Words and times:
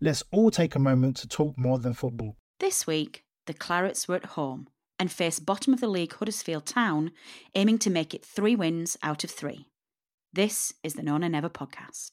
Let's 0.00 0.22
all 0.30 0.52
take 0.52 0.76
a 0.76 0.78
moment 0.78 1.16
to 1.18 1.28
talk 1.28 1.58
more 1.58 1.78
than 1.78 1.92
football. 1.92 2.36
This 2.60 2.86
week, 2.86 3.24
the 3.46 3.54
Clarets 3.54 4.06
were 4.06 4.14
at 4.14 4.26
home 4.26 4.68
and 4.96 5.10
faced 5.10 5.44
bottom 5.44 5.72
of 5.72 5.80
the 5.80 5.88
league 5.88 6.12
Huddersfield 6.12 6.66
Town, 6.66 7.10
aiming 7.56 7.78
to 7.78 7.90
make 7.90 8.14
it 8.14 8.24
three 8.24 8.54
wins 8.54 8.96
out 9.02 9.24
of 9.24 9.30
three. 9.30 9.66
This 10.32 10.72
is 10.84 10.94
the 10.94 11.02
No 11.02 11.16
Nay 11.16 11.28
Never 11.28 11.48
podcast. 11.48 12.10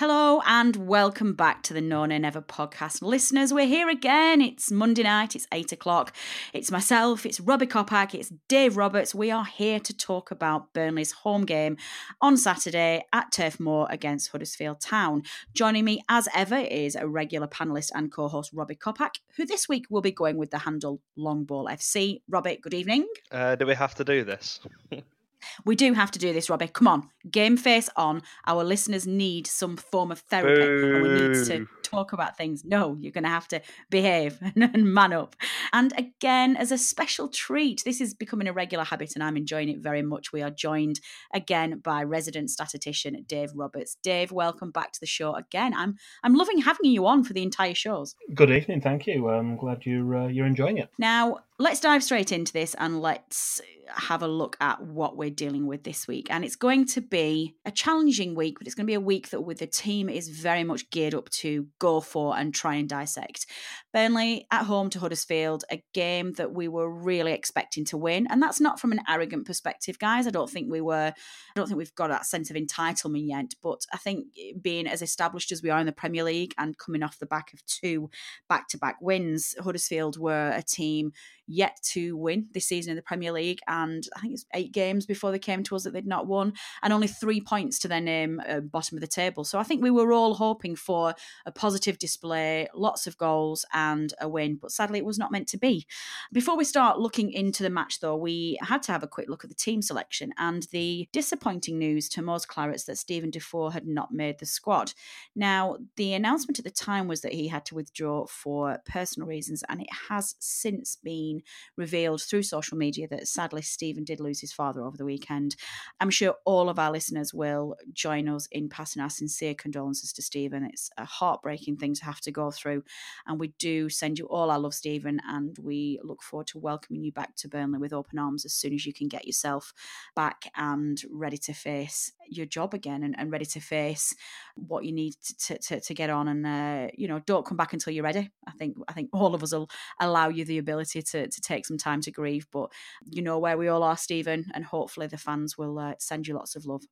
Hello 0.00 0.40
and 0.46 0.76
welcome 0.88 1.34
back 1.34 1.62
to 1.64 1.74
the 1.74 1.80
No 1.82 2.06
Nay 2.06 2.18
Never 2.18 2.40
podcast. 2.40 3.02
Listeners, 3.02 3.52
we're 3.52 3.66
here 3.66 3.90
again. 3.90 4.40
It's 4.40 4.70
Monday 4.70 5.02
night, 5.02 5.36
it's 5.36 5.46
eight 5.52 5.72
o'clock. 5.72 6.16
It's 6.54 6.70
myself, 6.70 7.26
it's 7.26 7.38
Robbie 7.38 7.66
Kopak, 7.66 8.14
it's 8.14 8.32
Dave 8.48 8.78
Roberts. 8.78 9.14
We 9.14 9.30
are 9.30 9.44
here 9.44 9.78
to 9.78 9.94
talk 9.94 10.30
about 10.30 10.72
Burnley's 10.72 11.12
home 11.12 11.44
game 11.44 11.76
on 12.22 12.38
Saturday 12.38 13.04
at 13.12 13.30
Turf 13.30 13.60
Moor 13.60 13.86
against 13.90 14.30
Huddersfield 14.30 14.80
Town. 14.80 15.22
Joining 15.52 15.84
me 15.84 16.00
as 16.08 16.30
ever 16.34 16.56
is 16.56 16.96
a 16.96 17.06
regular 17.06 17.46
panelist 17.46 17.90
and 17.94 18.10
co 18.10 18.28
host 18.28 18.52
Robbie 18.54 18.76
Kopak, 18.76 19.16
who 19.36 19.44
this 19.44 19.68
week 19.68 19.84
will 19.90 20.00
be 20.00 20.12
going 20.12 20.38
with 20.38 20.50
the 20.50 20.60
handle 20.60 21.02
Long 21.14 21.44
Ball 21.44 21.66
FC. 21.66 22.22
Robbie, 22.26 22.56
good 22.56 22.72
evening. 22.72 23.06
Uh, 23.30 23.54
do 23.54 23.66
we 23.66 23.74
have 23.74 23.94
to 23.96 24.04
do 24.04 24.24
this? 24.24 24.60
We 25.64 25.76
do 25.76 25.92
have 25.94 26.10
to 26.12 26.18
do 26.18 26.32
this, 26.32 26.50
Robbie. 26.50 26.68
Come 26.68 26.88
on, 26.88 27.10
game 27.30 27.56
face 27.56 27.88
on. 27.96 28.22
Our 28.46 28.64
listeners 28.64 29.06
need 29.06 29.46
some 29.46 29.76
form 29.76 30.10
of 30.10 30.20
therapy, 30.20 30.62
and 30.62 31.02
we 31.02 31.08
need 31.08 31.34
to 31.46 31.66
talk 31.90 32.12
about 32.12 32.36
things. 32.36 32.64
No, 32.64 32.96
you're 33.00 33.12
going 33.12 33.24
to 33.24 33.30
have 33.30 33.48
to 33.48 33.60
behave 33.90 34.38
and 34.56 34.94
man 34.94 35.12
up. 35.12 35.36
And 35.72 35.92
again, 35.98 36.56
as 36.56 36.72
a 36.72 36.78
special 36.78 37.28
treat, 37.28 37.82
this 37.84 38.00
is 38.00 38.14
becoming 38.14 38.48
a 38.48 38.52
regular 38.52 38.84
habit, 38.84 39.12
and 39.14 39.24
I'm 39.24 39.36
enjoying 39.36 39.68
it 39.68 39.78
very 39.78 40.02
much. 40.02 40.32
We 40.32 40.42
are 40.42 40.50
joined 40.50 41.00
again 41.34 41.78
by 41.78 42.02
resident 42.02 42.50
statistician 42.50 43.24
Dave 43.26 43.50
Roberts. 43.54 43.96
Dave, 44.02 44.32
welcome 44.32 44.70
back 44.70 44.92
to 44.92 45.00
the 45.00 45.06
show 45.06 45.34
again. 45.34 45.74
I'm 45.74 45.96
I'm 46.22 46.34
loving 46.34 46.58
having 46.62 46.90
you 46.90 47.06
on 47.06 47.24
for 47.24 47.32
the 47.32 47.42
entire 47.42 47.74
shows. 47.74 48.14
Good 48.34 48.50
evening, 48.50 48.80
thank 48.80 49.06
you. 49.06 49.28
I'm 49.28 49.56
glad 49.56 49.84
you're 49.84 50.16
uh, 50.16 50.28
you're 50.28 50.46
enjoying 50.46 50.78
it. 50.78 50.90
Now, 50.98 51.40
let's 51.58 51.80
dive 51.80 52.02
straight 52.02 52.32
into 52.32 52.52
this 52.52 52.74
and 52.74 53.00
let's 53.00 53.60
have 53.94 54.22
a 54.22 54.28
look 54.28 54.56
at 54.60 54.82
what 54.82 55.16
we're 55.16 55.30
dealing 55.30 55.66
with 55.66 55.84
this 55.84 56.06
week. 56.06 56.28
And 56.30 56.44
it's 56.44 56.56
going 56.56 56.86
to 56.86 57.00
be 57.00 57.56
a 57.64 57.70
challenging 57.70 58.34
week, 58.34 58.58
but 58.58 58.66
it's 58.66 58.74
going 58.74 58.86
to 58.86 58.90
be 58.90 58.94
a 58.94 59.00
week 59.00 59.30
that 59.30 59.42
with 59.42 59.58
the 59.58 59.66
team 59.66 60.08
is 60.08 60.28
very 60.28 60.64
much 60.64 60.90
geared 60.90 61.14
up 61.14 61.28
to 61.30 61.66
go 61.80 62.00
for 62.00 62.36
and 62.36 62.54
try 62.54 62.76
and 62.76 62.88
dissect. 62.88 63.46
Burnley 63.92 64.46
at 64.52 64.66
home 64.66 64.88
to 64.90 65.00
Huddersfield, 65.00 65.64
a 65.72 65.82
game 65.92 66.34
that 66.34 66.52
we 66.52 66.68
were 66.68 66.88
really 66.88 67.32
expecting 67.32 67.84
to 67.86 67.96
win. 67.96 68.28
And 68.30 68.40
that's 68.40 68.60
not 68.60 68.78
from 68.78 68.92
an 68.92 69.00
arrogant 69.08 69.46
perspective, 69.46 69.98
guys. 69.98 70.28
I 70.28 70.30
don't 70.30 70.48
think 70.48 70.70
we 70.70 70.80
were, 70.80 71.12
I 71.12 71.52
don't 71.56 71.66
think 71.66 71.78
we've 71.78 71.94
got 71.96 72.08
that 72.08 72.26
sense 72.26 72.50
of 72.50 72.56
entitlement 72.56 73.26
yet. 73.26 73.54
But 73.60 73.80
I 73.92 73.96
think 73.96 74.26
eh, 74.38 74.52
being 74.60 74.86
as 74.86 75.02
established 75.02 75.50
as 75.50 75.62
we 75.62 75.70
are 75.70 75.80
in 75.80 75.86
the 75.86 75.92
Premier 75.92 76.22
League 76.22 76.54
and 76.56 76.78
coming 76.78 77.02
off 77.02 77.18
the 77.18 77.26
back 77.26 77.52
of 77.52 77.64
two 77.66 78.10
back 78.48 78.68
to 78.68 78.78
back 78.78 78.98
wins, 79.00 79.56
Huddersfield 79.60 80.18
were 80.18 80.52
a 80.54 80.62
team 80.62 81.12
yet 81.50 81.78
to 81.82 82.16
win 82.16 82.46
this 82.52 82.66
season 82.66 82.90
in 82.90 82.96
the 82.96 83.02
Premier 83.02 83.32
League. 83.32 83.58
And 83.66 84.06
I 84.16 84.20
think 84.20 84.34
it's 84.34 84.46
eight 84.54 84.72
games 84.72 85.06
before 85.06 85.30
they 85.30 85.38
came 85.38 85.62
to 85.64 85.76
us 85.76 85.84
that 85.84 85.92
they'd 85.92 86.06
not 86.06 86.26
won, 86.26 86.52
and 86.82 86.92
only 86.92 87.08
three 87.08 87.40
points 87.40 87.78
to 87.80 87.88
their 87.88 88.00
name, 88.00 88.40
uh, 88.48 88.60
bottom 88.60 88.96
of 88.96 89.00
the 89.00 89.06
table. 89.06 89.44
So 89.44 89.58
I 89.58 89.62
think 89.62 89.82
we 89.82 89.90
were 89.90 90.12
all 90.12 90.34
hoping 90.34 90.76
for 90.76 91.14
a 91.46 91.52
positive 91.52 91.98
display, 91.98 92.68
lots 92.74 93.06
of 93.06 93.18
goals, 93.18 93.64
and 93.72 94.14
a 94.20 94.28
win. 94.28 94.56
But 94.60 94.72
sadly, 94.72 94.98
it 94.98 95.04
was 95.04 95.18
not 95.18 95.32
meant 95.32 95.48
to 95.48 95.58
be. 95.58 95.86
Before 96.32 96.56
we 96.56 96.64
start 96.64 96.98
looking 96.98 97.32
into 97.32 97.62
the 97.62 97.70
match, 97.70 98.00
though, 98.00 98.16
we 98.16 98.58
had 98.62 98.82
to 98.84 98.92
have 98.92 99.02
a 99.02 99.08
quick 99.08 99.28
look 99.28 99.44
at 99.44 99.50
the 99.50 99.56
team 99.56 99.82
selection 99.82 100.32
and 100.38 100.64
the 100.70 101.08
disappointing 101.12 101.78
news 101.78 102.08
to 102.10 102.22
most 102.22 102.48
Clarets 102.48 102.84
that 102.84 102.98
Steven 102.98 103.30
Defour 103.30 103.72
had 103.72 103.86
not 103.86 104.12
made 104.12 104.38
the 104.38 104.46
squad. 104.46 104.92
Now, 105.34 105.78
the 105.96 106.14
announcement 106.14 106.58
at 106.58 106.64
the 106.64 106.70
time 106.70 107.08
was 107.08 107.20
that 107.22 107.32
he 107.32 107.48
had 107.48 107.64
to 107.66 107.74
withdraw 107.74 108.26
for 108.26 108.78
personal 108.86 109.28
reasons, 109.28 109.64
and 109.68 109.80
it 109.80 109.88
has 110.08 110.36
since 110.38 110.96
been 110.96 111.39
revealed 111.76 112.22
through 112.22 112.42
social 112.42 112.76
media 112.76 113.08
that 113.08 113.28
sadly 113.28 113.62
Stephen 113.62 114.04
did 114.04 114.20
lose 114.20 114.40
his 114.40 114.52
father 114.52 114.82
over 114.82 114.96
the 114.96 115.04
weekend. 115.04 115.56
I'm 116.00 116.10
sure 116.10 116.36
all 116.44 116.68
of 116.68 116.78
our 116.78 116.90
listeners 116.90 117.34
will 117.34 117.76
join 117.92 118.28
us 118.28 118.46
in 118.50 118.68
passing 118.68 119.02
our 119.02 119.10
sincere 119.10 119.54
condolences 119.54 120.12
to 120.14 120.22
Stephen. 120.22 120.64
It's 120.64 120.90
a 120.96 121.04
heartbreaking 121.04 121.76
thing 121.76 121.94
to 121.94 122.04
have 122.04 122.20
to 122.22 122.30
go 122.30 122.50
through, 122.50 122.84
and 123.26 123.38
we 123.38 123.48
do 123.58 123.88
send 123.88 124.18
you 124.18 124.26
all 124.26 124.50
our 124.50 124.58
love, 124.58 124.74
Stephen, 124.74 125.20
and 125.26 125.56
we 125.58 125.98
look 126.02 126.22
forward 126.22 126.46
to 126.48 126.58
welcoming 126.58 127.02
you 127.02 127.12
back 127.12 127.36
to 127.36 127.48
Burnley 127.48 127.78
with 127.78 127.92
open 127.92 128.18
arms 128.18 128.44
as 128.44 128.54
soon 128.54 128.74
as 128.74 128.86
you 128.86 128.92
can 128.92 129.08
get 129.08 129.26
yourself 129.26 129.72
back 130.14 130.50
and 130.56 131.00
ready 131.10 131.38
to 131.38 131.52
face 131.52 132.12
your 132.30 132.46
job 132.46 132.74
again 132.74 133.02
and, 133.02 133.14
and 133.18 133.30
ready 133.30 133.44
to 133.44 133.60
face 133.60 134.14
what 134.54 134.84
you 134.84 134.92
need 134.92 135.14
to, 135.38 135.58
to, 135.58 135.80
to 135.80 135.94
get 135.94 136.10
on 136.10 136.28
and 136.28 136.46
uh, 136.46 136.88
you 136.96 137.08
know 137.08 137.20
don't 137.26 137.46
come 137.46 137.56
back 137.56 137.72
until 137.72 137.92
you're 137.92 138.04
ready 138.04 138.30
i 138.46 138.52
think 138.52 138.76
i 138.88 138.92
think 138.92 139.10
all 139.12 139.34
of 139.34 139.42
us 139.42 139.52
will 139.52 139.68
allow 140.00 140.28
you 140.28 140.44
the 140.44 140.58
ability 140.58 141.02
to, 141.02 141.28
to 141.28 141.40
take 141.40 141.66
some 141.66 141.78
time 141.78 142.00
to 142.00 142.10
grieve 142.10 142.46
but 142.52 142.70
you 143.04 143.22
know 143.22 143.38
where 143.38 143.58
we 143.58 143.68
all 143.68 143.82
are 143.82 143.96
stephen 143.96 144.46
and 144.54 144.64
hopefully 144.64 145.06
the 145.06 145.18
fans 145.18 145.58
will 145.58 145.78
uh, 145.78 145.94
send 145.98 146.26
you 146.26 146.34
lots 146.34 146.56
of 146.56 146.64
love 146.64 146.82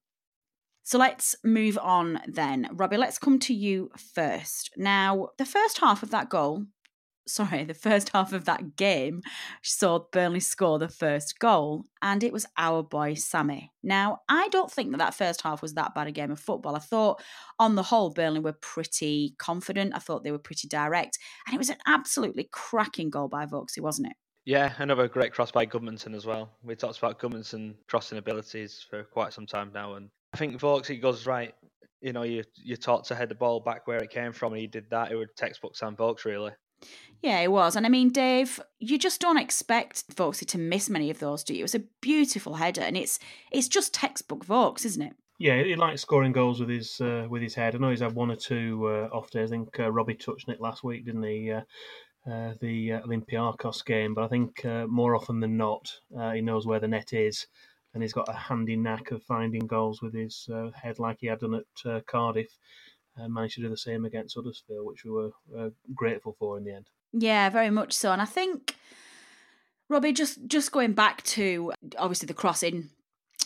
so 0.88 0.96
let's 0.96 1.36
move 1.44 1.76
on 1.82 2.18
then. 2.26 2.66
Robbie, 2.72 2.96
let's 2.96 3.18
come 3.18 3.38
to 3.40 3.52
you 3.52 3.90
first. 4.14 4.70
Now, 4.74 5.28
the 5.36 5.44
first 5.44 5.80
half 5.80 6.02
of 6.02 6.10
that 6.12 6.30
goal, 6.30 6.64
sorry, 7.28 7.64
the 7.64 7.74
first 7.74 8.10
half 8.10 8.32
of 8.32 8.44
that 8.46 8.76
game 8.76 9.22
saw 9.62 10.00
Burnley 10.12 10.40
score 10.40 10.78
the 10.78 10.88
first 10.88 11.38
goal, 11.38 11.84
and 12.02 12.22
it 12.24 12.32
was 12.32 12.46
our 12.56 12.82
boy 12.82 13.14
Sammy. 13.14 13.72
Now, 13.82 14.20
I 14.28 14.48
don't 14.48 14.70
think 14.70 14.90
that 14.90 14.98
that 14.98 15.14
first 15.14 15.42
half 15.42 15.62
was 15.62 15.74
that 15.74 15.94
bad 15.94 16.06
a 16.06 16.12
game 16.12 16.30
of 16.30 16.40
football. 16.40 16.76
I 16.76 16.80
thought, 16.80 17.22
on 17.58 17.74
the 17.74 17.82
whole, 17.82 18.10
Burnley 18.10 18.40
were 18.40 18.52
pretty 18.52 19.34
confident. 19.38 19.94
I 19.94 19.98
thought 19.98 20.24
they 20.24 20.32
were 20.32 20.38
pretty 20.38 20.68
direct, 20.68 21.18
and 21.46 21.54
it 21.54 21.58
was 21.58 21.70
an 21.70 21.78
absolutely 21.86 22.48
cracking 22.52 23.10
goal 23.10 23.28
by 23.28 23.46
Vokesy, 23.46 23.80
wasn't 23.80 24.08
it? 24.08 24.16
Yeah, 24.44 24.72
another 24.78 25.08
great 25.08 25.34
cross 25.34 25.50
by 25.50 25.66
Gudmundsson 25.66 26.14
as 26.14 26.24
well. 26.24 26.50
We 26.62 26.74
talked 26.74 26.96
about 26.96 27.20
Gudmundsson 27.20 27.74
crossing 27.86 28.16
abilities 28.16 28.84
for 28.88 29.04
quite 29.04 29.34
some 29.34 29.46
time 29.46 29.70
now, 29.74 29.94
and 29.94 30.08
I 30.32 30.38
think 30.38 30.58
he 30.86 30.96
goes 30.96 31.26
right. 31.26 31.54
You 32.00 32.12
know, 32.12 32.22
you 32.22 32.44
you 32.56 32.76
taught 32.76 33.04
to 33.06 33.14
head 33.14 33.28
the 33.28 33.34
ball 33.34 33.60
back 33.60 33.86
where 33.86 33.98
it 33.98 34.10
came 34.10 34.32
from, 34.32 34.52
and 34.52 34.60
he 34.60 34.66
did 34.66 34.88
that. 34.90 35.12
It 35.12 35.16
would 35.16 35.36
textbook 35.36 35.76
Sam 35.76 35.96
Vokes, 35.96 36.24
really. 36.24 36.52
Yeah, 37.20 37.40
it 37.40 37.50
was. 37.50 37.74
And 37.74 37.84
I 37.84 37.88
mean, 37.88 38.10
Dave, 38.10 38.60
you 38.78 38.98
just 38.98 39.20
don't 39.20 39.38
expect 39.38 40.14
Vokesy 40.14 40.46
to 40.48 40.58
miss 40.58 40.88
many 40.88 41.10
of 41.10 41.18
those, 41.18 41.42
do 41.42 41.54
you? 41.54 41.64
It's 41.64 41.74
a 41.74 41.84
beautiful 42.00 42.54
header, 42.54 42.82
and 42.82 42.96
it's 42.96 43.18
it's 43.50 43.68
just 43.68 43.92
textbook 43.92 44.44
Vokes, 44.44 44.84
isn't 44.84 45.02
it? 45.02 45.16
Yeah, 45.40 45.62
he 45.62 45.76
likes 45.76 46.02
scoring 46.02 46.32
goals 46.32 46.60
with 46.60 46.68
his 46.68 47.00
uh, 47.00 47.26
with 47.28 47.42
his 47.42 47.54
head. 47.54 47.74
I 47.74 47.78
know 47.78 47.90
he's 47.90 48.00
had 48.00 48.14
one 48.14 48.30
or 48.30 48.36
two 48.36 48.86
uh, 48.86 49.08
off 49.12 49.30
days. 49.30 49.50
I 49.50 49.56
think 49.56 49.80
uh, 49.80 49.90
Robbie 49.90 50.14
touched 50.14 50.48
it 50.48 50.60
last 50.60 50.84
week, 50.84 51.06
didn't 51.06 51.22
he? 51.24 51.52
Uh, 51.52 51.62
uh, 52.28 52.54
the 52.60 52.92
uh, 52.92 53.00
Olympiacos 53.02 53.84
game, 53.84 54.14
but 54.14 54.24
I 54.24 54.28
think 54.28 54.64
uh, 54.64 54.86
more 54.86 55.14
often 55.16 55.40
than 55.40 55.56
not, 55.56 55.90
he 56.34 56.40
knows 56.40 56.66
where 56.66 56.80
the 56.80 56.88
net 56.88 57.12
is, 57.12 57.46
and 57.94 58.02
he's 58.02 58.12
got 58.12 58.28
a 58.28 58.32
handy 58.32 58.76
knack 58.76 59.12
of 59.12 59.22
finding 59.22 59.66
goals 59.66 60.02
with 60.02 60.14
his 60.14 60.48
head, 60.74 60.98
like 60.98 61.18
he 61.20 61.28
had 61.28 61.38
done 61.38 61.54
at 61.54 62.06
Cardiff. 62.06 62.58
Uh, 63.20 63.28
managed 63.28 63.56
to 63.56 63.62
do 63.62 63.68
the 63.68 63.76
same 63.76 64.04
against 64.04 64.34
Huddersfield, 64.36 64.86
which 64.86 65.04
we 65.04 65.10
were 65.10 65.30
uh, 65.56 65.70
grateful 65.94 66.36
for 66.38 66.56
in 66.58 66.64
the 66.64 66.74
end. 66.74 66.86
Yeah, 67.12 67.48
very 67.50 67.70
much 67.70 67.92
so. 67.92 68.12
And 68.12 68.22
I 68.22 68.26
think, 68.26 68.76
Robbie, 69.88 70.12
just 70.12 70.46
just 70.46 70.72
going 70.72 70.92
back 70.92 71.22
to 71.24 71.72
obviously 71.96 72.26
the 72.26 72.34
crossing 72.34 72.90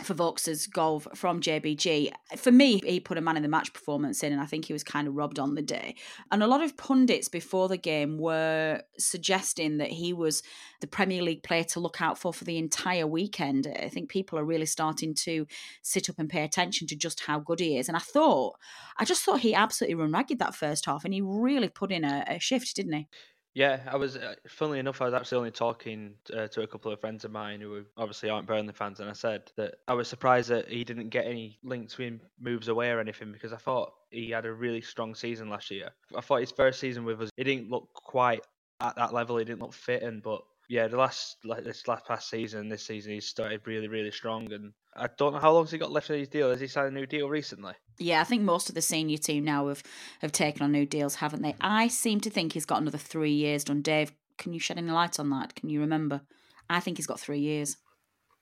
for 0.04 0.14
Vokes's 0.14 0.66
goal 0.66 1.00
from 1.00 1.40
JBG. 1.40 2.12
For 2.36 2.50
me, 2.50 2.80
he 2.84 3.00
put 3.00 3.18
a 3.18 3.20
man 3.20 3.36
in 3.36 3.42
the 3.42 3.48
match 3.48 3.72
performance 3.72 4.22
in, 4.22 4.32
and 4.32 4.40
I 4.40 4.46
think 4.46 4.64
he 4.64 4.72
was 4.72 4.84
kind 4.84 5.08
of 5.08 5.14
robbed 5.14 5.38
on 5.38 5.54
the 5.54 5.62
day. 5.62 5.96
And 6.30 6.42
a 6.42 6.46
lot 6.46 6.62
of 6.62 6.76
pundits 6.76 7.28
before 7.28 7.68
the 7.68 7.76
game 7.76 8.18
were 8.18 8.82
suggesting 8.98 9.78
that 9.78 9.90
he 9.90 10.12
was 10.12 10.42
the 10.80 10.86
Premier 10.86 11.22
League 11.22 11.42
player 11.42 11.64
to 11.64 11.80
look 11.80 12.00
out 12.00 12.18
for 12.18 12.32
for 12.32 12.44
the 12.44 12.58
entire 12.58 13.06
weekend. 13.06 13.66
I 13.66 13.88
think 13.88 14.08
people 14.08 14.38
are 14.38 14.44
really 14.44 14.66
starting 14.66 15.14
to 15.14 15.46
sit 15.82 16.08
up 16.08 16.18
and 16.18 16.28
pay 16.28 16.44
attention 16.44 16.86
to 16.88 16.96
just 16.96 17.20
how 17.26 17.38
good 17.38 17.60
he 17.60 17.78
is. 17.78 17.88
And 17.88 17.96
I 17.96 18.00
thought, 18.00 18.56
I 18.98 19.04
just 19.04 19.22
thought 19.22 19.40
he 19.40 19.54
absolutely 19.54 19.94
run 19.94 20.12
ragged 20.12 20.38
that 20.38 20.54
first 20.54 20.86
half, 20.86 21.04
and 21.04 21.14
he 21.14 21.20
really 21.20 21.68
put 21.68 21.92
in 21.92 22.04
a, 22.04 22.24
a 22.28 22.38
shift, 22.38 22.76
didn't 22.76 22.92
he? 22.92 23.08
Yeah, 23.54 23.80
I 23.86 23.96
was. 23.96 24.16
Uh, 24.16 24.34
funnily 24.48 24.78
enough, 24.78 25.02
I 25.02 25.04
was 25.04 25.14
actually 25.14 25.38
only 25.38 25.50
talking 25.50 26.14
uh, 26.34 26.48
to 26.48 26.62
a 26.62 26.66
couple 26.66 26.90
of 26.90 27.00
friends 27.00 27.24
of 27.24 27.32
mine 27.32 27.60
who 27.60 27.84
obviously 27.98 28.30
aren't 28.30 28.46
Burnley 28.46 28.72
fans, 28.72 29.00
and 29.00 29.10
I 29.10 29.12
said 29.12 29.52
that 29.56 29.74
I 29.86 29.92
was 29.92 30.08
surprised 30.08 30.48
that 30.48 30.68
he 30.68 30.84
didn't 30.84 31.10
get 31.10 31.26
any 31.26 31.58
links 31.62 31.94
him 31.94 32.20
moves 32.40 32.68
away 32.68 32.90
or 32.90 32.98
anything 32.98 33.30
because 33.30 33.52
I 33.52 33.58
thought 33.58 33.92
he 34.10 34.30
had 34.30 34.46
a 34.46 34.52
really 34.52 34.80
strong 34.80 35.14
season 35.14 35.50
last 35.50 35.70
year. 35.70 35.90
I 36.16 36.22
thought 36.22 36.40
his 36.40 36.50
first 36.50 36.80
season 36.80 37.04
with 37.04 37.20
us, 37.20 37.30
he 37.36 37.44
didn't 37.44 37.68
look 37.70 37.92
quite 37.92 38.42
at 38.80 38.96
that 38.96 39.12
level. 39.12 39.36
He 39.36 39.44
didn't 39.44 39.60
look 39.60 39.74
fitting, 39.74 40.20
but 40.24 40.40
yeah, 40.70 40.88
the 40.88 40.96
last 40.96 41.36
like 41.44 41.62
this 41.62 41.86
last 41.86 42.06
past 42.06 42.30
season, 42.30 42.70
this 42.70 42.86
season 42.86 43.12
he's 43.12 43.26
started 43.26 43.60
really, 43.66 43.88
really 43.88 44.12
strong. 44.12 44.50
And 44.52 44.72
I 44.94 45.08
don't 45.16 45.32
know 45.32 45.38
how 45.38 45.52
long's 45.52 45.70
he 45.70 45.78
got 45.78 45.90
left 45.90 46.10
on 46.10 46.18
his 46.18 46.28
deal. 46.28 46.50
Has 46.50 46.60
he 46.60 46.66
signed 46.66 46.88
a 46.88 47.00
new 47.00 47.06
deal 47.06 47.28
recently? 47.28 47.72
Yeah, 47.98 48.20
I 48.20 48.24
think 48.24 48.42
most 48.42 48.68
of 48.68 48.74
the 48.74 48.82
senior 48.82 49.16
team 49.16 49.44
now 49.44 49.68
have 49.68 49.82
have 50.20 50.32
taken 50.32 50.62
on 50.62 50.72
new 50.72 50.84
deals, 50.84 51.16
haven't 51.16 51.42
they? 51.42 51.56
I 51.60 51.88
seem 51.88 52.20
to 52.20 52.30
think 52.30 52.52
he's 52.52 52.66
got 52.66 52.80
another 52.80 52.98
three 52.98 53.32
years 53.32 53.64
done. 53.64 53.82
Dave, 53.82 54.12
can 54.38 54.52
you 54.52 54.60
shed 54.60 54.78
any 54.78 54.90
light 54.90 55.18
on 55.18 55.30
that? 55.30 55.54
Can 55.54 55.70
you 55.70 55.80
remember? 55.80 56.20
I 56.68 56.80
think 56.80 56.98
he's 56.98 57.06
got 57.06 57.20
three 57.20 57.40
years. 57.40 57.76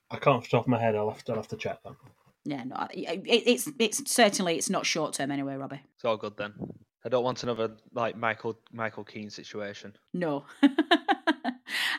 I 0.09 0.17
can't 0.17 0.37
off 0.37 0.43
the 0.43 0.49
top 0.49 0.65
of 0.65 0.67
my 0.67 0.79
head. 0.79 0.95
I'll 0.95 1.09
have 1.09 1.23
to, 1.25 1.31
I'll 1.31 1.37
have 1.37 1.47
to 1.49 1.57
check 1.57 1.81
that. 1.83 1.93
Yeah, 2.43 2.63
no, 2.63 2.87
it, 2.91 3.21
it's 3.25 3.69
it's 3.79 4.11
certainly 4.11 4.57
it's 4.57 4.69
not 4.69 4.85
short 4.85 5.13
term 5.13 5.31
anyway, 5.31 5.55
Robbie. 5.55 5.81
It's 5.95 6.03
all 6.03 6.17
good 6.17 6.37
then. 6.37 6.53
I 7.05 7.09
don't 7.09 7.23
want 7.23 7.43
another 7.43 7.77
like 7.93 8.17
Michael 8.17 8.59
Michael 8.71 9.03
Keane 9.03 9.29
situation. 9.29 9.95
No. 10.13 10.45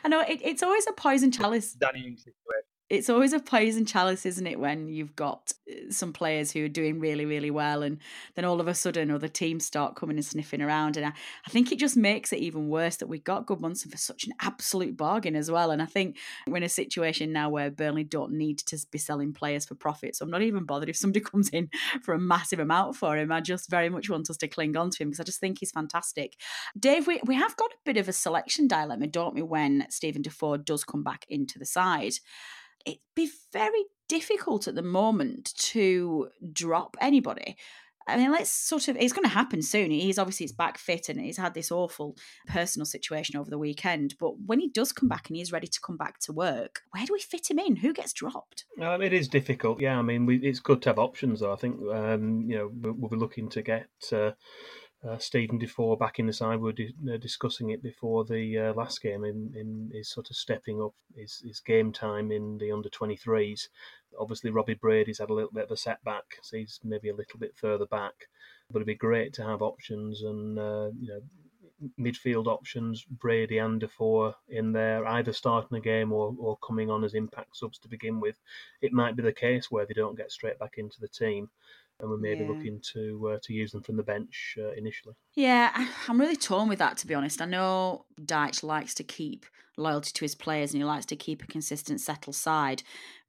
I 0.05 0.09
know 0.09 0.21
it, 0.21 0.41
it's 0.43 0.63
always 0.63 0.87
a 0.89 0.93
poison 0.93 1.31
chalice. 1.31 1.73
Danny 1.73 2.07
Ings 2.07 2.21
situation. 2.21 2.72
It's 2.93 3.09
always 3.09 3.33
a 3.33 3.41
poison 3.41 3.87
chalice, 3.87 4.27
isn't 4.27 4.47
it, 4.47 4.61
when 4.61 4.91
you've 4.91 5.17
got 5.17 5.55
uh, 5.67 5.91
some 5.91 6.13
players 6.13 6.53
who 6.53 6.67
are 6.67 6.69
doing 6.69 7.01
really, 7.01 7.25
really 7.25 7.51
well, 7.51 7.83
and 7.83 7.97
then 8.35 8.45
all 8.45 8.61
of 8.61 8.69
a 8.69 8.75
sudden 8.75 9.11
other 9.11 9.29
teams 9.29 9.65
start 9.65 9.97
coming 9.97 10.19
and 10.19 10.25
sniffing 10.27 10.61
around. 10.61 10.99
And 10.99 11.07
I, 11.07 11.13
I 11.47 11.51
think 11.51 11.73
it 11.73 11.79
just 11.79 11.97
makes 11.97 12.35
it 12.35 12.41
even 12.41 12.69
worse 12.69 12.97
that 12.97 13.07
we 13.07 13.19
got 13.19 13.47
Gudmundsson 13.47 13.91
for 13.91 13.97
such 13.97 14.27
an 14.27 14.35
absolute 14.43 14.95
bargain 14.95 15.37
as 15.37 15.51
well. 15.51 15.71
And 15.71 15.81
I 15.81 15.87
think 15.87 16.19
we're 16.47 16.59
in 16.59 16.65
a 16.65 16.69
situation 16.69 17.33
now 17.33 17.49
where 17.49 17.71
Burnley 17.71 18.05
don't 18.05 18.33
need 18.33 18.59
to 18.59 18.79
be 18.91 18.99
selling 18.99 19.33
players 19.33 19.65
for 19.65 19.75
profit. 19.75 20.15
So 20.15 20.27
I'm 20.27 20.31
not 20.31 20.43
even 20.43 20.67
bothered 20.67 20.91
if 20.91 20.97
somebody 20.99 21.21
comes 21.25 21.49
in 21.49 21.71
for 22.03 22.13
a 22.13 22.21
massive 22.21 22.59
amount 22.59 22.97
for 22.97 23.17
him. 23.17 23.33
I 23.33 23.41
just 23.41 23.71
very 23.71 23.89
much 23.89 24.11
want 24.11 24.29
us 24.29 24.37
to 24.37 24.49
cling 24.49 24.77
on 24.77 24.91
to 24.91 25.03
him 25.03 25.09
because 25.09 25.21
I 25.21 25.25
just 25.25 25.41
think 25.41 25.61
he's 25.61 25.71
fantastic. 25.71 26.37
Dave, 26.79 27.07
we, 27.07 27.23
we 27.25 27.37
have 27.37 27.57
got 27.57 27.71
a 27.71 27.85
bit 27.87 27.97
of 27.97 28.07
a 28.07 28.13
selection 28.13 28.69
dilemma, 28.69 29.07
don't 29.07 29.35
we, 29.35 29.41
when 29.41 29.87
Steven 29.89 30.21
Defour 30.21 30.59
does 30.59 30.85
come 30.85 31.03
back 31.03 31.25
into 31.31 31.59
the 31.59 31.65
side 31.65 32.13
it'd 32.87 33.01
be 33.15 33.31
very 33.53 33.85
difficult 34.09 34.69
at 34.69 34.75
the 34.75 34.83
moment 34.83 35.55
to 35.57 36.29
drop 36.53 36.97
anybody. 37.01 37.57
I 38.09 38.17
mean, 38.17 38.33
let's 38.33 38.51
sort 38.51 38.89
of, 38.89 38.97
it's 38.97 39.13
going 39.13 39.23
to 39.23 39.31
happen 39.35 39.63
soon. 39.63 39.93
He's 39.93 40.19
obviously 40.19 40.45
he's 40.45 40.53
back 40.53 40.77
fit 40.77 41.09
and 41.09 41.21
he's 41.21 41.37
had 41.37 41.55
this 41.55 41.71
awful 41.71 42.17
personal 42.49 42.85
situation 42.85 43.37
over 43.37 43.49
the 43.49 43.59
weekend. 43.59 44.17
But 44.19 44.33
when 44.45 44.59
he 44.59 44.69
does 44.69 44.93
come 44.93 45.09
back 45.09 45.29
and 45.29 45.37
he's 45.37 45.53
ready 45.53 45.69
to 45.69 45.81
come 45.81 45.97
back 45.97 46.19
to 46.23 46.33
work, 46.33 46.81
where 46.91 47.07
do 47.07 47.13
we 47.13 47.21
fit 47.21 47.49
him 47.49 47.61
in? 47.61 47.77
Who 47.77 47.93
gets 47.93 48.13
dropped? 48.13 48.65
Um, 48.81 49.03
it 49.03 49.13
is 49.13 49.29
difficult. 49.29 49.81
Yeah, 49.81 49.99
I 49.99 50.03
mean, 50.03 50.27
we, 50.27 50.39
it's 50.39 50.59
good 50.59 50.83
to 50.83 50.89
have 50.91 50.99
options, 50.99 51.41
though. 51.41 51.53
I 51.53 51.57
think, 51.57 51.77
um, 51.93 52.43
you 52.49 52.59
know, 52.59 52.71
we'll, 52.75 52.95
we'll 52.95 53.11
be 53.11 53.17
looking 53.17 53.49
to 53.51 53.63
get. 53.63 53.87
Uh, 54.11 54.33
uh, 55.09 55.19
Steven 55.19 55.59
Defour 55.59 55.97
back 55.97 56.19
in 56.19 56.27
the 56.27 56.33
side. 56.33 56.57
We 56.57 56.65
were 56.65 56.73
di- 56.73 56.95
uh, 57.13 57.17
discussing 57.17 57.71
it 57.71 57.83
before 57.83 58.25
the 58.25 58.59
uh, 58.59 58.75
last 58.75 59.03
game 59.03 59.25
in, 59.25 59.53
in 59.55 59.91
his 59.93 60.09
sort 60.09 60.31
of 60.31 60.37
stepping 60.37 60.81
up 60.81 60.95
his, 61.17 61.43
his 61.45 61.61
game 61.61 61.93
time 61.93 62.31
in 62.31 62.59
the 62.59 62.71
under 62.71 62.89
23s. 62.89 63.69
Obviously, 64.19 64.51
Robbie 64.51 64.75
Brady's 64.75 65.19
had 65.19 65.31
a 65.31 65.35
little 65.35 65.51
bit 65.53 65.65
of 65.65 65.71
a 65.73 65.77
setback, 65.77 66.25
so 66.43 66.57
he's 66.57 66.79
maybe 66.85 67.09
a 67.09 67.17
little 67.17 67.39
bit 67.39 67.57
further 67.57 67.87
back. 67.87 68.15
But 68.71 68.79
it'd 68.79 68.87
be 68.87 68.95
great 68.95 69.33
to 69.35 69.45
have 69.45 69.61
options 69.61 70.23
and 70.23 70.59
uh, 70.59 70.91
you 70.99 71.09
know 71.09 71.21
midfield 71.99 72.47
options, 72.47 73.05
Brady 73.05 73.59
and 73.59 73.81
Defour 73.81 74.35
in 74.49 74.73
there, 74.73 75.05
either 75.07 75.33
starting 75.33 75.77
a 75.77 75.81
game 75.81 76.13
or, 76.13 76.35
or 76.39 76.57
coming 76.59 76.91
on 76.91 77.03
as 77.03 77.15
impact 77.15 77.57
subs 77.57 77.79
to 77.79 77.89
begin 77.89 78.21
with. 78.21 78.39
It 78.81 78.93
might 78.93 79.17
be 79.17 79.23
the 79.23 79.33
case 79.33 79.71
where 79.71 79.85
they 79.85 79.95
don't 79.95 80.17
get 80.17 80.31
straight 80.31 80.59
back 80.59 80.75
into 80.77 81.01
the 81.01 81.09
team 81.09 81.51
and 82.03 82.11
we're 82.11 82.19
maybe 82.19 82.43
Yeah. 82.43 82.49
looking 82.49 82.81
to 82.93 83.31
uh, 83.33 83.39
to 83.45 83.53
use 83.55 83.73
them 83.73 83.83
from 83.83 83.97
the 83.97 84.03
bench 84.03 84.57
uh, 84.59 84.73
initially. 84.73 85.15
Yeah, 85.35 85.71
I'm 86.09 86.21
really 86.21 86.37
torn 86.37 86.69
with 86.69 86.81
that, 86.81 86.99
to 86.99 87.07
be 87.07 87.15
honest. 87.15 87.41
I 87.41 87.47
know 87.47 88.05
Dyche 88.21 88.63
likes 88.63 88.93
to 88.95 89.05
keep 89.05 89.47
loyalty 89.79 90.11
to 90.13 90.25
his 90.25 90.35
players 90.35 90.73
and 90.75 90.83
he 90.83 90.85
likes 90.85 91.07
to 91.07 91.17
keep 91.17 91.43
a 91.43 91.47
consistent, 91.47 92.01
settled 92.03 92.37
side. 92.37 92.83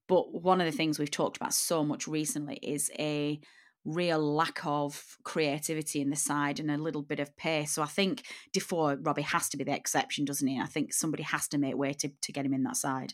But 0.10 0.34
one 0.34 0.60
of 0.60 0.66
the 0.66 0.76
things 0.78 1.00
we've 1.00 1.10
talked 1.10 1.38
about 1.38 1.54
so 1.54 1.84
much 1.86 2.08
recently 2.08 2.56
is 2.62 2.92
a 3.00 3.40
real 3.86 4.20
lack 4.20 4.66
of 4.66 5.18
creativity 5.24 6.02
in 6.02 6.10
the 6.10 6.16
side 6.16 6.60
and 6.60 6.70
a 6.72 6.78
little 6.78 7.02
bit 7.02 7.20
of 7.20 7.36
pace. 7.38 7.72
So 7.72 7.82
I 7.82 7.86
think 7.88 8.24
Defour, 8.52 8.98
Robbie, 9.02 9.22
has 9.22 9.48
to 9.50 9.58
be 9.58 9.64
the 9.64 9.76
exception, 9.76 10.26
doesn't 10.26 10.48
he? 10.48 10.60
I 10.60 10.66
think 10.66 10.94
somebody 10.94 11.24
has 11.24 11.48
to 11.50 11.58
make 11.58 11.78
way 11.78 11.94
to, 11.94 12.10
to 12.22 12.32
get 12.34 12.46
him 12.46 12.54
in 12.54 12.64
that 12.64 12.78
side. 12.78 13.14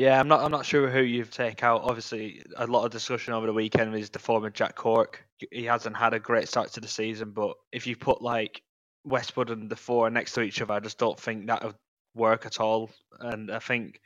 Yeah, 0.00 0.18
I'm 0.18 0.28
not. 0.28 0.40
I'm 0.40 0.50
not 0.50 0.64
sure 0.64 0.88
who 0.88 1.02
you 1.02 1.26
take 1.26 1.62
out. 1.62 1.82
Obviously, 1.82 2.42
a 2.56 2.66
lot 2.66 2.86
of 2.86 2.90
discussion 2.90 3.34
over 3.34 3.46
the 3.46 3.52
weekend 3.52 3.94
is 3.94 4.08
the 4.08 4.18
former 4.18 4.48
Jack 4.48 4.74
Cork. 4.74 5.22
He 5.50 5.66
hasn't 5.66 5.94
had 5.94 6.14
a 6.14 6.18
great 6.18 6.48
start 6.48 6.72
to 6.72 6.80
the 6.80 6.88
season, 6.88 7.32
but 7.32 7.54
if 7.70 7.86
you 7.86 7.96
put 7.96 8.22
like 8.22 8.62
Westwood 9.04 9.50
and 9.50 9.68
Defour 9.68 10.08
next 10.08 10.32
to 10.32 10.40
each 10.40 10.62
other, 10.62 10.72
I 10.72 10.80
just 10.80 10.96
don't 10.96 11.20
think 11.20 11.48
that 11.48 11.62
would 11.62 11.74
work 12.14 12.46
at 12.46 12.60
all. 12.60 12.88
And 13.18 13.50
I 13.50 13.58
think 13.58 14.00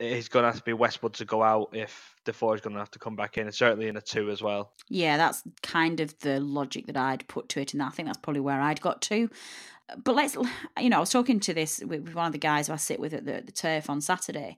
it's 0.00 0.28
going 0.28 0.44
to 0.44 0.48
have 0.48 0.56
to 0.56 0.64
be 0.64 0.72
Westwood 0.72 1.12
to 1.14 1.26
go 1.26 1.42
out 1.42 1.68
if 1.74 2.14
Defour 2.24 2.54
is 2.54 2.62
going 2.62 2.72
to 2.72 2.80
have 2.80 2.92
to 2.92 2.98
come 2.98 3.14
back 3.14 3.36
in, 3.36 3.44
and 3.44 3.54
certainly 3.54 3.88
in 3.88 3.98
a 3.98 4.00
two 4.00 4.30
as 4.30 4.40
well. 4.40 4.72
Yeah, 4.88 5.18
that's 5.18 5.42
kind 5.62 6.00
of 6.00 6.18
the 6.20 6.40
logic 6.40 6.86
that 6.86 6.96
I'd 6.96 7.28
put 7.28 7.50
to 7.50 7.60
it, 7.60 7.74
and 7.74 7.82
I 7.82 7.90
think 7.90 8.08
that's 8.08 8.16
probably 8.16 8.40
where 8.40 8.62
I'd 8.62 8.80
got 8.80 9.02
to. 9.02 9.28
But 10.02 10.14
let's, 10.14 10.38
you 10.80 10.88
know, 10.88 10.96
I 10.96 11.00
was 11.00 11.10
talking 11.10 11.38
to 11.40 11.52
this 11.52 11.80
with 11.84 12.14
one 12.14 12.28
of 12.28 12.32
the 12.32 12.38
guys 12.38 12.68
who 12.68 12.72
I 12.72 12.76
sit 12.76 12.98
with 12.98 13.12
at 13.12 13.26
the, 13.26 13.42
the 13.44 13.52
turf 13.52 13.90
on 13.90 14.00
Saturday. 14.00 14.56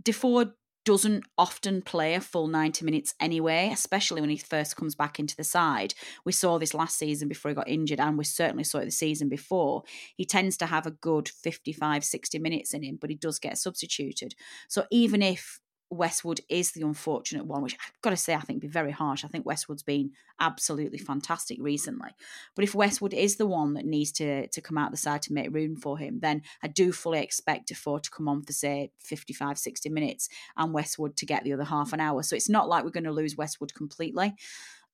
Defour 0.00 0.54
doesn't 0.84 1.24
often 1.38 1.80
play 1.80 2.14
a 2.14 2.20
full 2.20 2.48
90 2.48 2.84
minutes 2.84 3.14
anyway, 3.20 3.70
especially 3.72 4.20
when 4.20 4.30
he 4.30 4.36
first 4.36 4.76
comes 4.76 4.94
back 4.94 5.18
into 5.18 5.36
the 5.36 5.44
side. 5.44 5.94
We 6.24 6.32
saw 6.32 6.58
this 6.58 6.74
last 6.74 6.98
season 6.98 7.28
before 7.28 7.50
he 7.50 7.54
got 7.54 7.68
injured, 7.68 8.00
and 8.00 8.18
we 8.18 8.24
certainly 8.24 8.64
saw 8.64 8.78
it 8.78 8.86
the 8.86 8.90
season 8.90 9.28
before. 9.28 9.84
He 10.16 10.24
tends 10.24 10.56
to 10.58 10.66
have 10.66 10.86
a 10.86 10.90
good 10.90 11.28
55, 11.28 12.04
60 12.04 12.38
minutes 12.38 12.74
in 12.74 12.82
him, 12.82 12.98
but 13.00 13.10
he 13.10 13.16
does 13.16 13.38
get 13.38 13.58
substituted. 13.58 14.34
So 14.68 14.86
even 14.90 15.22
if 15.22 15.60
Westwood 15.92 16.40
is 16.48 16.72
the 16.72 16.82
unfortunate 16.82 17.44
one, 17.44 17.62
which 17.62 17.74
I've 17.74 18.00
got 18.00 18.10
to 18.10 18.16
say, 18.16 18.34
I 18.34 18.40
think 18.40 18.60
be 18.60 18.68
very 18.68 18.90
harsh. 18.90 19.24
I 19.24 19.28
think 19.28 19.44
Westwood's 19.44 19.82
been 19.82 20.12
absolutely 20.40 20.98
fantastic 20.98 21.58
recently. 21.60 22.10
But 22.54 22.64
if 22.64 22.74
Westwood 22.74 23.12
is 23.12 23.36
the 23.36 23.46
one 23.46 23.74
that 23.74 23.84
needs 23.84 24.10
to 24.12 24.46
to 24.48 24.60
come 24.60 24.78
out 24.78 24.90
the 24.90 24.96
side 24.96 25.22
to 25.22 25.32
make 25.32 25.54
room 25.54 25.76
for 25.76 25.98
him, 25.98 26.20
then 26.20 26.42
I 26.62 26.68
do 26.68 26.92
fully 26.92 27.20
expect 27.20 27.68
Defour 27.68 28.00
to 28.00 28.10
come 28.10 28.28
on 28.28 28.42
for, 28.42 28.52
say, 28.52 28.90
55, 29.00 29.58
60 29.58 29.88
minutes 29.90 30.28
and 30.56 30.72
Westwood 30.72 31.16
to 31.16 31.26
get 31.26 31.44
the 31.44 31.52
other 31.52 31.64
half 31.64 31.92
an 31.92 32.00
hour. 32.00 32.22
So 32.22 32.36
it's 32.36 32.48
not 32.48 32.68
like 32.68 32.84
we're 32.84 32.90
going 32.90 33.04
to 33.04 33.12
lose 33.12 33.36
Westwood 33.36 33.74
completely. 33.74 34.34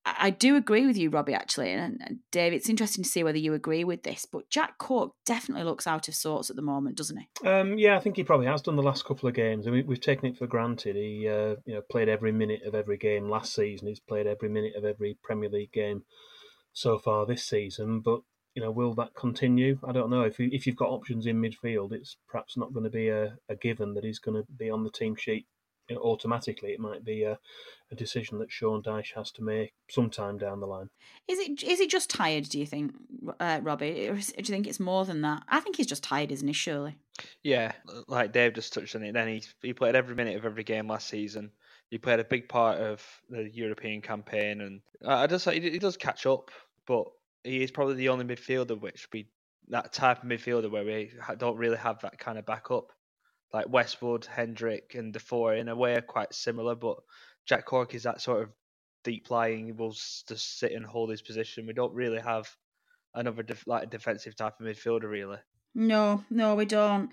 I 0.04 0.30
do 0.30 0.56
agree 0.56 0.86
with 0.86 0.96
you, 0.96 1.10
Robbie, 1.10 1.34
actually. 1.34 1.70
And, 1.72 2.00
and 2.04 2.18
Dave, 2.30 2.52
it's 2.52 2.68
interesting 2.68 3.04
to 3.04 3.10
see 3.10 3.22
whether 3.22 3.38
you 3.38 3.54
agree 3.54 3.84
with 3.84 4.02
this. 4.02 4.26
But 4.30 4.48
Jack 4.48 4.78
Cork 4.78 5.12
definitely 5.26 5.64
looks 5.64 5.86
out 5.86 6.08
of 6.08 6.14
sorts 6.14 6.50
at 6.50 6.56
the 6.56 6.62
moment, 6.62 6.96
doesn't 6.96 7.18
he? 7.18 7.48
Um, 7.48 7.78
yeah, 7.78 7.96
I 7.96 8.00
think 8.00 8.16
he 8.16 8.24
probably 8.24 8.46
has 8.46 8.62
done 8.62 8.76
the 8.76 8.82
last 8.82 9.04
couple 9.04 9.28
of 9.28 9.34
games. 9.34 9.66
I 9.66 9.70
mean, 9.70 9.86
we've 9.86 10.00
taken 10.00 10.26
it 10.26 10.36
for 10.36 10.46
granted. 10.46 10.96
He, 10.96 11.28
uh, 11.28 11.56
you 11.66 11.74
know, 11.74 11.82
played 11.90 12.08
every 12.08 12.32
minute 12.32 12.62
of 12.64 12.74
every 12.74 12.96
game 12.96 13.28
last 13.28 13.54
season. 13.54 13.88
He's 13.88 14.00
played 14.00 14.26
every 14.26 14.48
minute 14.48 14.74
of 14.76 14.84
every 14.84 15.18
Premier 15.22 15.50
League 15.50 15.72
game 15.72 16.04
so 16.72 16.98
far 16.98 17.26
this 17.26 17.44
season. 17.44 18.00
But 18.00 18.20
you 18.54 18.62
know, 18.62 18.70
will 18.70 18.94
that 18.94 19.14
continue? 19.14 19.78
I 19.86 19.92
don't 19.92 20.10
know. 20.10 20.22
If 20.22 20.38
you, 20.38 20.48
if 20.50 20.66
you've 20.66 20.76
got 20.76 20.88
options 20.88 21.26
in 21.26 21.40
midfield, 21.40 21.92
it's 21.92 22.16
perhaps 22.28 22.56
not 22.56 22.72
going 22.72 22.84
to 22.84 22.90
be 22.90 23.08
a, 23.08 23.36
a 23.48 23.54
given 23.54 23.94
that 23.94 24.04
he's 24.04 24.18
going 24.18 24.42
to 24.42 24.52
be 24.56 24.70
on 24.70 24.84
the 24.84 24.90
team 24.90 25.14
sheet 25.16 25.46
you 25.88 25.96
know, 25.96 26.02
automatically 26.02 26.70
it 26.70 26.80
might 26.80 27.04
be 27.04 27.22
a, 27.22 27.38
a 27.90 27.94
decision 27.94 28.38
that 28.38 28.50
Sean 28.50 28.82
Dyche 28.82 29.14
has 29.14 29.30
to 29.32 29.42
make 29.42 29.72
sometime 29.90 30.38
down 30.38 30.60
the 30.60 30.66
line. 30.66 30.88
Is 31.26 31.38
it 31.38 31.62
is 31.62 31.78
he 31.78 31.86
just 31.86 32.10
tired? 32.10 32.48
Do 32.48 32.58
you 32.58 32.66
think, 32.66 32.92
uh, 33.40 33.60
Robbie? 33.62 34.08
Or 34.08 34.14
do 34.14 34.20
you 34.36 34.44
think 34.44 34.66
it's 34.66 34.80
more 34.80 35.04
than 35.04 35.22
that? 35.22 35.42
I 35.48 35.60
think 35.60 35.76
he's 35.76 35.86
just 35.86 36.02
tired, 36.02 36.30
isn't 36.30 36.46
he? 36.46 36.54
Surely. 36.54 36.96
Yeah, 37.42 37.72
like 38.06 38.32
Dave 38.32 38.54
just 38.54 38.72
touched 38.72 38.94
on 38.94 39.02
it. 39.02 39.12
Then 39.12 39.28
he 39.28 39.42
he 39.62 39.72
played 39.72 39.94
every 39.96 40.14
minute 40.14 40.36
of 40.36 40.44
every 40.44 40.64
game 40.64 40.88
last 40.88 41.08
season. 41.08 41.50
He 41.90 41.98
played 41.98 42.20
a 42.20 42.24
big 42.24 42.48
part 42.48 42.78
of 42.78 43.02
the 43.30 43.48
European 43.50 44.02
campaign, 44.02 44.60
and 44.60 44.80
I 45.06 45.26
just 45.26 45.48
he, 45.48 45.60
he 45.60 45.78
does 45.78 45.96
catch 45.96 46.26
up, 46.26 46.50
but 46.86 47.06
he 47.44 47.62
is 47.62 47.70
probably 47.70 47.94
the 47.94 48.10
only 48.10 48.24
midfielder 48.24 48.78
which 48.78 49.08
we 49.12 49.28
that 49.70 49.92
type 49.92 50.22
of 50.22 50.28
midfielder 50.28 50.70
where 50.70 50.84
we 50.84 51.12
don't 51.38 51.56
really 51.56 51.76
have 51.76 52.00
that 52.00 52.18
kind 52.18 52.38
of 52.38 52.46
backup. 52.46 52.92
Like 53.52 53.68
Westwood, 53.68 54.26
Hendrick, 54.26 54.94
and 54.94 55.12
Defour 55.12 55.54
in 55.54 55.68
a 55.68 55.76
way 55.76 55.94
are 55.94 56.02
quite 56.02 56.34
similar, 56.34 56.74
but 56.74 56.98
Jack 57.46 57.64
Cork 57.64 57.94
is 57.94 58.02
that 58.02 58.20
sort 58.20 58.42
of 58.42 58.50
deep 59.04 59.30
lying, 59.30 59.76
will 59.76 59.92
just 59.92 60.58
sit 60.58 60.72
and 60.72 60.84
hold 60.84 61.10
his 61.10 61.22
position. 61.22 61.66
We 61.66 61.72
don't 61.72 61.94
really 61.94 62.20
have 62.20 62.48
another 63.14 63.42
def- 63.42 63.66
like 63.66 63.90
defensive 63.90 64.36
type 64.36 64.60
of 64.60 64.66
midfielder 64.66 65.10
really. 65.10 65.38
No, 65.74 66.24
no, 66.30 66.54
we 66.54 66.64
don't. 66.64 67.10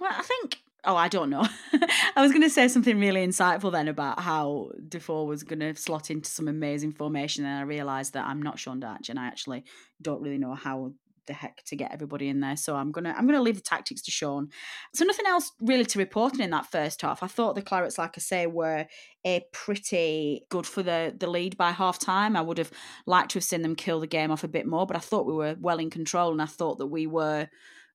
Well, 0.00 0.12
I 0.12 0.22
think. 0.22 0.58
Oh, 0.84 0.96
I 0.96 1.06
don't 1.06 1.30
know. 1.30 1.46
I 2.16 2.22
was 2.22 2.32
going 2.32 2.42
to 2.42 2.50
say 2.50 2.66
something 2.66 2.98
really 2.98 3.24
insightful 3.24 3.70
then 3.70 3.86
about 3.86 4.18
how 4.18 4.72
Defour 4.88 5.28
was 5.28 5.44
going 5.44 5.60
to 5.60 5.76
slot 5.76 6.10
into 6.10 6.28
some 6.28 6.48
amazing 6.48 6.90
formation, 6.90 7.44
and 7.44 7.56
I 7.56 7.62
realised 7.62 8.14
that 8.14 8.26
I'm 8.26 8.42
not 8.42 8.58
Sean 8.58 8.80
Dyche, 8.80 9.08
and 9.08 9.18
I 9.18 9.28
actually 9.28 9.62
don't 10.00 10.20
really 10.20 10.38
know 10.38 10.54
how 10.54 10.92
the 11.26 11.32
heck 11.32 11.62
to 11.66 11.76
get 11.76 11.92
everybody 11.92 12.28
in 12.28 12.40
there. 12.40 12.56
So 12.56 12.76
I'm 12.76 12.92
gonna 12.92 13.14
I'm 13.16 13.26
gonna 13.26 13.42
leave 13.42 13.56
the 13.56 13.62
tactics 13.62 14.02
to 14.02 14.10
Sean. 14.10 14.48
So 14.94 15.04
nothing 15.04 15.26
else 15.26 15.52
really 15.60 15.84
to 15.86 15.98
report 15.98 16.38
in 16.38 16.50
that 16.50 16.66
first 16.66 17.02
half. 17.02 17.22
I 17.22 17.26
thought 17.26 17.54
the 17.54 17.62
Clarets, 17.62 17.98
like 17.98 18.14
I 18.16 18.20
say, 18.20 18.46
were 18.46 18.86
a 19.24 19.44
pretty 19.52 20.44
good 20.48 20.66
for 20.66 20.82
the 20.82 21.14
the 21.16 21.28
lead 21.28 21.56
by 21.56 21.72
half 21.72 21.98
time. 21.98 22.36
I 22.36 22.40
would 22.40 22.58
have 22.58 22.70
liked 23.06 23.32
to 23.32 23.36
have 23.38 23.44
seen 23.44 23.62
them 23.62 23.76
kill 23.76 24.00
the 24.00 24.06
game 24.06 24.30
off 24.30 24.44
a 24.44 24.48
bit 24.48 24.66
more, 24.66 24.86
but 24.86 24.96
I 24.96 25.00
thought 25.00 25.26
we 25.26 25.32
were 25.32 25.56
well 25.60 25.78
in 25.78 25.90
control, 25.90 26.32
and 26.32 26.42
I 26.42 26.46
thought 26.46 26.78
that 26.78 26.86
we 26.86 27.06
were 27.06 27.48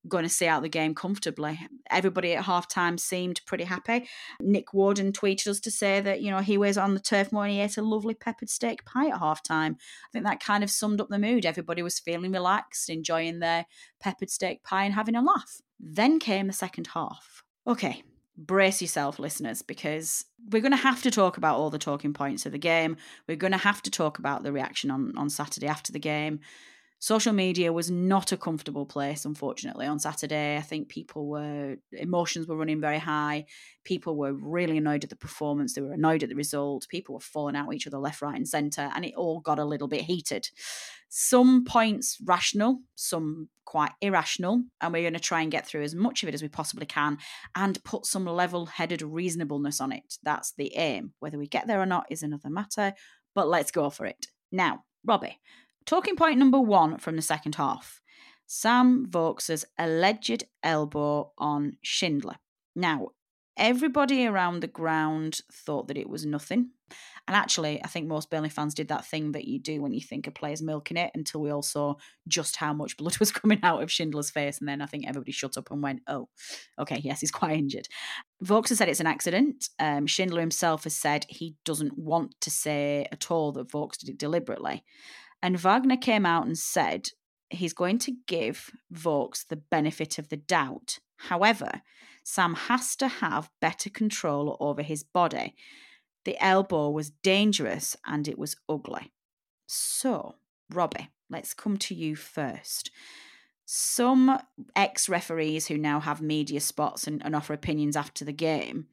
going 0.08 0.24
to 0.24 0.30
see 0.30 0.48
out 0.48 0.62
the 0.62 0.70
game 0.70 0.96
comfortably. 0.96 1.60
Everybody 1.90 2.34
at 2.34 2.46
halftime 2.46 3.00
seemed 3.00 3.42
pretty 3.46 3.64
happy. 3.66 4.08
Nick 4.40 4.74
Warden 4.74 5.12
tweeted 5.12 5.48
us 5.48 5.60
to 5.62 5.72
say 5.72 6.02
that, 6.02 6.22
you 6.22 6.32
know, 6.32 6.40
he 6.40 6.58
was 6.58 6.78
on 6.78 6.94
the 6.94 7.00
Turf 7.00 7.32
Moor 7.32 7.44
and 7.44 7.54
he 7.54 7.62
ate 7.62 7.78
a 7.78 7.82
lovely 7.82 8.14
peppered 8.14 8.50
steak 8.50 8.86
pie 8.86 9.10
at 9.10 9.20
halftime. 9.20 9.76
I 9.76 10.10
think 10.12 10.26
that 10.26 10.40
kind 10.40 10.64
of 10.64 10.72
summed 10.72 11.02
up 11.02 11.10
the 11.10 11.20
mood. 11.20 11.46
Everybody 11.46 11.82
was 11.82 12.00
feeling 12.00 12.32
relaxed, 12.32 12.90
enjoying 12.90 13.40
their 13.40 13.66
peppered 14.00 14.30
steak 14.30 14.64
pie 14.64 14.84
and 14.84 14.94
having 14.94 15.16
a 15.16 15.22
laugh. 15.22 15.62
Then 15.80 16.20
came 16.20 16.48
the 16.48 16.54
second 16.54 16.88
half. 16.88 17.44
Okay, 17.66 18.04
brace 18.38 18.82
yourself, 18.82 19.20
listeners, 19.20 19.62
because 19.62 20.26
we're 20.50 20.62
going 20.62 20.72
to 20.72 20.78
have 20.78 21.02
to 21.04 21.12
talk 21.12 21.38
about 21.38 21.58
all 21.58 21.70
the 21.70 21.78
talking 21.78 22.14
points 22.14 22.46
of 22.46 22.52
the 22.52 22.58
game. 22.58 22.98
We're 23.28 23.38
going 23.38 23.52
to 23.52 23.58
have 23.58 23.82
to 23.84 23.92
talk 23.92 24.20
about 24.20 24.44
the 24.44 24.52
reaction 24.52 24.92
on, 24.92 25.14
on 25.18 25.30
Saturday 25.30 25.68
after 25.68 25.92
the 25.92 26.00
game 26.00 26.40
social 27.00 27.34
media 27.34 27.72
was 27.72 27.92
not 27.92 28.32
a 28.32 28.38
comfortable 28.38 28.86
place 28.86 29.26
unfortunately. 29.26 29.86
On 29.86 30.00
saturday 30.00 30.58
i 30.58 30.62
think 30.62 30.90
people 30.90 31.28
were 31.28 31.76
emotions 31.92 32.48
were 32.48 32.58
running 32.58 32.82
very 32.82 33.00
high. 33.00 33.46
People 33.84 34.18
were 34.18 34.34
really 34.34 34.78
annoyed 34.78 35.04
at 35.04 35.10
the 35.10 35.16
performance. 35.16 35.74
They 35.74 35.82
were 35.82 35.94
annoyed 35.94 36.24
at 36.24 36.30
the 36.30 36.36
result. 36.36 36.88
People 36.90 37.16
were 37.16 37.22
falling 37.22 37.56
out 37.56 37.74
each 37.74 37.88
other 37.88 38.00
left 38.00 38.22
right 38.22 38.36
and 38.36 38.48
center 38.48 38.92
and 38.96 39.06
it 39.06 39.14
all 39.16 39.40
got 39.40 39.60
a 39.60 39.66
little 39.66 39.88
bit 39.88 40.02
heated. 40.02 40.50
Some 41.10 41.64
points 41.64 42.18
rational 42.26 42.80
some 42.96 43.50
quite 43.64 43.92
irrational 44.02 44.64
and 44.82 44.94
we're 44.94 45.02
going 45.04 45.14
to 45.14 45.20
try 45.20 45.42
and 45.42 45.52
get 45.52 45.66
through 45.66 45.84
as 45.84 45.96
much 45.96 46.24
of 46.24 46.30
it 46.30 46.36
as 46.36 46.42
we 46.42 46.48
possibly 46.48 46.86
can 46.86 47.18
and 47.56 47.84
put 47.84 48.06
some 48.06 48.26
level-headed 48.26 49.02
reasonableness 49.02 49.80
on 49.82 49.92
it. 49.92 50.16
That's 50.24 50.54
the 50.54 50.76
aim. 50.76 51.14
Whether 51.20 51.38
we 51.38 51.48
get 51.48 51.68
there 51.68 51.82
or 51.82 51.86
not 51.86 52.08
is 52.10 52.24
another 52.24 52.50
matter 52.50 52.94
but 53.36 53.48
let's 53.48 53.72
go 53.72 53.90
for 53.90 54.06
it. 54.06 54.28
Now 54.52 54.84
robbie 55.06 55.40
Talking 55.88 56.18
point 56.18 56.38
number 56.38 56.60
one 56.60 56.98
from 56.98 57.16
the 57.16 57.22
second 57.22 57.56
half 57.56 58.02
Sam 58.46 59.06
Vokes's 59.10 59.64
alleged 59.80 60.44
elbow 60.62 61.32
on 61.38 61.78
Schindler. 61.82 62.36
Now, 62.76 63.10
everybody 63.56 64.28
around 64.28 64.60
the 64.60 64.68
ground 64.68 65.40
thought 65.52 65.88
that 65.88 65.98
it 65.98 66.10
was 66.10 66.26
nothing. 66.26 66.72
And 67.26 67.36
actually, 67.36 67.82
I 67.84 67.88
think 67.88 68.08
most 68.08 68.30
Burnley 68.30 68.50
fans 68.50 68.74
did 68.74 68.90
that 68.90 69.06
thing 69.06 69.32
that 69.32 69.46
you 69.46 69.60
do 69.60 69.82
when 69.82 69.94
you 69.94 70.02
think 70.02 70.28
a 70.28 70.32
player's 70.32 70.62
milking 70.62 70.98
it 70.98 71.12
until 71.14 71.42
we 71.42 71.52
all 71.52 71.62
saw 71.62 71.96
just 72.28 72.58
how 72.58 72.74
much 72.74 72.98
blood 72.98 73.18
was 73.18 73.32
coming 73.34 73.60
out 73.64 73.82
of 73.82 73.92
Schindler's 73.92 74.30
face. 74.30 74.60
And 74.60 74.68
then 74.68 74.82
I 74.82 74.88
think 74.88 75.08
everybody 75.08 75.32
shut 75.32 75.58
up 75.58 75.72
and 75.72 75.82
went, 75.82 76.02
oh, 76.08 76.28
okay, 76.78 77.00
yes, 77.02 77.22
he's 77.22 77.32
quite 77.32 77.58
injured. 77.58 77.88
Vokes 78.42 78.70
has 78.70 78.78
said 78.78 78.90
it's 78.90 79.00
an 79.00 79.08
accident. 79.08 79.70
Um, 79.80 80.06
Schindler 80.06 80.42
himself 80.42 80.84
has 80.84 80.96
said 80.96 81.26
he 81.30 81.56
doesn't 81.64 81.98
want 81.98 82.36
to 82.42 82.52
say 82.52 83.08
at 83.12 83.32
all 83.32 83.54
that 83.54 83.72
Vokes 83.72 83.98
did 83.98 84.10
it 84.10 84.18
deliberately. 84.18 84.84
And 85.42 85.60
Wagner 85.60 85.98
came 85.98 86.26
out 86.26 86.46
and 86.46 86.58
said 86.58 87.10
he's 87.50 87.74
going 87.74 88.00
to 88.00 88.16
give 88.28 88.72
Vokes 88.92 89.44
the 89.44 89.56
benefit 89.56 90.18
of 90.18 90.30
the 90.30 90.38
doubt. 90.38 91.00
However, 91.18 91.82
Sam 92.24 92.56
has 92.56 92.96
to 92.98 93.08
have 93.08 93.50
better 93.62 93.90
control 93.90 94.58
over 94.60 94.82
his 94.82 95.04
body. 95.04 95.56
The 96.26 96.42
elbow 96.44 96.90
was 96.90 97.10
dangerous 97.10 97.96
and 98.06 98.28
it 98.28 98.38
was 98.38 98.58
ugly. 98.68 99.14
So, 99.66 100.36
Robbie, 100.70 101.10
let's 101.30 101.54
come 101.54 101.78
to 101.78 101.96
you 101.96 102.16
first. 102.16 102.92
Some 103.66 104.40
ex 104.76 105.10
referees 105.10 105.68
who 105.68 105.78
now 105.78 106.00
have 106.00 106.22
media 106.22 106.60
spots 106.60 107.08
and, 107.08 107.24
and 107.24 107.36
offer 107.36 107.54
opinions 107.54 107.96
after 107.96 108.26
the 108.26 108.34
game 108.34 108.88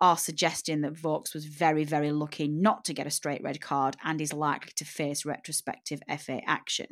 are 0.00 0.16
suggesting 0.16 0.82
that 0.82 0.94
Vokes 0.94 1.34
was 1.34 1.44
very, 1.44 1.84
very 1.84 2.12
lucky 2.12 2.48
not 2.48 2.84
to 2.84 2.94
get 2.94 3.06
a 3.06 3.10
straight 3.10 3.42
red 3.42 3.60
card 3.60 3.96
and 4.04 4.20
is 4.20 4.32
likely 4.32 4.72
to 4.76 4.84
face 4.84 5.24
retrospective 5.24 6.00
FA 6.18 6.40
action. 6.46 6.86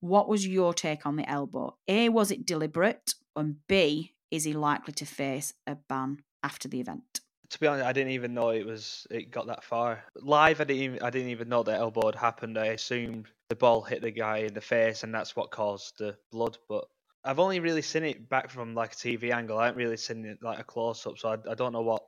What 0.00 0.28
was 0.28 0.46
your 0.46 0.74
take 0.74 1.06
on 1.06 1.16
the 1.16 1.28
elbow? 1.28 1.76
A, 1.88 2.08
was 2.10 2.30
it 2.30 2.46
deliberate? 2.46 3.14
And 3.34 3.56
B, 3.66 4.14
is 4.30 4.44
he 4.44 4.52
likely 4.52 4.92
to 4.94 5.06
face 5.06 5.54
a 5.66 5.76
ban 5.76 6.18
after 6.42 6.68
the 6.68 6.80
event? 6.80 7.20
To 7.50 7.60
be 7.60 7.66
honest, 7.66 7.86
I 7.86 7.92
didn't 7.92 8.12
even 8.12 8.34
know 8.34 8.50
it 8.50 8.66
was 8.66 9.06
it 9.10 9.30
got 9.30 9.46
that 9.46 9.64
far. 9.64 10.04
Live, 10.16 10.60
I 10.60 10.64
didn't 10.64 10.82
even, 10.82 11.02
I 11.02 11.10
didn't 11.10 11.28
even 11.28 11.48
know 11.48 11.62
the 11.62 11.74
elbow 11.74 12.06
had 12.06 12.14
happened. 12.14 12.58
I 12.58 12.66
assumed 12.66 13.28
the 13.48 13.56
ball 13.56 13.82
hit 13.82 14.02
the 14.02 14.10
guy 14.10 14.38
in 14.38 14.54
the 14.54 14.60
face 14.60 15.04
and 15.04 15.14
that's 15.14 15.36
what 15.36 15.50
caused 15.50 15.98
the 15.98 16.16
blood. 16.30 16.58
But 16.68 16.84
I've 17.24 17.38
only 17.38 17.60
really 17.60 17.82
seen 17.82 18.04
it 18.04 18.28
back 18.28 18.50
from 18.50 18.74
like 18.74 18.92
a 18.92 18.96
TV 18.96 19.32
angle. 19.32 19.58
I 19.58 19.66
haven't 19.66 19.82
really 19.82 19.96
seen 19.96 20.24
it 20.24 20.38
like 20.42 20.58
a 20.58 20.64
close 20.64 21.06
up, 21.06 21.16
so 21.18 21.30
I, 21.30 21.50
I 21.50 21.54
don't 21.54 21.72
know 21.72 21.82
what 21.82 22.04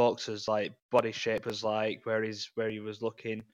Vokes's 0.00 0.48
like 0.48 0.72
body 0.90 1.12
shape 1.12 1.44
was 1.44 1.62
like, 1.62 2.00
where 2.04 2.22
he's 2.22 2.50
where 2.54 2.70
he 2.70 2.80
was 2.80 3.02
looking. 3.02 3.44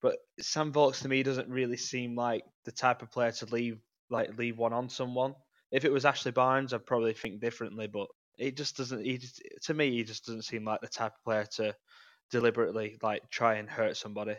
But 0.00 0.16
Sam 0.40 0.72
Vokes 0.72 1.00
to 1.02 1.08
me 1.08 1.24
doesn't 1.24 1.48
really 1.48 1.76
seem 1.76 2.14
like 2.14 2.44
the 2.64 2.70
type 2.70 3.02
of 3.02 3.10
player 3.10 3.32
to 3.32 3.46
leave 3.46 3.78
like 4.08 4.38
leave 4.38 4.56
one 4.56 4.72
on 4.72 4.88
someone. 4.88 5.34
If 5.72 5.84
it 5.84 5.92
was 5.92 6.04
Ashley 6.04 6.30
Barnes, 6.30 6.72
I'd 6.72 6.86
probably 6.86 7.12
think 7.12 7.40
differently. 7.40 7.88
But 7.88 8.06
it 8.38 8.56
just 8.56 8.76
doesn't. 8.76 9.04
He 9.04 9.18
just, 9.18 9.42
to 9.64 9.74
me, 9.74 9.90
he 9.90 10.04
just 10.04 10.24
doesn't 10.26 10.44
seem 10.44 10.64
like 10.64 10.80
the 10.80 10.88
type 10.88 11.12
of 11.12 11.24
player 11.24 11.46
to 11.56 11.74
deliberately 12.30 12.96
like 13.02 13.28
try 13.30 13.56
and 13.56 13.68
hurt 13.68 13.96
somebody. 13.96 14.36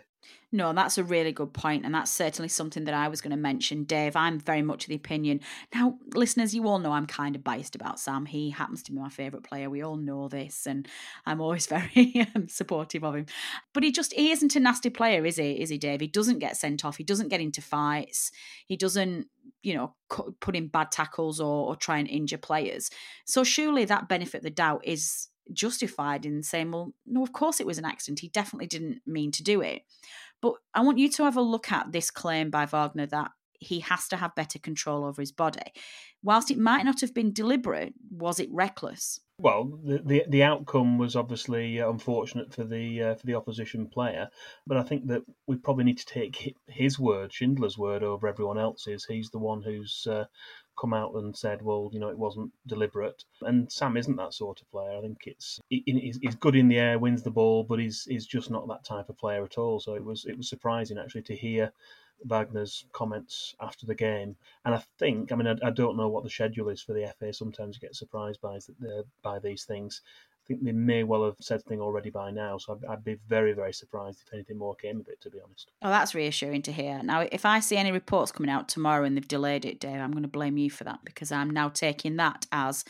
No, 0.53 0.73
that's 0.73 0.97
a 0.97 1.03
really 1.03 1.31
good 1.31 1.53
point, 1.53 1.85
and 1.85 1.95
that's 1.95 2.11
certainly 2.11 2.49
something 2.49 2.83
that 2.83 2.93
I 2.93 3.07
was 3.07 3.21
going 3.21 3.31
to 3.31 3.37
mention, 3.37 3.85
Dave. 3.85 4.17
I'm 4.17 4.37
very 4.37 4.61
much 4.61 4.83
of 4.83 4.89
the 4.89 4.95
opinion. 4.95 5.39
Now, 5.73 5.97
listeners, 6.13 6.53
you 6.53 6.67
all 6.67 6.79
know 6.79 6.91
I'm 6.91 7.05
kind 7.05 7.37
of 7.37 7.43
biased 7.43 7.73
about 7.73 8.01
Sam. 8.01 8.25
He 8.25 8.49
happens 8.49 8.83
to 8.83 8.91
be 8.91 8.99
my 8.99 9.07
favourite 9.07 9.45
player. 9.45 9.69
We 9.69 9.81
all 9.81 9.95
know 9.95 10.27
this, 10.27 10.67
and 10.67 10.87
I'm 11.25 11.39
always 11.39 11.67
very 11.67 12.27
um, 12.35 12.49
supportive 12.49 13.03
of 13.05 13.15
him. 13.15 13.27
But 13.73 13.83
he 13.83 13.91
just 13.93 14.13
he 14.13 14.31
isn't 14.31 14.55
a 14.57 14.59
nasty 14.59 14.89
player, 14.89 15.25
is 15.25 15.37
he? 15.37 15.61
Is 15.61 15.69
he, 15.69 15.77
Dave? 15.77 16.01
He 16.01 16.07
doesn't 16.07 16.39
get 16.39 16.57
sent 16.57 16.83
off. 16.83 16.97
He 16.97 17.05
doesn't 17.05 17.29
get 17.29 17.39
into 17.39 17.61
fights. 17.61 18.31
He 18.65 18.75
doesn't, 18.75 19.27
you 19.63 19.73
know, 19.73 19.95
put 20.41 20.55
in 20.57 20.67
bad 20.67 20.91
tackles 20.91 21.39
or, 21.39 21.67
or 21.67 21.75
try 21.77 21.97
and 21.97 22.09
injure 22.09 22.37
players. 22.37 22.89
So 23.25 23.45
surely 23.45 23.85
that 23.85 24.09
benefit 24.09 24.43
the 24.43 24.49
doubt 24.49 24.81
is 24.83 25.29
justified 25.53 26.25
in 26.25 26.43
saying, 26.43 26.71
well, 26.71 26.93
no, 27.05 27.23
of 27.23 27.33
course 27.33 27.59
it 27.59 27.67
was 27.67 27.77
an 27.77 27.85
accident. 27.85 28.19
He 28.19 28.29
definitely 28.29 28.67
didn't 28.67 29.01
mean 29.05 29.31
to 29.31 29.43
do 29.43 29.61
it. 29.61 29.83
But 30.41 30.53
I 30.73 30.81
want 30.81 30.97
you 30.97 31.09
to 31.09 31.23
have 31.23 31.37
a 31.37 31.41
look 31.41 31.71
at 31.71 31.91
this 31.91 32.09
claim 32.09 32.49
by 32.49 32.65
Wagner 32.65 33.05
that 33.07 33.31
he 33.61 33.79
has 33.81 34.07
to 34.07 34.17
have 34.17 34.35
better 34.35 34.57
control 34.57 35.05
over 35.05 35.21
his 35.21 35.31
body. 35.31 35.71
Whilst 36.23 36.51
it 36.51 36.57
might 36.57 36.83
not 36.83 37.01
have 37.01 37.13
been 37.13 37.31
deliberate, 37.31 37.93
was 38.09 38.39
it 38.39 38.49
reckless? 38.51 39.19
Well, 39.37 39.79
the 39.83 39.99
the, 39.99 40.25
the 40.27 40.43
outcome 40.43 40.97
was 40.97 41.15
obviously 41.15 41.81
uh, 41.81 41.89
unfortunate 41.89 42.53
for 42.53 42.63
the 42.63 43.01
uh, 43.01 43.15
for 43.15 43.25
the 43.25 43.35
opposition 43.35 43.87
player, 43.87 44.29
but 44.67 44.77
I 44.77 44.83
think 44.83 45.07
that 45.07 45.23
we 45.47 45.55
probably 45.55 45.83
need 45.83 45.97
to 45.97 46.05
take 46.05 46.55
his 46.67 46.99
word, 46.99 47.33
Schindler's 47.33 47.77
word, 47.77 48.03
over 48.03 48.27
everyone 48.27 48.59
else's. 48.59 49.05
He's 49.05 49.31
the 49.31 49.39
one 49.39 49.63
who's 49.63 50.05
uh, 50.07 50.25
come 50.79 50.93
out 50.93 51.13
and 51.15 51.35
said, 51.35 51.61
well, 51.61 51.89
you 51.93 51.99
know, 51.99 52.09
it 52.09 52.17
wasn't 52.17 52.51
deliberate. 52.67 53.23
And 53.41 53.71
Sam 53.71 53.97
isn't 53.97 54.15
that 54.15 54.33
sort 54.33 54.61
of 54.61 54.71
player. 54.71 54.97
I 54.97 55.01
think 55.01 55.19
it's 55.25 55.59
he's, 55.69 56.17
good 56.35 56.55
in 56.55 56.67
the 56.67 56.79
air, 56.79 56.99
wins 56.99 57.23
the 57.23 57.31
ball, 57.31 57.63
but 57.63 57.79
he's 57.79 58.05
he's 58.05 58.25
just 58.25 58.49
not 58.49 58.67
that 58.67 58.83
type 58.83 59.09
of 59.09 59.17
player 59.17 59.43
at 59.43 59.57
all. 59.57 59.79
So 59.79 59.95
it 59.95 60.03
was 60.03 60.25
it 60.25 60.37
was 60.37 60.49
surprising 60.49 60.97
actually 60.97 61.23
to 61.23 61.35
hear 61.35 61.71
Wagner's 62.25 62.85
comments 62.91 63.55
after 63.59 63.85
the 63.85 63.95
game. 63.95 64.35
And 64.65 64.75
I 64.75 64.83
think, 64.99 65.31
I 65.31 65.35
mean, 65.35 65.47
I, 65.47 65.55
I, 65.65 65.71
don't 65.71 65.97
know 65.97 66.07
what 66.07 66.23
the 66.23 66.29
schedule 66.29 66.69
is 66.69 66.81
for 66.81 66.93
the 66.93 67.11
FA. 67.17 67.33
Sometimes 67.33 67.75
you 67.75 67.87
get 67.87 67.95
surprised 67.95 68.41
by 68.41 68.59
by 69.23 69.39
these 69.39 69.65
things. 69.65 70.01
Think 70.47 70.63
they 70.63 70.71
may 70.71 71.03
well 71.03 71.25
have 71.25 71.35
said 71.39 71.61
something 71.61 71.81
already 71.81 72.09
by 72.09 72.31
now. 72.31 72.57
So 72.57 72.73
I'd, 72.73 72.91
I'd, 72.91 73.03
be 73.03 73.17
very, 73.27 73.53
very 73.53 73.73
surprised 73.73 74.21
if 74.25 74.33
anything 74.33 74.57
more 74.57 74.75
came 74.75 74.99
of 74.99 75.07
it, 75.07 75.21
to 75.21 75.29
be 75.29 75.39
honest. 75.43 75.71
Oh, 75.81 75.89
that's 75.89 76.15
reassuring 76.15 76.61
to 76.63 76.71
hear. 76.71 77.01
Now, 77.03 77.27
if 77.31 77.45
I 77.45 77.59
see 77.59 77.77
any 77.77 77.91
reports 77.91 78.31
coming 78.31 78.49
out 78.49 78.69
tomorrow 78.69 79.03
and 79.05 79.15
they've 79.15 79.27
delayed 79.27 79.65
it, 79.65 79.79
Dave, 79.79 79.99
I'm 79.99 80.11
going 80.11 80.23
to 80.23 80.29
blame 80.29 80.57
you 80.57 80.69
for 80.69 80.83
that 80.83 80.99
because 81.03 81.31
I'm 81.31 81.49
now 81.49 81.69
taking 81.69 82.17
that 82.17 82.45
as 82.51 82.83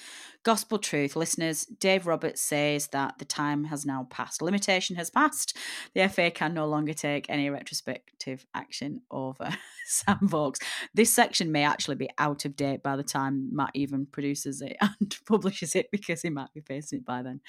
gospel 0.43 0.79
truth. 0.79 1.15
Listeners, 1.15 1.65
Dave 1.65 2.07
Roberts 2.07 2.41
says 2.41 2.87
that 2.87 3.19
the 3.19 3.25
time 3.25 3.65
has 3.65 3.85
now 3.85 4.07
passed. 4.09 4.41
Limitation 4.41 4.95
has 4.95 5.09
passed. 5.09 5.55
The 5.93 6.07
FA 6.09 6.31
can 6.31 6.53
no 6.53 6.65
longer 6.65 6.93
take 6.93 7.29
any 7.29 7.49
retrospective 7.49 8.45
action 8.53 9.01
over 9.11 9.49
Sam 9.85 10.19
Vokes. 10.21 10.59
This 10.93 11.13
section 11.13 11.51
may 11.51 11.63
actually 11.63 11.95
be 11.95 12.09
out 12.17 12.45
of 12.45 12.55
date 12.55 12.81
by 12.81 12.95
the 12.95 13.03
time 13.03 13.49
Matt 13.51 13.71
even 13.73 14.05
produces 14.05 14.61
it 14.61 14.77
and 14.81 15.15
publishes 15.27 15.75
it 15.75 15.87
because 15.91 16.21
he 16.21 16.29
might 16.29 16.53
be 16.53 16.61
facing 16.61 16.99
it 16.99 17.05
by 17.05 17.21
then. 17.21 17.40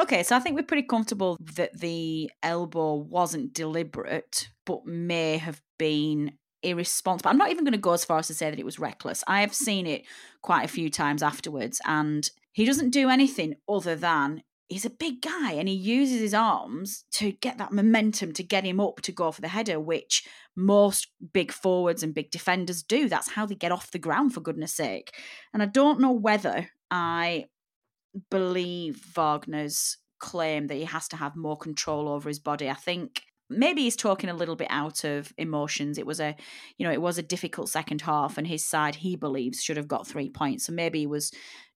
Okay, 0.00 0.22
so 0.22 0.36
I 0.36 0.40
think 0.40 0.56
we're 0.56 0.62
pretty 0.62 0.86
comfortable 0.86 1.36
that 1.56 1.78
the 1.78 2.30
elbow 2.42 2.94
wasn't 2.94 3.54
deliberate, 3.54 4.48
but 4.66 4.86
may 4.86 5.38
have 5.38 5.60
been 5.78 6.32
irresponsible. 6.62 7.30
I'm 7.30 7.38
not 7.38 7.50
even 7.50 7.64
going 7.64 7.72
to 7.72 7.78
go 7.78 7.92
as 7.92 8.04
far 8.04 8.18
as 8.18 8.26
to 8.28 8.34
say 8.34 8.50
that 8.50 8.58
it 8.58 8.64
was 8.64 8.78
reckless. 8.78 9.22
I 9.26 9.42
have 9.42 9.54
seen 9.54 9.86
it 9.86 10.04
quite 10.42 10.64
a 10.64 10.68
few 10.68 10.90
times 10.90 11.22
afterwards, 11.22 11.80
and 11.86 12.28
he 12.52 12.64
doesn't 12.64 12.90
do 12.90 13.08
anything 13.08 13.56
other 13.68 13.96
than 13.96 14.42
he's 14.68 14.84
a 14.84 14.90
big 14.90 15.20
guy 15.20 15.52
and 15.52 15.68
he 15.68 15.74
uses 15.74 16.20
his 16.20 16.34
arms 16.34 17.04
to 17.12 17.32
get 17.32 17.58
that 17.58 17.72
momentum 17.72 18.32
to 18.32 18.42
get 18.42 18.64
him 18.64 18.80
up 18.80 19.00
to 19.02 19.12
go 19.12 19.30
for 19.30 19.40
the 19.40 19.48
header, 19.48 19.78
which 19.78 20.26
most 20.56 21.08
big 21.32 21.52
forwards 21.52 22.02
and 22.02 22.14
big 22.14 22.30
defenders 22.30 22.82
do. 22.82 23.08
That's 23.08 23.30
how 23.30 23.46
they 23.46 23.54
get 23.54 23.72
off 23.72 23.90
the 23.90 23.98
ground, 23.98 24.32
for 24.32 24.40
goodness 24.40 24.74
sake. 24.74 25.12
And 25.52 25.62
I 25.62 25.66
don't 25.66 26.00
know 26.00 26.12
whether 26.12 26.70
I 26.90 27.46
believe 28.30 29.00
Wagner's 29.14 29.98
claim 30.18 30.68
that 30.68 30.74
he 30.74 30.84
has 30.84 31.08
to 31.08 31.16
have 31.16 31.36
more 31.36 31.56
control 31.56 32.08
over 32.08 32.28
his 32.28 32.38
body. 32.38 32.70
I 32.70 32.74
think 32.74 33.22
maybe 33.50 33.82
he's 33.82 33.96
talking 33.96 34.30
a 34.30 34.34
little 34.34 34.56
bit 34.56 34.68
out 34.70 35.04
of 35.04 35.32
emotions. 35.36 35.98
It 35.98 36.06
was 36.06 36.20
a, 36.20 36.34
you 36.78 36.86
know, 36.86 36.92
it 36.92 37.02
was 37.02 37.18
a 37.18 37.22
difficult 37.22 37.68
second 37.68 38.02
half, 38.02 38.38
and 38.38 38.46
his 38.46 38.64
side, 38.64 38.96
he 38.96 39.16
believes, 39.16 39.62
should 39.62 39.76
have 39.76 39.88
got 39.88 40.06
three 40.06 40.30
points. 40.30 40.66
So 40.66 40.72
maybe 40.72 41.00
he 41.00 41.06
was 41.06 41.32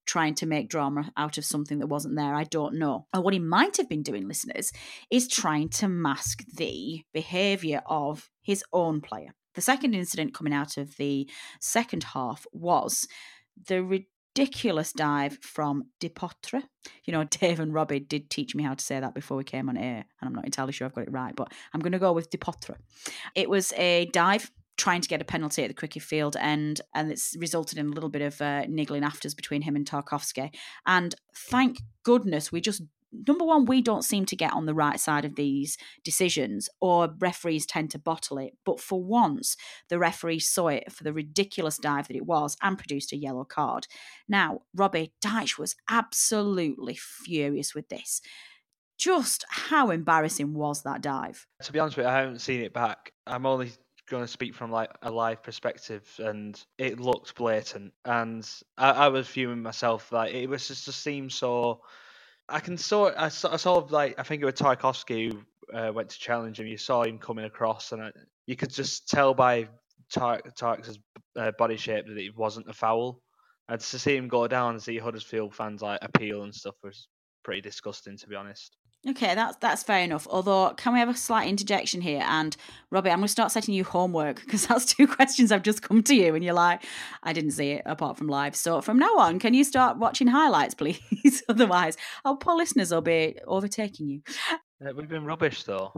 trying 0.06 0.34
to 0.34 0.46
make 0.46 0.70
drama 0.70 1.12
out 1.18 1.36
of 1.36 1.44
something 1.44 1.80
that 1.80 1.86
wasn't 1.86 2.16
there. 2.16 2.34
I 2.34 2.44
don't 2.44 2.78
know. 2.78 3.06
Or 3.14 3.20
what 3.20 3.34
he 3.34 3.38
might 3.38 3.76
have 3.76 3.90
been 3.90 4.02
doing, 4.02 4.26
listeners, 4.26 4.72
is 5.10 5.28
trying 5.28 5.68
to 5.70 5.88
mask 5.88 6.44
the 6.56 7.02
behaviour 7.12 7.82
of 7.86 8.30
his 8.40 8.64
own 8.72 9.02
player. 9.02 9.34
The 9.54 9.60
second 9.60 9.94
incident 9.94 10.32
coming 10.32 10.54
out 10.54 10.78
of 10.78 10.96
the 10.96 11.28
second 11.60 12.04
half 12.04 12.46
was 12.52 13.06
the 13.66 14.04
ridiculous 14.38 14.92
dive 14.92 15.38
from 15.42 15.84
Depoitre. 16.00 16.62
You 17.04 17.12
know, 17.12 17.24
Dave 17.30 17.60
and 17.60 17.74
Robbie 17.74 18.00
did 18.00 18.30
teach 18.30 18.54
me 18.54 18.62
how 18.62 18.74
to 18.74 18.84
say 18.84 19.00
that 19.00 19.14
before 19.14 19.36
we 19.36 19.44
came 19.44 19.68
on 19.68 19.76
air, 19.76 20.04
and 20.20 20.28
I'm 20.28 20.34
not 20.34 20.44
entirely 20.44 20.72
sure 20.72 20.86
I've 20.86 20.94
got 20.94 21.04
it 21.04 21.12
right, 21.12 21.34
but 21.34 21.52
I'm 21.74 21.80
going 21.80 21.92
to 21.92 21.98
go 21.98 22.12
with 22.12 22.30
Depoitre. 22.30 22.76
It 23.34 23.50
was 23.50 23.72
a 23.74 24.06
dive 24.12 24.50
trying 24.76 25.00
to 25.00 25.08
get 25.08 25.20
a 25.20 25.24
penalty 25.24 25.64
at 25.64 25.68
the 25.68 25.74
cricket 25.74 26.02
field 26.02 26.36
end, 26.38 26.80
and 26.94 27.10
it's 27.10 27.36
resulted 27.38 27.78
in 27.78 27.86
a 27.86 27.90
little 27.90 28.08
bit 28.08 28.22
of 28.22 28.40
uh, 28.40 28.64
niggling 28.68 29.02
afters 29.02 29.34
between 29.34 29.62
him 29.62 29.74
and 29.74 29.84
Tarkowski. 29.84 30.54
And 30.86 31.14
thank 31.34 31.80
goodness 32.04 32.52
we 32.52 32.60
just 32.60 32.82
number 33.12 33.44
one, 33.44 33.64
we 33.64 33.80
don't 33.80 34.04
seem 34.04 34.24
to 34.26 34.36
get 34.36 34.52
on 34.52 34.66
the 34.66 34.74
right 34.74 35.00
side 35.00 35.24
of 35.24 35.36
these 35.36 35.76
decisions, 36.04 36.68
or 36.80 37.14
referees 37.18 37.66
tend 37.66 37.90
to 37.90 37.98
bottle 37.98 38.38
it. 38.38 38.54
But 38.64 38.80
for 38.80 39.02
once, 39.02 39.56
the 39.88 39.98
referee 39.98 40.40
saw 40.40 40.68
it 40.68 40.92
for 40.92 41.04
the 41.04 41.12
ridiculous 41.12 41.78
dive 41.78 42.08
that 42.08 42.16
it 42.16 42.26
was 42.26 42.56
and 42.62 42.78
produced 42.78 43.12
a 43.12 43.16
yellow 43.16 43.44
card. 43.44 43.86
Now, 44.28 44.62
Robbie 44.74 45.12
Dyche 45.24 45.58
was 45.58 45.76
absolutely 45.88 46.94
furious 46.96 47.74
with 47.74 47.88
this. 47.88 48.20
Just 48.98 49.44
how 49.48 49.90
embarrassing 49.90 50.54
was 50.54 50.82
that 50.82 51.00
dive? 51.00 51.46
To 51.62 51.72
be 51.72 51.78
honest 51.78 51.96
with 51.96 52.04
you, 52.04 52.10
I 52.10 52.18
haven't 52.18 52.40
seen 52.40 52.62
it 52.62 52.72
back. 52.72 53.12
I'm 53.26 53.46
only 53.46 53.70
going 54.10 54.24
to 54.24 54.28
speak 54.28 54.54
from 54.54 54.72
like 54.72 54.90
a 55.02 55.10
live 55.10 55.42
perspective, 55.42 56.04
and 56.18 56.60
it 56.78 56.98
looked 56.98 57.36
blatant. 57.36 57.92
And 58.04 58.48
I, 58.76 58.90
I 58.90 59.08
was 59.08 59.28
fuming 59.28 59.62
myself. 59.62 60.10
Like 60.10 60.34
it 60.34 60.48
was 60.48 60.66
just, 60.66 60.86
just 60.86 61.00
seemed 61.00 61.30
so 61.30 61.82
I 62.48 62.60
can 62.60 62.78
sort. 62.78 63.14
I, 63.16 63.26
I 63.26 63.28
saw 63.28 63.86
like 63.90 64.18
I 64.18 64.22
think 64.22 64.42
it 64.42 64.46
was 64.46 64.54
Tarkowski 64.54 65.32
who 65.32 65.76
uh, 65.76 65.92
went 65.92 66.08
to 66.10 66.18
challenge 66.18 66.58
him. 66.58 66.66
You 66.66 66.78
saw 66.78 67.02
him 67.02 67.18
coming 67.18 67.44
across, 67.44 67.92
and 67.92 68.02
I, 68.02 68.12
you 68.46 68.56
could 68.56 68.70
just 68.70 69.08
tell 69.08 69.34
by 69.34 69.68
Tark, 70.10 70.54
Tark's 70.54 70.98
uh, 71.36 71.50
body 71.58 71.76
shape 71.76 72.06
that 72.06 72.16
it 72.16 72.36
wasn't 72.36 72.68
a 72.68 72.72
foul. 72.72 73.20
And 73.68 73.78
to 73.78 73.98
see 73.98 74.16
him 74.16 74.28
go 74.28 74.48
down 74.48 74.70
and 74.70 74.82
see 74.82 74.96
Huddersfield 74.96 75.54
fans 75.54 75.82
like 75.82 75.98
appeal 76.00 76.42
and 76.44 76.54
stuff 76.54 76.76
was 76.82 77.08
pretty 77.44 77.60
disgusting, 77.60 78.16
to 78.16 78.26
be 78.26 78.34
honest. 78.34 78.77
Okay, 79.06 79.34
that's 79.34 79.56
that's 79.58 79.84
fair 79.84 80.02
enough. 80.02 80.26
Although, 80.28 80.74
can 80.76 80.92
we 80.92 80.98
have 80.98 81.08
a 81.08 81.14
slight 81.14 81.48
interjection 81.48 82.00
here? 82.00 82.22
And 82.26 82.56
Robbie, 82.90 83.10
I'm 83.10 83.18
going 83.18 83.26
to 83.26 83.32
start 83.32 83.52
setting 83.52 83.72
you 83.74 83.84
homework 83.84 84.40
because 84.44 84.66
that's 84.66 84.86
two 84.86 85.06
questions 85.16 85.52
I've 85.52 85.62
just 85.62 85.82
come 85.82 86.02
to 86.02 86.14
you, 86.14 86.34
and 86.34 86.44
you're 86.44 86.54
like, 86.54 86.82
I 87.22 87.32
didn't 87.32 87.52
see 87.52 87.70
it 87.72 87.82
apart 87.86 88.18
from 88.18 88.26
live. 88.26 88.56
So 88.56 88.80
from 88.80 88.98
now 88.98 89.16
on, 89.18 89.38
can 89.38 89.54
you 89.54 89.62
start 89.62 89.98
watching 89.98 90.26
highlights, 90.26 90.74
please? 90.74 91.42
Otherwise, 91.48 91.96
our 92.24 92.36
poor 92.36 92.56
listeners 92.56 92.90
will 92.90 93.00
be 93.00 93.36
overtaking 93.46 94.08
you. 94.08 94.22
Uh, 94.84 94.92
we've 94.96 95.08
been 95.08 95.24
rubbish 95.24 95.62
though. 95.62 95.92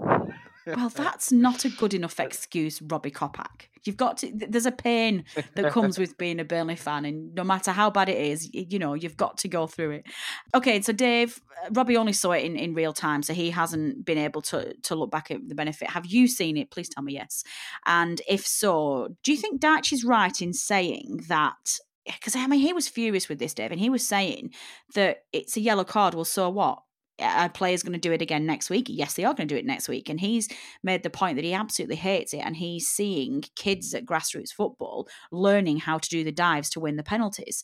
Well, 0.66 0.88
that's 0.94 1.32
not 1.32 1.64
a 1.64 1.68
good 1.68 1.94
enough 1.94 2.18
excuse, 2.20 2.80
Robbie 2.82 3.10
Kopak. 3.10 3.66
You've 3.84 3.96
got 3.96 4.18
to. 4.18 4.30
There's 4.34 4.66
a 4.66 4.72
pain 4.72 5.24
that 5.54 5.72
comes 5.72 5.98
with 5.98 6.18
being 6.18 6.38
a 6.38 6.44
Burnley 6.44 6.76
fan, 6.76 7.04
and 7.04 7.34
no 7.34 7.44
matter 7.44 7.72
how 7.72 7.90
bad 7.90 8.08
it 8.08 8.18
is, 8.18 8.50
you 8.52 8.78
know 8.78 8.94
you've 8.94 9.16
got 9.16 9.38
to 9.38 9.48
go 9.48 9.66
through 9.66 9.90
it. 9.92 10.06
Okay, 10.54 10.82
so 10.82 10.92
Dave, 10.92 11.40
uh, 11.64 11.68
Robbie 11.72 11.96
only 11.96 12.12
saw 12.12 12.32
it 12.32 12.44
in, 12.44 12.56
in 12.56 12.74
real 12.74 12.92
time, 12.92 13.22
so 13.22 13.32
he 13.32 13.50
hasn't 13.50 14.04
been 14.04 14.18
able 14.18 14.42
to 14.42 14.74
to 14.74 14.94
look 14.94 15.10
back 15.10 15.30
at 15.30 15.48
the 15.48 15.54
benefit. 15.54 15.90
Have 15.90 16.06
you 16.06 16.28
seen 16.28 16.56
it? 16.56 16.70
Please 16.70 16.88
tell 16.88 17.02
me 17.02 17.14
yes. 17.14 17.42
And 17.86 18.20
if 18.28 18.46
so, 18.46 19.16
do 19.22 19.32
you 19.32 19.38
think 19.38 19.62
Dyche 19.62 19.92
is 19.92 20.04
right 20.04 20.40
in 20.42 20.52
saying 20.52 21.24
that 21.28 21.78
because 22.04 22.36
I 22.36 22.46
mean 22.46 22.60
he 22.60 22.72
was 22.72 22.88
furious 22.88 23.28
with 23.28 23.38
this, 23.38 23.54
Dave, 23.54 23.70
and 23.70 23.80
he 23.80 23.90
was 23.90 24.06
saying 24.06 24.52
that 24.94 25.24
it's 25.32 25.56
a 25.56 25.60
yellow 25.60 25.84
card. 25.84 26.14
Well, 26.14 26.24
so 26.24 26.48
what? 26.50 26.82
A 27.20 27.48
player's 27.48 27.82
going 27.82 27.92
to 27.92 27.98
do 27.98 28.12
it 28.12 28.22
again 28.22 28.46
next 28.46 28.70
week. 28.70 28.86
Yes, 28.88 29.14
they 29.14 29.24
are 29.24 29.34
going 29.34 29.48
to 29.48 29.54
do 29.54 29.58
it 29.58 29.66
next 29.66 29.88
week. 29.88 30.08
And 30.08 30.20
he's 30.20 30.48
made 30.82 31.02
the 31.02 31.10
point 31.10 31.36
that 31.36 31.44
he 31.44 31.52
absolutely 31.52 31.96
hates 31.96 32.32
it. 32.32 32.38
And 32.38 32.56
he's 32.56 32.88
seeing 32.88 33.44
kids 33.56 33.94
at 33.94 34.06
grassroots 34.06 34.52
football 34.52 35.08
learning 35.30 35.78
how 35.78 35.98
to 35.98 36.08
do 36.08 36.24
the 36.24 36.32
dives 36.32 36.70
to 36.70 36.80
win 36.80 36.96
the 36.96 37.02
penalties. 37.02 37.62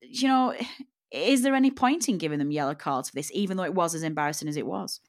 You 0.00 0.28
know, 0.28 0.54
is 1.10 1.42
there 1.42 1.54
any 1.54 1.70
point 1.70 2.08
in 2.08 2.18
giving 2.18 2.38
them 2.38 2.50
yellow 2.50 2.74
cards 2.74 3.10
for 3.10 3.14
this, 3.14 3.30
even 3.32 3.56
though 3.56 3.64
it 3.64 3.74
was 3.74 3.94
as 3.94 4.02
embarrassing 4.02 4.48
as 4.48 4.56
it 4.56 4.66
was? 4.66 5.00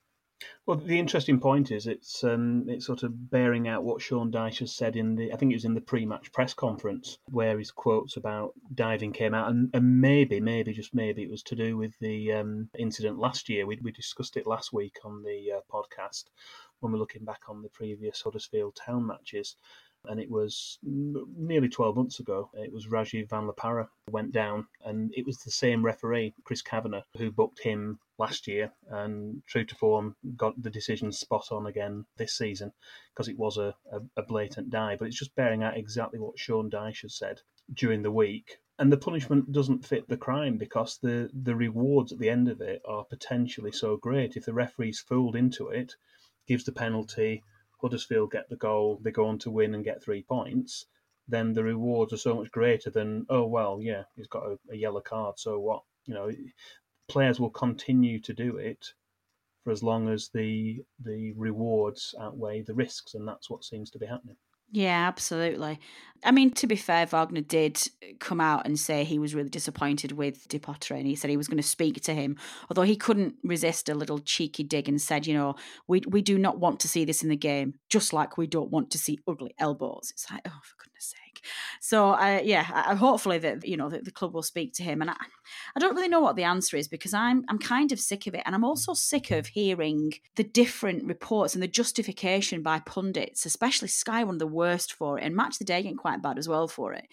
Well, 0.65 0.77
the 0.77 0.99
interesting 0.99 1.39
point 1.39 1.71
is 1.71 1.87
it's 1.87 2.23
um, 2.23 2.65
it's 2.67 2.85
sort 2.85 3.03
of 3.03 3.29
bearing 3.29 3.69
out 3.69 3.83
what 3.85 4.01
Sean 4.01 4.31
Dyche 4.31 4.59
has 4.59 4.75
said 4.75 4.97
in 4.97 5.15
the 5.15 5.31
I 5.31 5.37
think 5.37 5.51
it 5.51 5.55
was 5.55 5.63
in 5.65 5.75
the 5.75 5.81
pre-match 5.81 6.31
press 6.33 6.53
conference 6.53 7.17
where 7.29 7.57
his 7.57 7.71
quotes 7.71 8.17
about 8.17 8.53
diving 8.73 9.13
came 9.13 9.33
out, 9.33 9.49
and, 9.49 9.69
and 9.73 10.01
maybe 10.01 10.41
maybe 10.41 10.73
just 10.73 10.93
maybe 10.93 11.23
it 11.23 11.29
was 11.29 11.43
to 11.43 11.55
do 11.55 11.77
with 11.77 11.97
the 11.99 12.33
um, 12.33 12.69
incident 12.77 13.17
last 13.17 13.47
year. 13.47 13.65
We 13.65 13.79
we 13.81 13.91
discussed 13.91 14.35
it 14.35 14.45
last 14.45 14.73
week 14.73 14.97
on 15.05 15.23
the 15.23 15.53
uh, 15.53 15.61
podcast 15.71 16.25
when 16.79 16.91
we're 16.91 16.99
looking 16.99 17.23
back 17.23 17.43
on 17.47 17.61
the 17.61 17.69
previous 17.69 18.21
Huddersfield 18.21 18.75
Town 18.75 19.07
matches 19.07 19.55
and 20.09 20.19
it 20.19 20.29
was 20.29 20.77
nearly 20.83 21.69
12 21.69 21.95
months 21.95 22.19
ago. 22.19 22.49
It 22.53 22.71
was 22.71 22.87
Rajiv 22.87 23.29
Van 23.29 23.47
La 23.47 23.85
went 24.09 24.31
down, 24.31 24.67
and 24.83 25.13
it 25.15 25.25
was 25.25 25.39
the 25.39 25.51
same 25.51 25.83
referee, 25.83 26.33
Chris 26.43 26.61
Kavanagh, 26.61 27.03
who 27.17 27.31
booked 27.31 27.59
him 27.59 27.99
last 28.17 28.47
year, 28.47 28.71
and 28.89 29.41
true 29.45 29.65
to 29.65 29.75
form, 29.75 30.15
got 30.35 30.61
the 30.61 30.69
decision 30.69 31.11
spot 31.11 31.51
on 31.51 31.67
again 31.67 32.05
this 32.17 32.33
season 32.33 32.71
because 33.13 33.27
it 33.27 33.37
was 33.37 33.57
a, 33.57 33.75
a, 33.91 34.01
a 34.17 34.23
blatant 34.23 34.69
die. 34.69 34.95
But 34.95 35.07
it's 35.07 35.19
just 35.19 35.35
bearing 35.35 35.63
out 35.63 35.77
exactly 35.77 36.19
what 36.19 36.39
Sean 36.39 36.69
Dyche 36.69 37.01
has 37.01 37.15
said 37.15 37.41
during 37.73 38.03
the 38.03 38.11
week 38.11 38.59
and 38.77 38.91
the 38.91 38.97
punishment 38.97 39.51
doesn't 39.51 39.85
fit 39.85 40.07
the 40.09 40.17
crime 40.17 40.57
because 40.57 40.97
the 40.97 41.29
the 41.33 41.55
rewards 41.55 42.11
at 42.11 42.19
the 42.19 42.29
end 42.29 42.49
of 42.49 42.59
it 42.59 42.81
are 42.85 43.05
potentially 43.05 43.71
so 43.71 43.95
great. 43.95 44.35
If 44.35 44.45
the 44.45 44.53
referee's 44.53 44.99
fooled 44.99 45.35
into 45.35 45.69
it, 45.69 45.95
gives 46.45 46.65
the 46.65 46.73
penalty, 46.73 47.43
Huddersfield 47.81 48.31
get 48.31 48.49
the 48.49 48.55
goal, 48.55 48.99
they 49.01 49.11
go 49.11 49.27
on 49.27 49.37
to 49.39 49.51
win 49.51 49.75
and 49.75 49.83
get 49.83 50.03
three 50.03 50.23
points, 50.23 50.85
then 51.27 51.53
the 51.53 51.63
rewards 51.63 52.13
are 52.13 52.17
so 52.17 52.35
much 52.35 52.51
greater 52.51 52.89
than 52.89 53.25
oh 53.29 53.45
well, 53.45 53.79
yeah, 53.81 54.03
he's 54.15 54.27
got 54.27 54.43
a, 54.43 54.59
a 54.71 54.75
yellow 54.75 55.01
card, 55.01 55.39
so 55.39 55.59
what? 55.59 55.83
You 56.05 56.13
know, 56.13 56.31
players 57.07 57.39
will 57.39 57.49
continue 57.49 58.19
to 58.19 58.33
do 58.33 58.57
it 58.57 58.93
for 59.63 59.71
as 59.71 59.81
long 59.81 60.09
as 60.09 60.29
the 60.29 60.83
the 60.99 61.33
rewards 61.33 62.13
outweigh 62.19 62.61
the 62.61 62.75
risks, 62.75 63.15
and 63.15 63.27
that's 63.27 63.49
what 63.49 63.63
seems 63.63 63.89
to 63.91 63.99
be 63.99 64.05
happening. 64.05 64.37
Yeah, 64.71 65.07
absolutely. 65.07 65.79
I 66.23 66.31
mean, 66.31 66.51
to 66.55 66.65
be 66.67 66.75
fair, 66.75 67.05
Wagner 67.05 67.41
did 67.41 67.79
come 68.19 68.41
out 68.41 68.65
and 68.65 68.79
say 68.79 69.03
he 69.03 69.19
was 69.19 69.35
really 69.35 69.49
disappointed 69.49 70.13
with 70.13 70.47
Depoitre 70.47 70.95
and 70.95 71.05
he 71.05 71.15
said 71.15 71.29
he 71.29 71.37
was 71.37 71.47
going 71.47 71.57
to 71.57 71.63
speak 71.63 72.01
to 72.01 72.13
him, 72.15 72.37
although 72.69 72.81
he 72.81 72.95
couldn't 72.95 73.35
resist 73.43 73.89
a 73.89 73.93
little 73.95 74.19
cheeky 74.19 74.63
dig 74.63 74.89
and 74.89 74.99
said, 75.01 75.27
you 75.27 75.33
know, 75.35 75.55
we, 75.87 76.01
we 76.07 76.21
do 76.21 76.37
not 76.39 76.59
want 76.59 76.79
to 76.79 76.87
see 76.87 77.05
this 77.05 77.21
in 77.21 77.29
the 77.29 77.35
game, 77.35 77.75
just 77.89 78.11
like 78.11 78.37
we 78.37 78.47
don't 78.47 78.71
want 78.71 78.89
to 78.91 78.97
see 78.97 79.19
ugly 79.27 79.53
elbows. 79.59 80.09
It's 80.11 80.29
like, 80.31 80.41
oh, 80.47 80.59
for 80.63 80.83
goodness 80.83 81.05
sake. 81.05 81.24
So 81.79 82.19
yeah, 82.19 82.65
I, 82.73 82.95
hopefully 82.95 83.37
that 83.39 83.65
you 83.65 83.77
know 83.77 83.89
that 83.89 84.05
the 84.05 84.11
club 84.11 84.33
will 84.33 84.43
speak 84.43 84.73
to 84.73 84.83
him, 84.83 85.01
and 85.01 85.11
I, 85.11 85.15
I 85.75 85.79
don't 85.79 85.95
really 85.95 86.07
know 86.07 86.19
what 86.19 86.35
the 86.35 86.43
answer 86.43 86.77
is 86.77 86.87
because 86.87 87.13
I'm 87.13 87.45
I'm 87.49 87.59
kind 87.59 87.91
of 87.91 87.99
sick 87.99 88.27
of 88.27 88.35
it, 88.35 88.43
and 88.45 88.55
I'm 88.55 88.63
also 88.63 88.93
sick 88.93 89.31
of 89.31 89.47
hearing 89.47 90.13
the 90.35 90.43
different 90.43 91.05
reports 91.05 91.53
and 91.53 91.63
the 91.63 91.67
justification 91.67 92.61
by 92.61 92.79
pundits, 92.79 93.45
especially 93.45 93.87
Sky, 93.87 94.23
one 94.23 94.35
of 94.35 94.39
the 94.39 94.47
worst 94.47 94.93
for 94.93 95.17
it, 95.17 95.23
and 95.23 95.35
Match 95.35 95.57
the 95.57 95.65
Day 95.65 95.81
getting 95.81 95.97
quite 95.97 96.21
bad 96.21 96.37
as 96.37 96.47
well 96.47 96.67
for 96.67 96.93
it, 96.93 97.07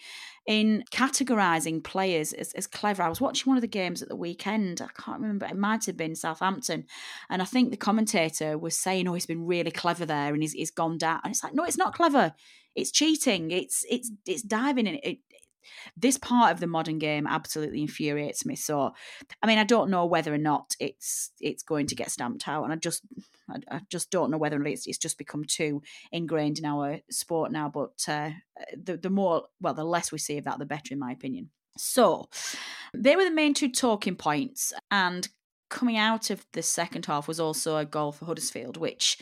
in 0.45 0.83
categorising 0.91 1.83
players 1.83 2.33
as, 2.33 2.53
as 2.53 2.67
clever. 2.67 3.03
I 3.03 3.09
was 3.09 3.21
watching 3.21 3.49
one 3.49 3.57
of 3.57 3.61
the 3.61 3.67
games 3.67 4.01
at 4.01 4.09
the 4.09 4.15
weekend. 4.15 4.81
I 4.81 4.87
can't 5.01 5.21
remember. 5.21 5.45
It 5.45 5.57
might 5.57 5.85
have 5.85 5.97
been 5.97 6.15
Southampton, 6.15 6.85
and 7.29 7.41
I 7.41 7.45
think 7.45 7.71
the 7.71 7.77
commentator 7.77 8.57
was 8.57 8.77
saying, 8.77 9.07
"Oh, 9.07 9.13
he's 9.13 9.25
been 9.25 9.45
really 9.45 9.71
clever 9.71 10.05
there, 10.05 10.33
and 10.33 10.41
he's, 10.41 10.53
he's 10.53 10.71
gone 10.71 10.97
down." 10.97 11.21
And 11.23 11.31
it's 11.31 11.43
like, 11.43 11.53
no, 11.53 11.63
it's 11.63 11.77
not 11.77 11.93
clever. 11.93 12.33
It's 12.75 12.91
cheating. 12.91 13.51
It's 13.51 13.85
it's 13.89 14.11
it's 14.25 14.41
diving 14.41 14.87
in. 14.87 14.99
It, 15.03 15.19
this 15.95 16.17
part 16.17 16.51
of 16.51 16.59
the 16.59 16.67
modern 16.67 16.99
game 16.99 17.27
absolutely 17.27 17.81
infuriates 17.81 18.45
me. 18.45 18.55
So, 18.55 18.93
I 19.41 19.47
mean, 19.47 19.57
I 19.57 19.63
don't 19.63 19.89
know 19.89 20.05
whether 20.05 20.33
or 20.33 20.37
not 20.37 20.75
it's 20.79 21.31
it's 21.39 21.63
going 21.63 21.87
to 21.87 21.95
get 21.95 22.11
stamped 22.11 22.47
out, 22.47 22.63
and 22.63 22.73
I 22.73 22.75
just 22.75 23.01
I, 23.49 23.59
I 23.69 23.81
just 23.89 24.11
don't 24.11 24.31
know 24.31 24.37
whether 24.37 24.61
it's 24.63 24.87
it's 24.87 24.97
just 24.97 25.17
become 25.17 25.43
too 25.45 25.81
ingrained 26.11 26.59
in 26.59 26.65
our 26.65 26.99
sport 27.09 27.51
now. 27.51 27.69
But 27.69 28.03
uh, 28.07 28.31
the 28.81 28.97
the 28.97 29.09
more 29.09 29.43
well, 29.61 29.73
the 29.73 29.85
less 29.85 30.11
we 30.11 30.17
see 30.17 30.37
of 30.37 30.45
that, 30.45 30.59
the 30.59 30.65
better, 30.65 30.93
in 30.93 30.99
my 30.99 31.11
opinion. 31.11 31.49
So, 31.77 32.29
they 32.93 33.15
were 33.15 33.23
the 33.23 33.31
main 33.31 33.53
two 33.53 33.69
talking 33.69 34.15
points, 34.15 34.73
and 34.91 35.27
coming 35.69 35.97
out 35.97 36.29
of 36.29 36.45
the 36.53 36.61
second 36.61 37.07
half 37.07 37.27
was 37.27 37.39
also 37.39 37.77
a 37.77 37.85
goal 37.85 38.11
for 38.11 38.25
Huddersfield, 38.25 38.77
which 38.77 39.17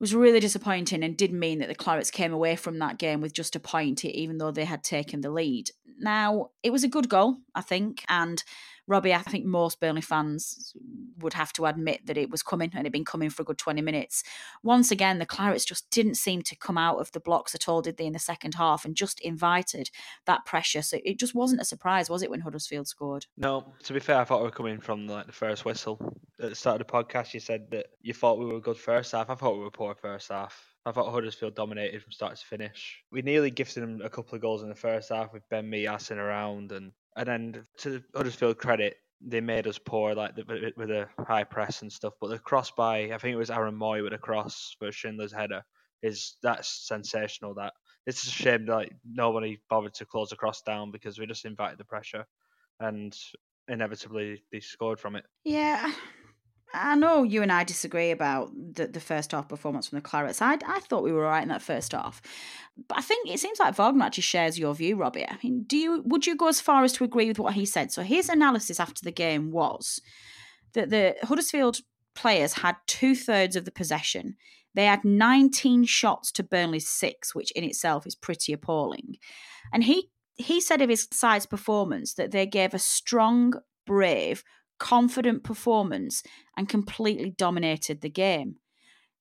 was 0.00 0.14
really 0.14 0.40
disappointing 0.40 1.02
and 1.02 1.16
did 1.16 1.32
mean 1.32 1.58
that 1.60 1.68
the 1.68 1.74
Clarets 1.74 2.10
came 2.10 2.32
away 2.32 2.56
from 2.56 2.78
that 2.78 2.98
game 2.98 3.20
with 3.20 3.32
just 3.32 3.56
a 3.56 3.60
point, 3.60 4.04
even 4.04 4.38
though 4.38 4.50
they 4.50 4.64
had 4.64 4.82
taken 4.82 5.20
the 5.20 5.30
lead. 5.30 5.70
Now, 5.98 6.50
it 6.62 6.70
was 6.70 6.84
a 6.84 6.88
good 6.88 7.08
goal, 7.08 7.38
I 7.54 7.60
think, 7.60 8.04
and 8.08 8.42
Robbie, 8.86 9.14
I 9.14 9.22
think 9.22 9.44
most 9.44 9.80
Burnley 9.80 10.02
fans 10.02 10.74
would 11.18 11.32
have 11.34 11.52
to 11.54 11.66
admit 11.66 12.06
that 12.06 12.18
it 12.18 12.30
was 12.30 12.42
coming 12.42 12.70
and 12.72 12.80
it 12.80 12.86
had 12.86 12.92
been 12.92 13.04
coming 13.04 13.30
for 13.30 13.42
a 13.42 13.44
good 13.44 13.58
20 13.58 13.80
minutes. 13.80 14.22
Once 14.62 14.90
again, 14.90 15.18
the 15.18 15.26
Clarets 15.26 15.66
just 15.66 15.88
didn't 15.90 16.16
seem 16.16 16.42
to 16.42 16.56
come 16.56 16.76
out 16.76 16.98
of 16.98 17.10
the 17.12 17.20
blocks 17.20 17.54
at 17.54 17.68
all, 17.68 17.80
did 17.80 17.96
they, 17.96 18.06
in 18.06 18.12
the 18.12 18.18
second 18.18 18.54
half 18.54 18.84
and 18.84 18.94
just 18.94 19.20
invited 19.20 19.90
that 20.26 20.44
pressure. 20.44 20.82
So 20.82 20.98
it 21.04 21.18
just 21.18 21.34
wasn't 21.34 21.62
a 21.62 21.64
surprise, 21.64 22.10
was 22.10 22.22
it, 22.22 22.30
when 22.30 22.40
Huddersfield 22.40 22.88
scored? 22.88 23.26
No, 23.36 23.72
to 23.84 23.92
be 23.92 24.00
fair, 24.00 24.20
I 24.20 24.24
thought 24.24 24.40
we 24.40 24.46
were 24.46 24.50
coming 24.50 24.80
from 24.80 25.06
like 25.06 25.26
the 25.26 25.32
first 25.32 25.64
whistle. 25.64 25.98
At 26.40 26.50
the 26.50 26.54
start 26.54 26.80
of 26.80 26.86
the 26.86 26.92
podcast, 26.92 27.32
you 27.32 27.40
said 27.40 27.70
that 27.70 27.86
you 28.02 28.12
thought 28.12 28.38
we 28.38 28.46
were 28.46 28.60
good 28.60 28.76
first 28.76 29.12
half. 29.12 29.30
I 29.30 29.34
thought 29.34 29.56
we 29.56 29.64
were 29.64 29.70
poor 29.70 29.94
first 29.94 30.30
half. 30.30 30.74
I 30.86 30.92
thought 30.92 31.10
Huddersfield 31.10 31.54
dominated 31.54 32.02
from 32.02 32.12
start 32.12 32.36
to 32.36 32.46
finish. 32.46 33.02
We 33.10 33.22
nearly 33.22 33.50
gifted 33.50 33.82
them 33.82 34.02
a 34.04 34.10
couple 34.10 34.34
of 34.34 34.42
goals 34.42 34.62
in 34.62 34.68
the 34.68 34.74
first 34.74 35.08
half 35.08 35.32
with 35.32 35.48
Ben 35.48 35.70
Mee 35.70 35.84
assing 35.84 36.18
around 36.18 36.72
and 36.72 36.92
and 37.16 37.26
then 37.26 37.66
to 37.78 38.02
Huddersfield 38.14 38.58
credit, 38.58 38.96
they 39.26 39.40
made 39.40 39.66
us 39.66 39.78
poor, 39.78 40.14
like 40.14 40.36
the, 40.36 40.72
with 40.76 40.90
a 40.90 41.08
high 41.26 41.44
press 41.44 41.82
and 41.82 41.92
stuff. 41.92 42.14
But 42.20 42.28
the 42.28 42.38
cross 42.38 42.70
by, 42.70 43.10
I 43.12 43.18
think 43.18 43.34
it 43.34 43.36
was 43.36 43.50
Aaron 43.50 43.78
Mooy 43.78 44.02
with 44.02 44.12
a 44.12 44.18
cross 44.18 44.76
for 44.78 44.92
Schindler's 44.92 45.32
header, 45.32 45.62
is 46.02 46.36
that's 46.42 46.86
sensational. 46.86 47.54
That 47.54 47.72
it's 48.06 48.24
a 48.24 48.30
shame 48.30 48.66
that 48.66 48.74
like, 48.74 48.92
nobody 49.04 49.58
bothered 49.70 49.94
to 49.94 50.04
close 50.04 50.30
the 50.30 50.36
cross 50.36 50.62
down 50.62 50.90
because 50.90 51.18
we 51.18 51.26
just 51.26 51.46
invited 51.46 51.78
the 51.78 51.84
pressure, 51.84 52.26
and 52.80 53.16
inevitably 53.68 54.42
they 54.52 54.60
scored 54.60 55.00
from 55.00 55.16
it. 55.16 55.24
Yeah, 55.44 55.90
I 56.74 56.96
know 56.96 57.22
you 57.22 57.42
and 57.42 57.52
I 57.52 57.64
disagree 57.64 58.10
about 58.10 58.50
the, 58.54 58.86
the 58.86 59.00
first 59.00 59.32
half 59.32 59.48
performance 59.48 59.88
from 59.88 59.96
the 59.96 60.02
Clarets. 60.02 60.42
I, 60.42 60.58
I 60.66 60.80
thought 60.80 61.04
we 61.04 61.12
were 61.12 61.24
all 61.24 61.30
right 61.30 61.42
in 61.42 61.48
that 61.48 61.62
first 61.62 61.92
half. 61.92 62.20
But 62.88 62.98
I 62.98 63.00
think 63.00 63.30
it 63.30 63.38
seems 63.38 63.60
like 63.60 63.76
Wagner 63.76 64.04
actually 64.04 64.22
shares 64.22 64.58
your 64.58 64.74
view, 64.74 64.96
Robbie. 64.96 65.26
I 65.26 65.38
mean, 65.42 65.64
do 65.66 65.76
you 65.76 66.02
would 66.04 66.26
you 66.26 66.36
go 66.36 66.48
as 66.48 66.60
far 66.60 66.82
as 66.82 66.92
to 66.94 67.04
agree 67.04 67.28
with 67.28 67.38
what 67.38 67.54
he 67.54 67.64
said? 67.64 67.92
So 67.92 68.02
his 68.02 68.28
analysis 68.28 68.80
after 68.80 69.04
the 69.04 69.12
game 69.12 69.52
was 69.52 70.00
that 70.72 70.90
the 70.90 71.14
Huddersfield 71.22 71.78
players 72.14 72.54
had 72.54 72.76
two 72.86 73.14
thirds 73.14 73.56
of 73.56 73.64
the 73.64 73.70
possession. 73.70 74.36
They 74.74 74.86
had 74.86 75.04
19 75.04 75.84
shots 75.84 76.32
to 76.32 76.42
Burnley's 76.42 76.88
six, 76.88 77.34
which 77.34 77.52
in 77.52 77.62
itself 77.62 78.06
is 78.06 78.16
pretty 78.16 78.52
appalling. 78.52 79.16
And 79.72 79.84
he 79.84 80.10
he 80.36 80.60
said 80.60 80.82
of 80.82 80.90
his 80.90 81.06
side's 81.12 81.46
performance 81.46 82.14
that 82.14 82.32
they 82.32 82.44
gave 82.44 82.74
a 82.74 82.78
strong, 82.78 83.54
brave, 83.86 84.42
confident 84.78 85.44
performance 85.44 86.22
and 86.56 86.68
completely 86.68 87.30
dominated 87.30 88.00
the 88.00 88.10
game. 88.10 88.56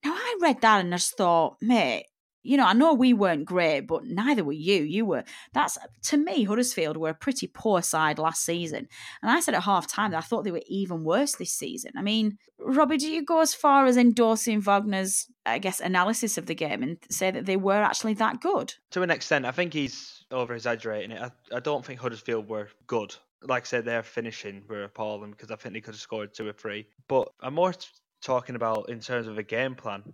Now, 0.04 0.14
I 0.14 0.38
read 0.42 0.62
that 0.62 0.82
and 0.82 0.94
I 0.94 0.98
just 0.98 1.18
thought, 1.18 1.58
mate, 1.62 2.06
you 2.44 2.58
know, 2.58 2.66
I 2.66 2.74
know 2.74 2.94
we 2.94 3.14
weren't 3.14 3.46
great, 3.46 3.82
but 3.82 4.06
neither 4.06 4.44
were 4.44 4.52
you. 4.52 4.84
You 4.84 5.06
were. 5.06 5.24
That's 5.54 5.78
to 6.04 6.18
me, 6.18 6.44
Huddersfield 6.44 6.98
were 6.98 7.10
a 7.10 7.16
pretty 7.16 7.48
poor 7.48 7.82
side 7.82 8.20
last 8.20 8.44
season, 8.44 8.90
and 9.22 9.32
I 9.32 9.40
said 9.40 9.56
at 9.56 9.64
half 9.64 9.88
time 9.88 10.12
that 10.12 10.18
I 10.18 10.22
thought 10.22 10.44
they 10.44 10.52
were 10.52 10.62
even 10.68 11.06
worse 11.06 11.36
this 11.36 11.54
season. 11.54 11.94
I 11.96 12.02
mean, 12.02 12.38
Robbie, 12.60 12.98
do 12.98 13.08
you 13.08 13.24
go 13.24 13.40
as 13.40 13.54
far 13.54 13.86
as 13.86 13.96
endorsing 13.96 14.62
Wagner's, 14.62 15.28
I 15.46 15.58
guess, 15.60 15.80
analysis 15.80 16.38
of 16.38 16.46
the 16.46 16.56
game 16.56 16.84
and 16.84 16.98
say 17.10 17.32
that 17.32 17.46
they 17.46 17.58
were 17.58 17.82
actually 17.82 18.16
that 18.16 18.42
good? 18.42 18.74
To 18.92 19.02
an 19.02 19.10
extent, 19.10 19.46
I 19.46 19.52
think 19.52 19.74
he's 19.74 20.26
over 20.30 20.54
exaggerating 20.54 21.12
it. 21.12 21.22
I, 21.22 21.32
I 21.56 21.60
don't 21.62 21.86
think 21.86 22.02
Huddersfield 22.02 22.50
were 22.50 22.70
good 22.88 23.16
like 23.46 23.64
I 23.64 23.66
said, 23.66 23.86
their 23.86 24.04
finishing 24.04 24.64
were 24.68 24.84
appalling 24.84 25.32
because 25.32 25.52
I 25.52 25.56
think 25.56 25.74
they 25.74 25.82
could 25.82 25.94
have 25.94 26.02
scored 26.02 26.34
two 26.34 26.48
or 26.48 26.54
three. 26.54 26.88
But 27.08 27.30
I'm 27.42 27.56
more 27.56 27.74
talking 28.22 28.56
about 28.56 28.90
in 28.90 29.00
terms 29.00 29.28
of 29.28 29.38
a 29.38 29.44
game 29.44 29.76
plan. 29.76 30.14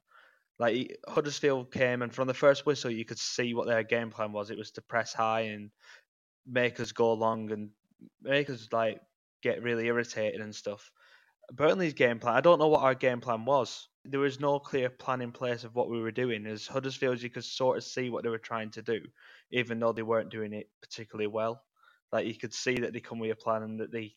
Like 0.58 0.98
Huddersfield 1.08 1.72
came, 1.72 2.02
and 2.02 2.14
from 2.14 2.28
the 2.28 2.34
first 2.34 2.66
whistle, 2.66 2.92
you 2.92 3.06
could 3.06 3.20
see 3.20 3.54
what 3.54 3.68
their 3.68 3.84
game 3.84 4.10
plan 4.10 4.34
was. 4.34 4.52
It 4.52 4.58
was 4.58 4.72
to 4.72 4.82
press 4.82 5.14
high 5.14 5.42
and 5.42 5.72
make 6.46 6.80
us 6.80 6.92
go 6.92 7.14
long 7.14 7.52
and 7.52 7.70
make 8.22 8.50
us 8.50 8.68
like 8.72 9.00
get 9.42 9.64
really 9.64 9.86
irritated 9.86 10.42
and 10.42 10.54
stuff. 10.54 10.92
Burnley's 11.52 11.94
game 11.94 12.20
plan, 12.20 12.36
I 12.36 12.42
don't 12.42 12.60
know 12.60 12.68
what 12.68 12.84
our 12.84 12.96
game 12.96 13.22
plan 13.22 13.46
was. 13.46 13.88
There 14.06 14.20
was 14.20 14.40
no 14.40 14.60
clear 14.60 14.90
plan 14.90 15.22
in 15.22 15.32
place 15.32 15.64
of 15.64 15.76
what 15.76 15.90
we 15.90 16.00
were 16.02 16.12
doing. 16.12 16.46
As 16.46 16.68
Huddersfield, 16.68 17.22
you 17.22 17.30
could 17.30 17.44
sort 17.44 17.78
of 17.78 17.84
see 17.84 18.10
what 18.10 18.24
they 18.24 18.30
were 18.30 18.38
trying 18.38 18.72
to 18.72 18.82
do, 18.82 19.02
even 19.52 19.80
though 19.80 19.94
they 19.94 20.04
weren't 20.04 20.30
doing 20.30 20.54
it 20.54 20.70
particularly 20.82 21.28
well. 21.28 21.64
Like 22.12 22.28
you 22.28 22.36
could 22.36 22.54
see 22.54 22.80
that 22.80 22.94
they 22.94 23.00
come 23.00 23.20
with 23.20 23.32
a 23.32 23.36
plan 23.36 23.64
and 23.64 23.80
that 23.80 23.92
they 23.92 24.16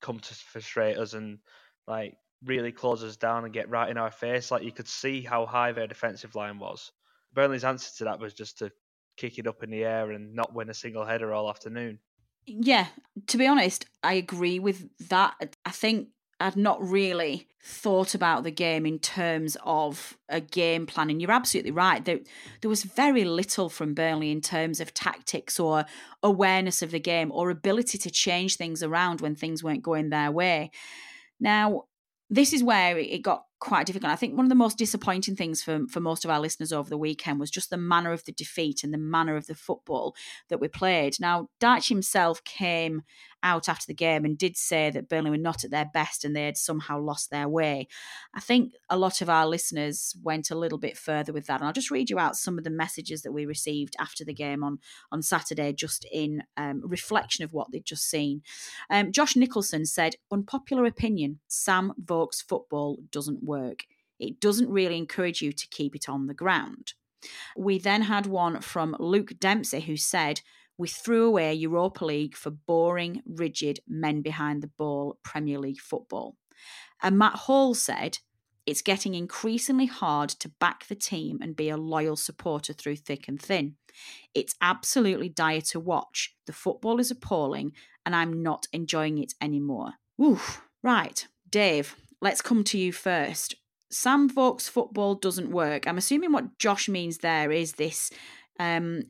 come 0.00 0.18
to 0.18 0.34
frustrate 0.34 0.96
us 0.96 1.12
and 1.12 1.38
like 1.86 2.16
really 2.44 2.72
close 2.72 3.04
us 3.04 3.16
down 3.16 3.44
and 3.44 3.52
get 3.52 3.68
right 3.68 3.90
in 3.90 3.98
our 3.98 4.10
face. 4.10 4.50
Like 4.50 4.62
you 4.62 4.72
could 4.72 4.88
see 4.88 5.22
how 5.22 5.46
high 5.46 5.72
their 5.72 5.86
defensive 5.86 6.34
line 6.34 6.58
was. 6.58 6.90
Burnley's 7.32 7.64
answer 7.64 7.90
to 7.98 8.04
that 8.04 8.20
was 8.20 8.34
just 8.34 8.58
to 8.58 8.70
kick 9.16 9.38
it 9.38 9.46
up 9.46 9.62
in 9.62 9.70
the 9.70 9.84
air 9.84 10.10
and 10.10 10.34
not 10.34 10.54
win 10.54 10.70
a 10.70 10.74
single 10.74 11.04
header 11.04 11.32
all 11.32 11.48
afternoon. 11.48 11.98
Yeah, 12.46 12.86
to 13.28 13.38
be 13.38 13.46
honest, 13.46 13.86
I 14.02 14.14
agree 14.14 14.58
with 14.58 14.88
that. 15.08 15.56
I 15.64 15.70
think 15.70 16.08
I'd 16.42 16.56
not 16.56 16.82
really 16.82 17.48
thought 17.64 18.14
about 18.14 18.42
the 18.42 18.50
game 18.50 18.84
in 18.84 18.98
terms 18.98 19.56
of 19.62 20.18
a 20.28 20.40
game 20.40 20.84
plan. 20.84 21.10
And 21.10 21.22
you're 21.22 21.30
absolutely 21.30 21.70
right. 21.70 22.04
There, 22.04 22.18
there 22.60 22.68
was 22.68 22.82
very 22.82 23.24
little 23.24 23.68
from 23.68 23.94
Burnley 23.94 24.32
in 24.32 24.40
terms 24.40 24.80
of 24.80 24.92
tactics 24.92 25.60
or 25.60 25.84
awareness 26.22 26.82
of 26.82 26.90
the 26.90 26.98
game 26.98 27.30
or 27.30 27.50
ability 27.50 27.98
to 27.98 28.10
change 28.10 28.56
things 28.56 28.82
around 28.82 29.20
when 29.20 29.36
things 29.36 29.62
weren't 29.62 29.82
going 29.82 30.10
their 30.10 30.32
way. 30.32 30.72
Now, 31.38 31.84
this 32.28 32.52
is 32.52 32.64
where 32.64 32.98
it 32.98 33.22
got 33.22 33.44
quite 33.62 33.86
difficult. 33.86 34.10
I 34.10 34.16
think 34.16 34.36
one 34.36 34.44
of 34.44 34.48
the 34.48 34.56
most 34.56 34.76
disappointing 34.76 35.36
things 35.36 35.62
for, 35.62 35.86
for 35.88 36.00
most 36.00 36.24
of 36.24 36.32
our 36.32 36.40
listeners 36.40 36.72
over 36.72 36.90
the 36.90 36.98
weekend 36.98 37.38
was 37.38 37.48
just 37.48 37.70
the 37.70 37.76
manner 37.76 38.10
of 38.10 38.24
the 38.24 38.32
defeat 38.32 38.82
and 38.82 38.92
the 38.92 38.98
manner 38.98 39.36
of 39.36 39.46
the 39.46 39.54
football 39.54 40.16
that 40.48 40.60
we 40.60 40.66
played. 40.66 41.14
Now, 41.20 41.48
Dyche 41.60 41.88
himself 41.88 42.42
came 42.42 43.02
out 43.44 43.68
after 43.68 43.86
the 43.86 43.94
game 43.94 44.24
and 44.24 44.36
did 44.38 44.56
say 44.56 44.90
that 44.90 45.08
Burnley 45.08 45.30
were 45.30 45.36
not 45.36 45.62
at 45.62 45.70
their 45.70 45.88
best 45.92 46.24
and 46.24 46.34
they 46.34 46.44
had 46.44 46.56
somehow 46.56 46.98
lost 47.00 47.30
their 47.30 47.48
way. 47.48 47.86
I 48.34 48.40
think 48.40 48.72
a 48.90 48.98
lot 48.98 49.20
of 49.20 49.28
our 49.28 49.46
listeners 49.46 50.16
went 50.22 50.50
a 50.50 50.56
little 50.56 50.78
bit 50.78 50.96
further 50.96 51.32
with 51.32 51.46
that. 51.46 51.60
And 51.60 51.66
I'll 51.66 51.72
just 51.72 51.90
read 51.90 52.10
you 52.10 52.18
out 52.18 52.36
some 52.36 52.58
of 52.58 52.64
the 52.64 52.70
messages 52.70 53.22
that 53.22 53.32
we 53.32 53.46
received 53.46 53.94
after 54.00 54.24
the 54.24 54.34
game 54.34 54.64
on, 54.64 54.78
on 55.10 55.22
Saturday, 55.22 55.72
just 55.72 56.04
in 56.12 56.42
um, 56.56 56.82
reflection 56.84 57.44
of 57.44 57.52
what 57.52 57.70
they'd 57.70 57.84
just 57.84 58.08
seen. 58.08 58.42
Um, 58.90 59.12
Josh 59.12 59.36
Nicholson 59.36 59.86
said, 59.86 60.16
Unpopular 60.32 60.84
opinion 60.84 61.40
Sam 61.46 61.92
Vokes 61.96 62.42
football 62.42 62.98
doesn't 63.10 63.42
work. 63.42 63.51
It 64.18 64.40
doesn't 64.40 64.70
really 64.70 64.96
encourage 64.96 65.42
you 65.42 65.52
to 65.52 65.68
keep 65.68 65.96
it 65.96 66.08
on 66.08 66.26
the 66.26 66.34
ground. 66.34 66.92
We 67.56 67.78
then 67.78 68.02
had 68.02 68.26
one 68.26 68.60
from 68.60 68.96
Luke 68.98 69.38
Dempsey 69.38 69.80
who 69.80 69.96
said, 69.96 70.40
we 70.78 70.88
threw 70.88 71.26
away 71.26 71.54
Europa 71.54 72.04
League 72.04 72.34
for 72.34 72.50
boring, 72.50 73.22
rigid, 73.26 73.80
men 73.86 74.22
behind 74.22 74.62
the 74.62 74.70
ball 74.78 75.18
Premier 75.22 75.58
League 75.58 75.80
football. 75.80 76.36
And 77.02 77.18
Matt 77.18 77.34
Hall 77.34 77.74
said, 77.74 78.18
it's 78.64 78.82
getting 78.82 79.14
increasingly 79.14 79.86
hard 79.86 80.30
to 80.30 80.48
back 80.48 80.86
the 80.86 80.94
team 80.94 81.40
and 81.42 81.56
be 81.56 81.68
a 81.68 81.76
loyal 81.76 82.16
supporter 82.16 82.72
through 82.72 82.96
thick 82.96 83.26
and 83.26 83.40
thin. 83.40 83.74
It's 84.34 84.54
absolutely 84.60 85.28
dire 85.28 85.60
to 85.62 85.80
watch. 85.80 86.34
The 86.46 86.52
football 86.52 87.00
is 87.00 87.10
appalling 87.10 87.72
and 88.06 88.14
I'm 88.14 88.42
not 88.42 88.66
enjoying 88.72 89.18
it 89.18 89.34
anymore. 89.40 89.94
Oof. 90.20 90.62
Right, 90.82 91.26
Dave, 91.48 91.96
let's 92.22 92.40
come 92.40 92.64
to 92.64 92.78
you 92.78 92.92
first. 92.92 93.56
Sam 93.90 94.30
Vokes 94.30 94.70
football 94.70 95.14
doesn't 95.14 95.50
work. 95.50 95.86
I'm 95.86 95.98
assuming 95.98 96.32
what 96.32 96.58
Josh 96.58 96.88
means 96.88 97.18
there 97.18 97.52
is 97.52 97.72
this 97.72 98.10
um, 98.58 99.02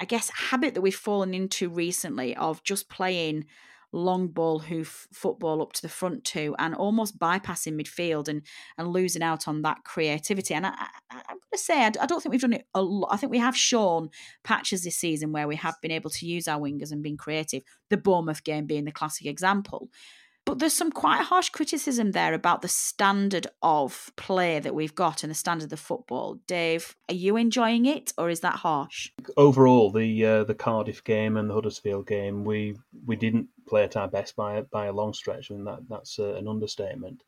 I 0.00 0.04
guess, 0.04 0.30
habit 0.30 0.74
that 0.74 0.80
we've 0.80 0.94
fallen 0.94 1.34
into 1.34 1.68
recently 1.68 2.34
of 2.36 2.62
just 2.64 2.88
playing 2.88 3.44
long 3.90 4.28
ball 4.28 4.58
hoof 4.58 5.08
football 5.14 5.62
up 5.62 5.72
to 5.72 5.80
the 5.80 5.88
front 5.88 6.22
two 6.22 6.54
and 6.58 6.74
almost 6.74 7.18
bypassing 7.18 7.72
midfield 7.80 8.28
and 8.28 8.42
and 8.76 8.88
losing 8.88 9.22
out 9.22 9.48
on 9.48 9.62
that 9.62 9.82
creativity. 9.84 10.52
And 10.52 10.66
I, 10.66 10.74
I, 11.10 11.16
am 11.16 11.22
going 11.28 11.38
to 11.52 11.58
say, 11.58 11.80
I, 11.80 11.86
I, 11.86 12.06
don't 12.06 12.22
think 12.22 12.32
we've 12.32 12.40
done 12.40 12.52
it 12.52 12.66
a 12.74 12.82
lot. 12.82 13.08
I 13.12 13.16
think 13.16 13.32
we 13.32 13.38
have 13.38 13.56
shown 13.56 14.10
patches 14.44 14.84
this 14.84 14.96
season 14.96 15.32
where 15.32 15.48
we 15.48 15.56
have 15.56 15.76
been 15.80 15.90
able 15.90 16.10
to 16.10 16.26
use 16.26 16.48
our 16.48 16.60
wingers 16.60 16.92
and 16.92 17.02
been 17.02 17.16
creative. 17.16 17.62
The 17.88 17.96
Bournemouth 17.96 18.44
game 18.44 18.66
being 18.66 18.84
the 18.84 18.92
classic 18.92 19.26
example. 19.26 19.88
But 20.48 20.60
there's 20.60 20.72
some 20.72 20.90
quite 20.90 21.20
harsh 21.24 21.50
criticism 21.50 22.12
there 22.12 22.32
about 22.32 22.62
the 22.62 22.68
standard 22.68 23.48
of 23.62 24.10
play 24.16 24.58
that 24.60 24.74
we've 24.74 24.94
got 24.94 25.22
and 25.22 25.30
the 25.30 25.34
standard 25.34 25.70
of 25.74 25.78
football. 25.78 26.40
Dave, 26.46 26.96
are 27.10 27.14
you 27.14 27.36
enjoying 27.36 27.84
it, 27.84 28.14
or 28.16 28.30
is 28.30 28.40
that 28.40 28.54
harsh? 28.54 29.10
Overall, 29.36 29.90
the 29.90 30.24
uh, 30.24 30.44
the 30.44 30.54
Cardiff 30.54 31.04
game 31.04 31.36
and 31.36 31.50
the 31.50 31.54
Huddersfield 31.54 32.06
game, 32.06 32.46
we 32.46 32.78
we 33.04 33.14
didn't 33.14 33.48
play 33.66 33.84
at 33.84 33.98
our 33.98 34.08
best 34.08 34.36
by 34.36 34.62
by 34.62 34.86
a 34.86 34.92
long 34.92 35.12
stretch, 35.12 35.50
and 35.50 35.66
that 35.66 35.80
that's 35.86 36.18
uh, 36.18 36.32
an 36.36 36.48
understatement. 36.48 37.24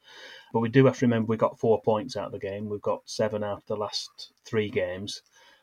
But 0.54 0.61
we 0.61 0.70
do 0.70 0.87
have 0.87 0.98
to 1.00 1.04
remember 1.04 1.26
we 1.26 1.37
got 1.37 1.61
four 1.61 1.83
points 1.83 2.16
out 2.16 2.24
of 2.24 2.33
the 2.33 2.38
game. 2.38 2.70
We've 2.70 2.80
got 2.80 3.02
seven 3.04 3.44
out 3.44 3.59
of 3.59 3.66
the 3.66 3.76
last 3.76 4.33
three 4.46 4.70
games. 4.70 5.20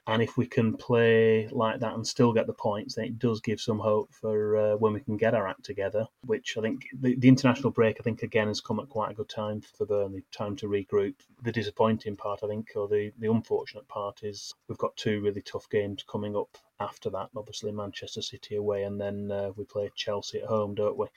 And 0.09 0.21
if 0.21 0.37
we 0.37 0.45
can 0.45 0.77
play 0.77 1.49
like 1.51 1.81
that 1.81 1.93
and 1.93 2.07
still 2.07 2.31
get 2.31 2.47
the 2.47 2.53
points, 2.53 2.95
then 2.95 3.05
it 3.05 3.19
does 3.19 3.41
give 3.41 3.59
some 3.59 3.77
hope 3.77 4.13
for 4.13 4.55
uh, 4.55 4.77
when 4.77 4.93
we 4.93 5.01
can 5.01 5.17
get 5.17 5.33
our 5.33 5.45
act 5.45 5.65
together. 5.65 6.07
Which 6.25 6.57
I 6.57 6.61
think 6.61 6.87
the, 6.93 7.15
the, 7.15 7.27
international 7.27 7.71
break, 7.71 7.97
I 7.99 8.03
think 8.03 8.23
again 8.23 8.47
has 8.47 8.61
come 8.61 8.79
at 8.79 8.87
quite 8.87 9.11
a 9.11 9.15
good 9.15 9.27
time 9.27 9.59
for 9.59 9.85
Burnley, 9.85 10.23
time 10.31 10.55
to 10.57 10.67
regroup. 10.67 11.15
The 11.43 11.51
disappointing 11.51 12.15
part, 12.15 12.39
I 12.41 12.47
think, 12.47 12.71
or 12.77 12.87
the, 12.87 13.11
the 13.19 13.29
unfortunate 13.29 13.85
part, 13.89 14.23
is 14.23 14.53
we've 14.69 14.77
got 14.77 14.95
two 14.95 15.19
really 15.19 15.41
tough 15.41 15.69
games 15.69 16.05
coming 16.09 16.37
up 16.37 16.57
after 16.79 17.09
that. 17.09 17.29
Obviously, 17.35 17.73
Manchester 17.73 18.21
City 18.21 18.55
away, 18.55 18.83
and 18.83 19.01
then 19.01 19.29
uh, 19.29 19.51
we 19.57 19.65
play 19.65 19.91
Chelsea 19.93 20.39
at 20.39 20.47
home, 20.47 20.73
don't 20.73 20.97
we? 20.97 21.07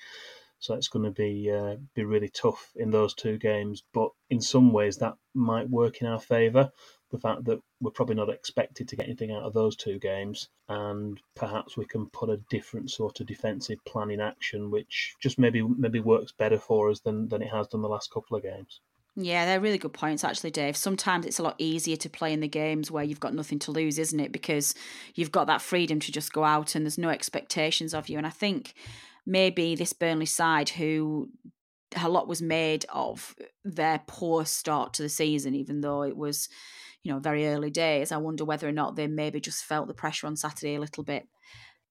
So 0.59 0.75
it's 0.75 0.89
going 0.89 1.05
to 1.05 1.13
be 1.13 1.51
uh, 1.51 1.77
be 1.95 2.05
really 2.05 2.29
tough 2.29 2.73
in 2.75 2.91
those 2.91 3.15
two 3.15 3.39
games. 3.39 3.85
But 3.95 4.11
in 4.31 4.41
some 4.41 4.73
ways, 4.73 4.97
that 4.97 5.15
might 5.33 5.71
work 5.71 6.03
in 6.03 6.09
our 6.09 6.21
favour 6.21 6.73
the 7.11 7.19
fact 7.19 7.45
that 7.45 7.61
we're 7.81 7.91
probably 7.91 8.15
not 8.15 8.31
expected 8.31 8.89
to 8.89 8.97
get 8.97 9.07
anything 9.07 9.33
out 9.33 9.43
of 9.43 9.53
those 9.53 9.77
two 9.77 9.99
games, 9.99 10.49
and 10.69 11.21
perhaps 11.35 11.77
we 11.77 11.85
can 11.85 12.07
put 12.07 12.31
a 12.31 12.41
different 12.51 12.91
sort 12.91 13.21
of 13.21 13.27
defensive 13.27 13.85
plan 13.85 14.11
in 14.11 14.21
action, 14.21 14.71
which 14.71 15.15
just 15.21 15.39
maybe 15.39 15.63
maybe 15.63 16.01
works 16.01 16.33
better 16.33 16.59
for 16.59 16.91
us 16.91 17.01
than 17.01 17.29
than 17.29 17.43
it 17.43 17.51
has 17.51 17.69
done 17.69 17.83
the 17.83 17.89
last 17.89 18.13
couple 18.13 18.37
of 18.37 18.43
games. 18.43 18.81
Yeah, 19.17 19.45
they're 19.45 19.61
really 19.61 19.79
good 19.79 19.93
points, 19.93 20.23
actually, 20.23 20.53
Dave. 20.53 20.77
Sometimes 20.77 21.27
it's 21.27 21.41
a 21.41 21.43
lot 21.43 21.57
easier 21.59 21.97
to 21.97 22.09
play 22.09 22.33
in 22.33 22.41
the 22.41 22.49
games 22.49 22.91
where 22.91 23.03
you've 23.03 23.21
got 23.21 23.35
nothing 23.35 23.59
to 23.61 23.73
lose, 23.73 23.99
isn't 23.99 24.21
it? 24.21 24.31
Because 24.31 24.75
you've 25.15 25.33
got 25.33 25.49
that 25.49 25.61
freedom 25.61 25.99
to 26.01 26.13
just 26.13 26.33
go 26.33 26.45
out 26.45 26.75
and 26.75 26.87
there's 26.87 26.97
no 26.97 27.09
expectations 27.09 27.93
of 27.93 28.09
you. 28.09 28.19
And 28.19 28.27
I 28.27 28.31
think 28.31 28.75
maybe 29.27 29.75
this 29.75 29.93
Burnley 29.93 30.27
side, 30.27 30.71
who 30.71 31.29
a 32.01 32.09
lot 32.09 32.29
was 32.29 32.41
made 32.41 32.87
of 32.93 33.35
their 33.65 34.01
poor 34.07 34.45
start 34.47 34.95
to 34.95 35.03
the 35.03 35.09
season, 35.09 35.57
even 35.57 35.81
though 35.81 36.03
it 36.03 36.17
was 36.17 36.49
you 37.03 37.13
know, 37.13 37.19
very 37.19 37.47
early 37.47 37.71
days. 37.71 38.13
I 38.13 38.19
wonder 38.19 38.45
whether 38.45 38.69
or 38.69 38.73
not 38.73 38.97
they 38.97 39.07
maybe 39.07 39.41
just 39.41 39.65
felt 39.65 39.89
the 39.89 39.95
pressure 39.95 40.27
on 40.27 40.37
Saturday 40.37 40.75
a 40.75 40.81
little 40.81 41.05
bit. 41.05 41.27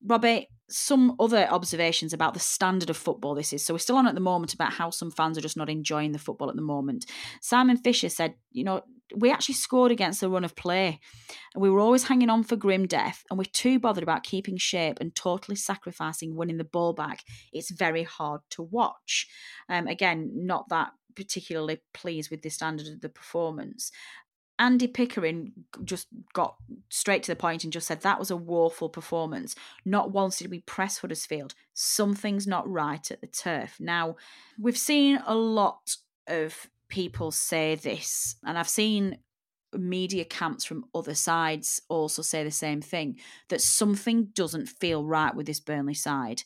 Robbie, 0.06 0.48
some 0.70 1.16
other 1.20 1.48
observations 1.50 2.14
about 2.14 2.34
the 2.34 2.40
standard 2.40 2.90
of 2.90 2.96
football 2.96 3.36
this 3.36 3.52
is. 3.52 3.66
So 3.66 3.74
we're 3.74 3.80
still 3.80 3.98
on 3.98 4.08
at 4.08 4.16
the 4.16 4.22
moment 4.22 4.54
about 4.54 4.74
how 4.74 4.92
some 4.92 5.12
fans 5.12 5.38
are 5.38 5.42
just 5.42 5.58
not 5.58 5.70
enjoying 5.70 6.14
the 6.14 6.20
football 6.20 6.50
at 6.50 6.56
the 6.56 6.62
moment. 6.62 7.06
Simon 7.42 7.76
Fisher 7.76 8.08
said, 8.08 8.36
you 8.52 8.64
know, 8.64 8.82
we 9.16 9.32
actually 9.32 9.56
scored 9.56 9.92
against 9.92 10.22
the 10.22 10.30
run 10.30 10.44
of 10.44 10.56
play. 10.56 11.00
We 11.56 11.70
were 11.70 11.80
always 11.80 12.04
hanging 12.04 12.30
on 12.30 12.44
for 12.44 12.56
grim 12.56 12.86
death, 12.86 13.24
and 13.30 13.38
we're 13.38 13.46
too 13.46 13.80
bothered 13.80 14.04
about 14.04 14.24
keeping 14.24 14.58
shape 14.58 15.00
and 15.02 15.16
totally 15.16 15.56
sacrificing 15.56 16.36
winning 16.36 16.58
the 16.58 16.64
ball 16.64 16.94
back. 16.94 17.24
It's 17.52 17.72
very 17.72 18.04
hard 18.04 18.42
to 18.52 18.62
watch. 18.62 19.28
Um, 19.68 19.88
again, 19.88 20.30
not 20.34 20.70
that 20.70 20.92
particularly 21.16 21.80
pleased 21.94 22.30
with 22.30 22.44
the 22.44 22.50
standard 22.50 22.88
of 22.88 23.02
the 23.02 23.10
performance. 23.10 23.92
Andy 24.60 24.88
Pickering 24.88 25.54
just 25.86 26.08
got 26.34 26.56
straight 26.90 27.24
to 27.24 27.32
the 27.32 27.36
point 27.38 27.64
and 27.64 27.72
just 27.72 27.88
said 27.88 28.02
that 28.02 28.20
was 28.20 28.30
a 28.30 28.36
woeful 28.36 28.90
performance. 28.90 29.56
Not 29.86 30.12
once 30.12 30.38
did 30.38 30.52
we 30.52 30.60
press 30.60 31.00
Huddersfield. 31.00 31.56
Something's 31.74 32.46
not 32.46 32.70
right 32.70 33.10
at 33.10 33.22
the 33.22 33.28
turf. 33.28 33.78
Now, 33.80 34.18
we've 34.60 34.78
seen 34.78 35.22
a 35.26 35.34
lot 35.34 35.96
of 36.28 36.70
people 36.90 37.32
say 37.32 37.76
this, 37.76 38.36
and 38.46 38.58
I've 38.58 38.70
seen 38.70 39.20
media 39.74 40.26
camps 40.26 40.66
from 40.66 40.86
other 40.94 41.14
sides 41.14 41.82
also 41.90 42.22
say 42.22 42.44
the 42.44 42.52
same 42.52 42.82
thing 42.82 43.18
that 43.50 43.62
something 43.62 44.26
doesn't 44.34 44.68
feel 44.68 45.06
right 45.06 45.34
with 45.34 45.46
this 45.46 45.60
Burnley 45.60 45.94
side. 45.94 46.44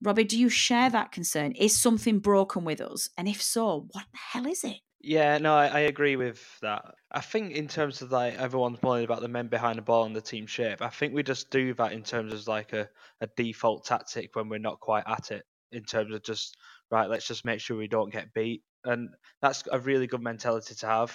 Robbie, 0.00 0.24
do 0.24 0.38
you 0.38 0.48
share 0.48 0.88
that 0.90 1.12
concern? 1.12 1.52
Is 1.52 1.76
something 1.76 2.20
broken 2.20 2.64
with 2.64 2.80
us? 2.80 3.10
And 3.18 3.28
if 3.28 3.42
so, 3.42 3.88
what 3.92 4.04
the 4.12 4.18
hell 4.18 4.46
is 4.46 4.64
it? 4.64 4.80
Yeah, 5.06 5.36
no, 5.36 5.54
I, 5.54 5.66
I 5.66 5.80
agree 5.80 6.16
with 6.16 6.42
that. 6.60 6.94
I 7.12 7.20
think 7.20 7.52
in 7.52 7.68
terms 7.68 8.00
of 8.00 8.10
like 8.10 8.38
everyone's 8.38 8.82
moaning 8.82 9.04
about 9.04 9.20
the 9.20 9.28
men 9.28 9.48
behind 9.48 9.76
the 9.76 9.82
ball 9.82 10.04
and 10.04 10.16
the 10.16 10.22
team 10.22 10.46
shape, 10.46 10.80
I 10.80 10.88
think 10.88 11.12
we 11.12 11.22
just 11.22 11.50
do 11.50 11.74
that 11.74 11.92
in 11.92 12.02
terms 12.02 12.32
of 12.32 12.48
like 12.48 12.72
a, 12.72 12.88
a 13.20 13.28
default 13.36 13.84
tactic 13.84 14.34
when 14.34 14.48
we're 14.48 14.58
not 14.58 14.80
quite 14.80 15.04
at 15.06 15.30
it. 15.30 15.44
In 15.72 15.84
terms 15.84 16.14
of 16.14 16.22
just 16.22 16.56
right, 16.90 17.10
let's 17.10 17.26
just 17.26 17.44
make 17.44 17.60
sure 17.60 17.76
we 17.76 17.88
don't 17.88 18.12
get 18.12 18.32
beat, 18.32 18.62
and 18.84 19.10
that's 19.42 19.64
a 19.70 19.78
really 19.78 20.06
good 20.06 20.22
mentality 20.22 20.74
to 20.76 20.86
have 20.86 21.14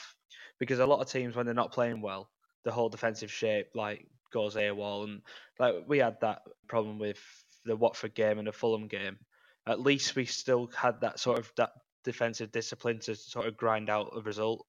because 0.60 0.80
a 0.80 0.86
lot 0.86 1.00
of 1.00 1.10
teams 1.10 1.36
when 1.36 1.46
they're 1.46 1.56
not 1.56 1.72
playing 1.72 2.02
well, 2.02 2.30
the 2.66 2.72
whole 2.72 2.90
defensive 2.90 3.32
shape 3.32 3.68
like 3.74 4.06
goes 4.32 4.56
AWOL, 4.56 5.06
and 5.06 5.22
like 5.58 5.76
we 5.88 5.98
had 5.98 6.18
that 6.22 6.42
problem 6.68 7.00
with 7.00 7.20
the 7.66 7.76
Watford 7.76 8.14
game 8.14 8.38
and 8.38 8.48
the 8.48 8.52
Fulham 8.52 8.88
game. 8.88 9.18
At 9.66 9.80
least 9.82 10.16
we 10.16 10.26
still 10.26 10.68
had 10.76 11.02
that 11.02 11.20
sort 11.20 11.40
of 11.40 11.52
that 11.58 11.72
defensive 12.04 12.52
discipline 12.52 13.00
to 13.00 13.16
sort 13.16 13.48
of 13.48 13.58
grind 13.58 13.90
out 13.90 14.14
a 14.16 14.22
result. 14.22 14.66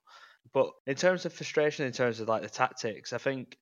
But 0.52 0.70
in 0.86 0.94
terms 0.94 1.26
of 1.26 1.32
frustration, 1.32 1.86
in 1.86 1.92
terms 1.92 2.20
of 2.20 2.28
like 2.28 2.42
the 2.42 2.48
tactics, 2.48 3.12
I 3.12 3.18
think 3.18 3.56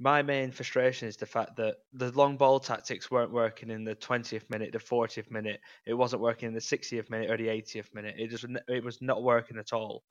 my 0.00 0.22
main 0.22 0.50
frustration 0.50 1.08
is 1.08 1.16
the 1.16 1.26
fact 1.26 1.56
that 1.56 1.76
the 1.92 2.10
long 2.12 2.36
ball 2.36 2.58
tactics 2.58 3.10
weren't 3.10 3.32
working 3.32 3.70
in 3.70 3.84
the 3.84 3.94
20th 3.94 4.50
minute, 4.50 4.72
the 4.72 4.78
40th 4.78 5.30
minute. 5.30 5.60
It 5.86 5.94
wasn't 5.94 6.22
working 6.22 6.48
in 6.48 6.54
the 6.54 6.60
60th 6.60 7.10
minute 7.10 7.30
or 7.30 7.36
the 7.36 7.46
80th 7.46 7.94
minute. 7.94 8.16
It 8.18 8.30
just 8.30 8.44
it 8.68 8.82
was 8.82 9.00
not 9.00 9.22
working 9.22 9.58
at 9.58 9.72
all. 9.72 10.02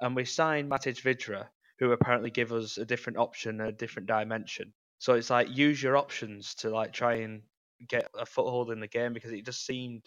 And 0.00 0.14
we 0.14 0.24
signed 0.24 0.70
Matej 0.70 1.02
Vydra, 1.02 1.48
who 1.78 1.92
apparently 1.92 2.30
give 2.30 2.52
us 2.52 2.78
a 2.78 2.84
different 2.84 3.18
option, 3.18 3.60
a 3.60 3.72
different 3.72 4.06
dimension. 4.06 4.72
So 4.98 5.14
it's 5.14 5.30
like 5.30 5.54
use 5.54 5.82
your 5.82 5.96
options 5.96 6.54
to 6.56 6.70
like 6.70 6.92
try 6.92 7.16
and 7.16 7.42
get 7.88 8.08
a 8.18 8.24
foothold 8.24 8.70
in 8.70 8.80
the 8.80 8.88
game 8.88 9.12
because 9.12 9.32
it 9.32 9.44
just 9.44 9.66
seemed 9.66 10.04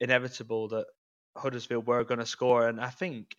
inevitable 0.00 0.68
that 0.68 0.86
Huddersfield 1.36 1.86
were 1.86 2.04
going 2.04 2.20
to 2.20 2.26
score, 2.26 2.68
and 2.68 2.80
I 2.80 2.88
think 2.88 3.36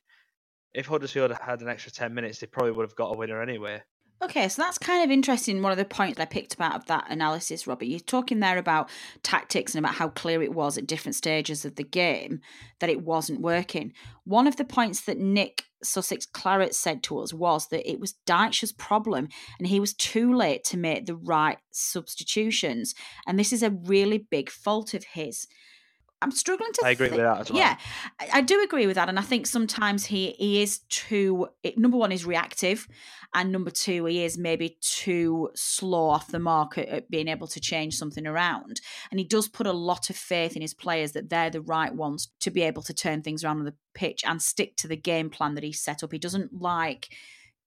if 0.73 0.88
Huddersfield 0.88 1.32
had 1.32 1.62
an 1.62 1.69
extra 1.69 1.91
ten 1.91 2.13
minutes, 2.13 2.39
they 2.39 2.47
probably 2.47 2.71
would 2.71 2.88
have 2.88 2.95
got 2.95 3.13
a 3.13 3.17
winner 3.17 3.41
anyway. 3.41 3.82
Okay, 4.23 4.47
so 4.49 4.62
that's 4.62 4.77
kind 4.77 5.04
of 5.04 5.10
interesting. 5.10 5.63
One 5.63 5.71
of 5.71 5.80
the 5.80 5.86
points 5.86 6.19
I 6.19 6.25
picked 6.25 6.54
up 6.54 6.62
out 6.62 6.75
of 6.75 6.86
that 6.86 7.08
analysis, 7.10 7.65
Robert, 7.65 7.86
you're 7.86 7.99
talking 7.99 8.39
there 8.39 8.60
about 8.60 8.88
tactics 9.23 9.73
and 9.73 9.84
about 9.84 9.95
how 9.95 10.10
clear 10.10 10.43
it 10.43 10.54
was 10.54 10.77
at 10.77 10.86
different 10.86 11.15
stages 11.15 11.65
of 11.65 11.75
the 11.75 11.84
game 11.84 12.39
that 12.80 12.89
it 12.89 13.01
wasn't 13.01 13.41
working. 13.41 13.93
One 14.23 14.45
of 14.45 14.58
the 14.58 14.63
points 14.63 15.01
that 15.01 15.17
Nick 15.17 15.63
Sussex 15.82 16.27
Claret 16.27 16.75
said 16.75 17.01
to 17.04 17.17
us 17.17 17.34
was 17.34 17.69
that 17.69 17.89
it 17.89 17.99
was 17.99 18.13
Dyche's 18.27 18.71
problem 18.71 19.27
and 19.58 19.67
he 19.67 19.80
was 19.80 19.95
too 19.95 20.32
late 20.32 20.63
to 20.65 20.77
make 20.77 21.08
the 21.08 21.15
right 21.15 21.58
substitutions. 21.71 22.93
And 23.25 23.39
this 23.39 23.51
is 23.51 23.63
a 23.63 23.71
really 23.71 24.19
big 24.19 24.51
fault 24.51 24.93
of 24.93 25.04
his. 25.04 25.47
I'm 26.22 26.32
struggling 26.32 26.72
to. 26.74 26.86
I 26.86 26.92
agree 26.92 27.10
with 27.10 27.20
that 27.20 27.42
as 27.42 27.52
well. 27.52 27.60
Yeah, 27.60 27.78
I, 28.20 28.30
I, 28.34 28.42
do 28.42 28.62
agree 28.64 28.86
with 28.86 28.96
that, 28.96 29.10
and 29.10 29.18
I 29.18 29.24
think 29.24 29.48
sometimes 29.48 30.06
he 30.06 30.32
he 30.38 30.62
is 30.62 30.80
too. 30.90 31.48
Number 31.76 31.98
one 31.98 32.12
is 32.12 32.26
reactive, 32.26 32.88
and 33.34 33.52
number 33.52 33.72
two 33.72 34.06
he 34.06 34.24
is 34.24 34.38
maybe 34.38 34.78
too 34.82 35.50
slow 35.56 36.10
off 36.10 36.28
the 36.28 36.40
mark 36.40 36.78
at, 36.78 36.88
at 36.90 37.10
being 37.10 37.28
able 37.28 37.48
to 37.48 37.60
change 37.60 37.96
something 37.96 38.28
around. 38.28 38.82
And 39.10 39.20
he 39.20 39.26
does 39.26 39.48
put 39.48 39.66
a 39.66 39.74
lot 39.74 40.10
of 40.10 40.16
faith 40.16 40.56
in 40.56 40.62
his 40.62 40.76
players 40.76 41.14
that 41.14 41.30
they're 41.30 41.50
the 41.50 41.62
right 41.62 41.94
ones 41.94 42.32
to 42.42 42.52
be 42.52 42.62
able 42.62 42.84
to 42.84 42.94
turn 42.94 43.24
things 43.24 43.44
around 43.44 43.60
on 43.60 43.66
the 43.66 43.76
pitch 43.96 44.24
and 44.26 44.42
stick 44.42 44.76
to 44.78 44.88
the 44.88 44.98
game 44.98 45.30
plan 45.30 45.56
that 45.56 45.64
he 45.64 45.74
set 45.74 46.04
up. 46.04 46.12
He 46.12 46.20
doesn't 46.20 46.62
like 46.62 47.10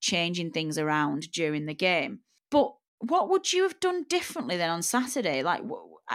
changing 0.00 0.52
things 0.52 0.78
around 0.78 1.32
during 1.32 1.66
the 1.66 1.74
game, 1.74 2.20
but 2.50 2.72
what 2.98 3.28
would 3.28 3.52
you 3.52 3.64
have 3.64 3.80
done 3.80 4.04
differently 4.08 4.56
then 4.56 4.70
on 4.70 4.82
Saturday? 4.82 5.42
Like, 5.42 5.62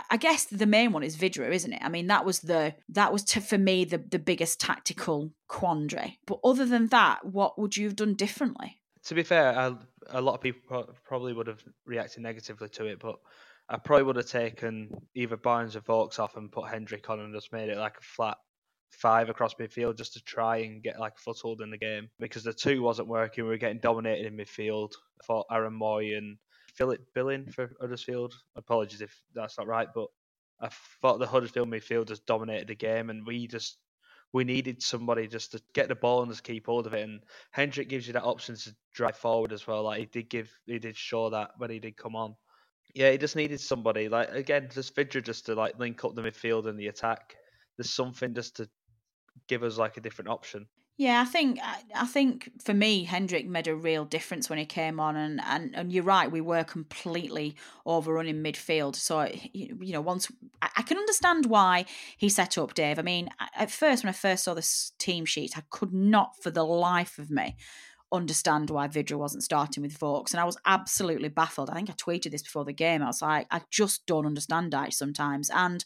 I 0.09 0.17
guess 0.17 0.45
the 0.45 0.67
main 0.67 0.91
one 0.91 1.03
is 1.03 1.15
Vydra, 1.15 1.51
isn't 1.51 1.73
it? 1.73 1.81
I 1.81 1.89
mean, 1.89 2.07
that 2.07 2.23
was 2.23 2.41
the 2.41 2.75
that 2.89 3.11
was 3.11 3.23
to, 3.25 3.41
for 3.41 3.57
me 3.57 3.85
the 3.85 3.97
the 3.97 4.19
biggest 4.19 4.59
tactical 4.59 5.31
quandary. 5.47 6.19
But 6.27 6.39
other 6.43 6.65
than 6.65 6.87
that, 6.87 7.25
what 7.25 7.57
would 7.57 7.75
you 7.75 7.87
have 7.87 7.95
done 7.95 8.13
differently? 8.13 8.77
To 9.05 9.15
be 9.15 9.23
fair, 9.23 9.57
I, 9.57 9.73
a 10.09 10.21
lot 10.21 10.35
of 10.35 10.41
people 10.41 10.93
probably 11.03 11.33
would 11.33 11.47
have 11.47 11.63
reacted 11.85 12.21
negatively 12.21 12.69
to 12.69 12.85
it, 12.85 12.99
but 12.99 13.15
I 13.67 13.77
probably 13.77 14.03
would 14.03 14.15
have 14.17 14.27
taken 14.27 14.89
either 15.15 15.37
Barnes 15.37 15.75
or 15.75 15.81
Vokes 15.81 16.19
off 16.19 16.37
and 16.37 16.51
put 16.51 16.69
Hendrick 16.69 17.09
on 17.09 17.19
and 17.19 17.33
just 17.33 17.53
made 17.53 17.69
it 17.69 17.77
like 17.77 17.97
a 17.97 18.03
flat 18.03 18.37
five 18.91 19.29
across 19.29 19.55
midfield 19.55 19.97
just 19.97 20.13
to 20.13 20.21
try 20.23 20.57
and 20.57 20.83
get 20.83 20.99
like 20.99 21.13
a 21.15 21.21
foothold 21.21 21.61
in 21.61 21.69
the 21.69 21.77
game 21.77 22.09
because 22.19 22.43
the 22.43 22.53
two 22.53 22.81
wasn't 22.81 23.07
working. 23.07 23.43
We 23.43 23.51
were 23.51 23.57
getting 23.57 23.79
dominated 23.79 24.25
in 24.25 24.37
midfield. 24.37 24.91
I 25.21 25.25
thought 25.25 25.45
Aaron 25.51 25.79
Mooy 25.79 26.17
and 26.17 26.37
Philip 26.75 27.01
Billing 27.13 27.51
for 27.51 27.71
Huddersfield. 27.79 28.33
Apologies 28.55 29.01
if 29.01 29.15
that's 29.33 29.57
not 29.57 29.67
right, 29.67 29.87
but 29.93 30.07
I 30.61 30.69
thought 31.01 31.19
the 31.19 31.27
Huddersfield 31.27 31.69
midfield 31.69 32.05
midfielders 32.05 32.25
dominated 32.25 32.67
the 32.67 32.75
game, 32.75 33.09
and 33.09 33.25
we 33.25 33.47
just 33.47 33.77
we 34.31 34.43
needed 34.43 34.81
somebody 34.81 35.27
just 35.27 35.51
to 35.53 35.61
get 35.73 35.87
the 35.87 35.95
ball 35.95 36.21
and 36.21 36.31
just 36.31 36.43
keep 36.43 36.67
hold 36.67 36.85
of 36.85 36.93
it. 36.93 37.03
And 37.03 37.21
Hendrick 37.51 37.89
gives 37.89 38.05
you 38.05 38.13
that 38.13 38.23
option 38.23 38.55
to 38.55 38.75
drive 38.93 39.17
forward 39.17 39.51
as 39.51 39.65
well. 39.65 39.83
Like 39.83 39.99
he 39.99 40.05
did 40.05 40.29
give, 40.29 40.51
he 40.67 40.77
did 40.77 40.95
show 40.95 41.31
that 41.31 41.51
when 41.57 41.71
he 41.71 41.79
did 41.79 41.97
come 41.97 42.15
on. 42.15 42.35
Yeah, 42.93 43.11
he 43.11 43.17
just 43.17 43.35
needed 43.35 43.59
somebody 43.59 44.09
like 44.09 44.31
again, 44.31 44.69
just 44.71 44.95
Vydra 44.95 45.23
just 45.23 45.45
to 45.47 45.55
like 45.55 45.79
link 45.79 46.03
up 46.03 46.15
the 46.15 46.21
midfield 46.21 46.67
and 46.67 46.79
the 46.79 46.87
attack. 46.87 47.35
There's 47.77 47.89
something 47.91 48.33
just 48.33 48.57
to 48.57 48.69
give 49.47 49.63
us 49.63 49.77
like 49.77 49.97
a 49.97 50.01
different 50.01 50.29
option. 50.29 50.67
Yeah, 50.99 51.21
I 51.21 51.23
think 51.23 51.59
I 51.95 52.05
think 52.05 52.51
for 52.61 52.73
me, 52.73 53.05
Hendrick 53.05 53.47
made 53.47 53.69
a 53.69 53.73
real 53.73 54.03
difference 54.03 54.49
when 54.49 54.59
he 54.59 54.65
came 54.65 54.99
on, 54.99 55.15
and, 55.15 55.39
and, 55.45 55.73
and 55.73 55.93
you're 55.93 56.03
right, 56.03 56.29
we 56.29 56.41
were 56.41 56.65
completely 56.65 57.55
overrun 57.85 58.27
in 58.27 58.43
midfield. 58.43 58.97
So 58.97 59.31
you 59.53 59.93
know, 59.93 60.01
once 60.01 60.29
I 60.61 60.81
can 60.81 60.97
understand 60.97 61.45
why 61.45 61.85
he 62.17 62.27
set 62.27 62.57
up 62.57 62.73
Dave. 62.73 62.99
I 62.99 63.03
mean, 63.03 63.29
at 63.55 63.71
first 63.71 64.03
when 64.03 64.09
I 64.09 64.11
first 64.11 64.43
saw 64.43 64.53
this 64.53 64.91
team 64.99 65.23
sheet, 65.23 65.57
I 65.57 65.63
could 65.69 65.93
not 65.93 66.35
for 66.43 66.51
the 66.51 66.65
life 66.65 67.17
of 67.17 67.31
me 67.31 67.55
understand 68.11 68.69
why 68.69 68.87
Vydra 68.87 69.17
wasn't 69.17 69.43
starting 69.43 69.83
with 69.83 69.97
Vokes. 69.97 70.33
And 70.33 70.41
I 70.41 70.45
was 70.45 70.57
absolutely 70.65 71.29
baffled. 71.29 71.69
I 71.69 71.75
think 71.75 71.89
I 71.89 71.93
tweeted 71.93 72.31
this 72.31 72.41
before 72.43 72.65
the 72.65 72.73
game. 72.73 73.01
I 73.01 73.05
was 73.05 73.21
like, 73.21 73.47
I 73.51 73.61
just 73.71 74.05
don't 74.05 74.25
understand 74.25 74.73
Dyche 74.73 74.95
sometimes. 74.95 75.49
And 75.49 75.85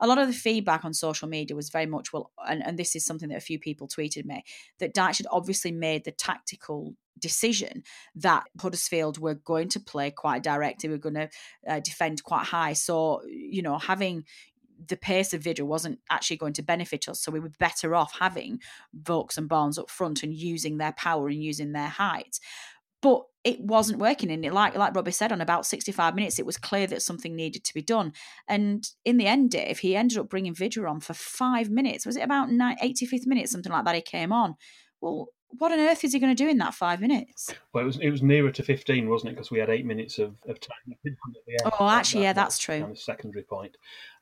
a 0.00 0.06
lot 0.06 0.18
of 0.18 0.26
the 0.26 0.34
feedback 0.34 0.84
on 0.84 0.94
social 0.94 1.28
media 1.28 1.56
was 1.56 1.70
very 1.70 1.86
much, 1.86 2.12
well, 2.12 2.32
and, 2.48 2.64
and 2.64 2.78
this 2.78 2.94
is 2.96 3.04
something 3.04 3.28
that 3.28 3.38
a 3.38 3.40
few 3.40 3.58
people 3.58 3.88
tweeted 3.88 4.24
me, 4.24 4.44
that 4.78 4.94
Dyche 4.94 5.18
had 5.18 5.26
obviously 5.30 5.72
made 5.72 6.04
the 6.04 6.12
tactical 6.12 6.94
decision 7.18 7.82
that 8.14 8.44
Huddersfield 8.58 9.18
were 9.18 9.34
going 9.34 9.68
to 9.70 9.80
play 9.80 10.10
quite 10.10 10.42
direct. 10.42 10.82
They 10.82 10.88
were 10.88 10.98
going 10.98 11.14
to 11.14 11.28
uh, 11.68 11.80
defend 11.80 12.22
quite 12.22 12.46
high. 12.46 12.72
So, 12.72 13.22
you 13.26 13.62
know, 13.62 13.78
having 13.78 14.24
the 14.88 14.96
pace 14.96 15.34
of 15.34 15.44
Vydra 15.44 15.66
wasn't 15.66 15.98
actually 16.10 16.38
going 16.38 16.54
to 16.54 16.62
benefit 16.62 17.08
us. 17.08 17.20
So 17.20 17.30
we 17.30 17.40
were 17.40 17.52
better 17.58 17.94
off 17.94 18.14
having 18.18 18.60
Vokes 18.94 19.36
and 19.36 19.48
Barnes 19.48 19.78
up 19.78 19.90
front 19.90 20.22
and 20.22 20.34
using 20.34 20.78
their 20.78 20.92
power 20.92 21.28
and 21.28 21.42
using 21.42 21.72
their 21.72 21.88
height. 21.88 22.40
But 23.02 23.24
it 23.44 23.60
wasn't 23.60 24.00
working. 24.00 24.30
And 24.30 24.44
it, 24.44 24.52
like 24.52 24.76
like 24.76 24.94
Robbie 24.94 25.12
said, 25.12 25.32
on 25.32 25.40
about 25.40 25.66
65 25.66 26.14
minutes, 26.14 26.38
it 26.38 26.46
was 26.46 26.56
clear 26.56 26.86
that 26.88 27.02
something 27.02 27.34
needed 27.34 27.64
to 27.64 27.74
be 27.74 27.82
done. 27.82 28.12
And 28.48 28.86
in 29.04 29.16
the 29.16 29.26
end, 29.26 29.50
Dave, 29.50 29.78
he 29.78 29.96
ended 29.96 30.18
up 30.18 30.28
bringing 30.28 30.54
Vydra 30.54 30.90
on 30.90 31.00
for 31.00 31.14
five 31.14 31.70
minutes. 31.70 32.06
Was 32.06 32.16
it 32.16 32.22
about 32.22 32.48
85th 32.48 33.26
minute, 33.26 33.48
something 33.48 33.72
like 33.72 33.84
that? 33.84 33.94
He 33.94 34.02
came 34.02 34.32
on. 34.32 34.56
Well, 35.00 35.28
what 35.58 35.72
on 35.72 35.80
earth 35.80 36.04
is 36.04 36.12
he 36.12 36.18
going 36.18 36.34
to 36.34 36.42
do 36.44 36.48
in 36.48 36.58
that 36.58 36.74
five 36.74 37.00
minutes? 37.00 37.52
Well, 37.72 37.82
it 37.82 37.86
was 37.86 37.98
it 37.98 38.10
was 38.10 38.22
nearer 38.22 38.50
to 38.52 38.62
15, 38.62 39.08
wasn't 39.08 39.30
it? 39.30 39.34
Because 39.34 39.50
we 39.50 39.58
had 39.58 39.70
eight 39.70 39.86
minutes 39.86 40.18
of, 40.18 40.34
of 40.46 40.60
time. 40.60 40.96
Oh, 41.78 41.88
actually, 41.88 42.20
that, 42.20 42.26
yeah, 42.26 42.32
that's 42.34 42.58
true. 42.58 42.80
Kind 42.80 42.92
of 42.92 42.98
secondary 42.98 43.42
point. 43.42 43.76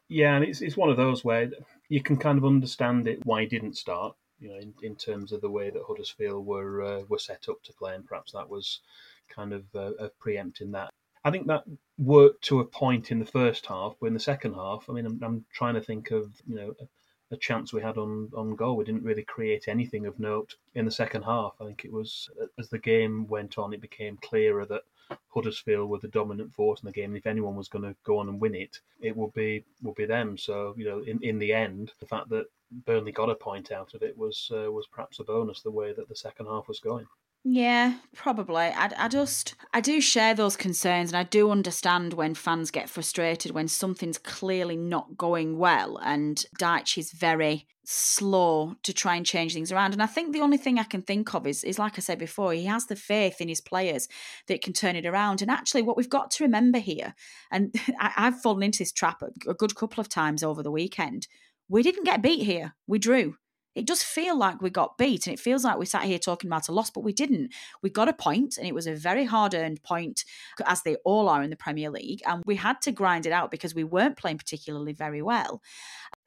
Yeah, 0.08 0.36
and 0.36 0.44
it's 0.44 0.62
it's 0.62 0.76
one 0.76 0.88
of 0.88 0.96
those 0.96 1.24
where 1.24 1.50
you 1.88 2.02
can 2.02 2.16
kind 2.16 2.38
of 2.38 2.44
understand 2.44 3.06
it 3.08 3.24
why 3.24 3.42
he 3.42 3.46
didn't 3.46 3.76
start. 3.76 4.14
You 4.40 4.50
know, 4.50 4.56
in, 4.56 4.72
in 4.82 4.94
terms 4.94 5.32
of 5.32 5.40
the 5.40 5.50
way 5.50 5.68
that 5.68 5.82
Huddersfield 5.86 6.46
were 6.46 6.82
uh, 6.82 7.02
were 7.08 7.18
set 7.18 7.48
up 7.48 7.62
to 7.64 7.72
play, 7.74 7.94
and 7.94 8.06
perhaps 8.06 8.32
that 8.32 8.48
was 8.48 8.80
kind 9.28 9.52
of 9.52 9.64
uh, 9.74 9.92
of 9.98 10.18
preempting 10.18 10.72
that. 10.72 10.90
I 11.24 11.30
think 11.30 11.46
that 11.48 11.64
worked 11.98 12.44
to 12.44 12.60
a 12.60 12.64
point 12.64 13.10
in 13.10 13.18
the 13.18 13.26
first 13.26 13.66
half, 13.66 13.96
but 14.00 14.06
in 14.06 14.14
the 14.14 14.20
second 14.20 14.54
half, 14.54 14.88
I 14.88 14.92
mean, 14.92 15.06
I'm, 15.06 15.20
I'm 15.22 15.44
trying 15.52 15.74
to 15.74 15.80
think 15.80 16.10
of 16.10 16.32
you 16.46 16.54
know 16.54 16.74
a, 16.80 17.34
a, 17.34 17.36
chance 17.36 17.72
we 17.72 17.82
had 17.82 17.98
on 17.98 18.30
on 18.36 18.56
goal. 18.56 18.76
We 18.76 18.84
didn't 18.84 19.02
really 19.02 19.24
create 19.24 19.68
anything 19.68 20.06
of 20.06 20.18
note 20.18 20.54
in 20.74 20.84
the 20.84 20.90
second 20.90 21.22
half. 21.22 21.54
I 21.60 21.66
think 21.66 21.84
it 21.84 21.92
was 21.92 22.30
as 22.58 22.68
the 22.68 22.78
game 22.78 23.26
went 23.26 23.58
on, 23.58 23.72
it 23.72 23.80
became 23.80 24.18
clearer 24.22 24.64
that 24.66 24.82
Huddersfield 25.28 25.88
were 25.88 25.98
the 25.98 26.08
dominant 26.08 26.52
force 26.52 26.82
in 26.82 26.86
the 26.86 26.92
game. 26.92 27.10
And 27.10 27.16
if 27.16 27.26
anyone 27.26 27.56
was 27.56 27.68
going 27.68 27.84
to 27.84 27.96
go 28.04 28.18
on 28.18 28.28
and 28.28 28.40
win 28.40 28.54
it, 28.54 28.80
it 29.00 29.16
would 29.16 29.32
be 29.32 29.64
would 29.82 29.94
be 29.94 30.06
them. 30.06 30.36
So 30.36 30.74
you 30.76 30.84
know, 30.84 31.00
in, 31.00 31.18
in 31.22 31.38
the 31.38 31.52
end, 31.52 31.92
the 31.98 32.06
fact 32.06 32.28
that 32.30 32.46
Burnley 32.70 33.12
got 33.12 33.30
a 33.30 33.34
point 33.34 33.72
out 33.72 33.94
of 33.94 34.02
it 34.02 34.16
was 34.16 34.50
uh, 34.54 34.70
was 34.70 34.86
perhaps 34.86 35.18
a 35.18 35.24
bonus. 35.24 35.62
The 35.62 35.70
way 35.70 35.92
that 35.92 36.08
the 36.08 36.16
second 36.16 36.46
half 36.46 36.68
was 36.68 36.80
going. 36.80 37.06
Yeah, 37.44 37.94
probably. 38.14 38.64
I, 38.64 38.90
I 38.96 39.08
just, 39.08 39.54
I 39.72 39.80
do 39.80 40.00
share 40.00 40.34
those 40.34 40.56
concerns 40.56 41.10
and 41.10 41.16
I 41.16 41.22
do 41.22 41.50
understand 41.50 42.12
when 42.12 42.34
fans 42.34 42.70
get 42.70 42.90
frustrated 42.90 43.52
when 43.52 43.68
something's 43.68 44.18
clearly 44.18 44.76
not 44.76 45.16
going 45.16 45.56
well 45.56 45.96
and 45.98 46.44
Dyche 46.60 46.98
is 46.98 47.12
very 47.12 47.66
slow 47.90 48.74
to 48.82 48.92
try 48.92 49.16
and 49.16 49.24
change 49.24 49.54
things 49.54 49.72
around. 49.72 49.94
And 49.94 50.02
I 50.02 50.06
think 50.06 50.32
the 50.32 50.42
only 50.42 50.58
thing 50.58 50.78
I 50.78 50.82
can 50.82 51.00
think 51.00 51.34
of 51.34 51.46
is, 51.46 51.64
is 51.64 51.78
like 51.78 51.94
I 51.96 52.02
said 52.02 52.18
before, 52.18 52.52
he 52.52 52.66
has 52.66 52.84
the 52.84 52.96
faith 52.96 53.40
in 53.40 53.48
his 53.48 53.62
players 53.62 54.08
that 54.48 54.60
can 54.60 54.74
turn 54.74 54.94
it 54.94 55.06
around. 55.06 55.40
And 55.40 55.50
actually, 55.50 55.82
what 55.82 55.96
we've 55.96 56.10
got 56.10 56.30
to 56.32 56.44
remember 56.44 56.78
here, 56.78 57.14
and 57.50 57.74
I, 57.98 58.12
I've 58.16 58.42
fallen 58.42 58.62
into 58.62 58.80
this 58.80 58.92
trap 58.92 59.22
a, 59.22 59.50
a 59.50 59.54
good 59.54 59.74
couple 59.74 60.02
of 60.02 60.10
times 60.10 60.42
over 60.42 60.62
the 60.62 60.70
weekend, 60.70 61.28
we 61.66 61.82
didn't 61.82 62.04
get 62.04 62.20
beat 62.20 62.44
here. 62.44 62.74
We 62.86 62.98
drew 62.98 63.36
it 63.74 63.86
does 63.86 64.02
feel 64.02 64.36
like 64.36 64.60
we 64.60 64.70
got 64.70 64.98
beat 64.98 65.26
and 65.26 65.34
it 65.34 65.40
feels 65.40 65.64
like 65.64 65.78
we 65.78 65.86
sat 65.86 66.02
here 66.02 66.18
talking 66.18 66.48
about 66.48 66.68
a 66.68 66.72
loss, 66.72 66.90
but 66.90 67.04
we 67.04 67.12
didn't. 67.12 67.52
We 67.82 67.90
got 67.90 68.08
a 68.08 68.12
point 68.12 68.56
and 68.56 68.66
it 68.66 68.74
was 68.74 68.86
a 68.86 68.94
very 68.94 69.24
hard 69.24 69.54
earned 69.54 69.82
point, 69.82 70.24
as 70.66 70.82
they 70.82 70.96
all 71.04 71.28
are 71.28 71.42
in 71.42 71.50
the 71.50 71.56
Premier 71.56 71.90
League. 71.90 72.22
And 72.26 72.42
we 72.44 72.56
had 72.56 72.80
to 72.82 72.92
grind 72.92 73.26
it 73.26 73.32
out 73.32 73.50
because 73.50 73.74
we 73.74 73.84
weren't 73.84 74.16
playing 74.16 74.38
particularly 74.38 74.92
very 74.92 75.22
well. 75.22 75.62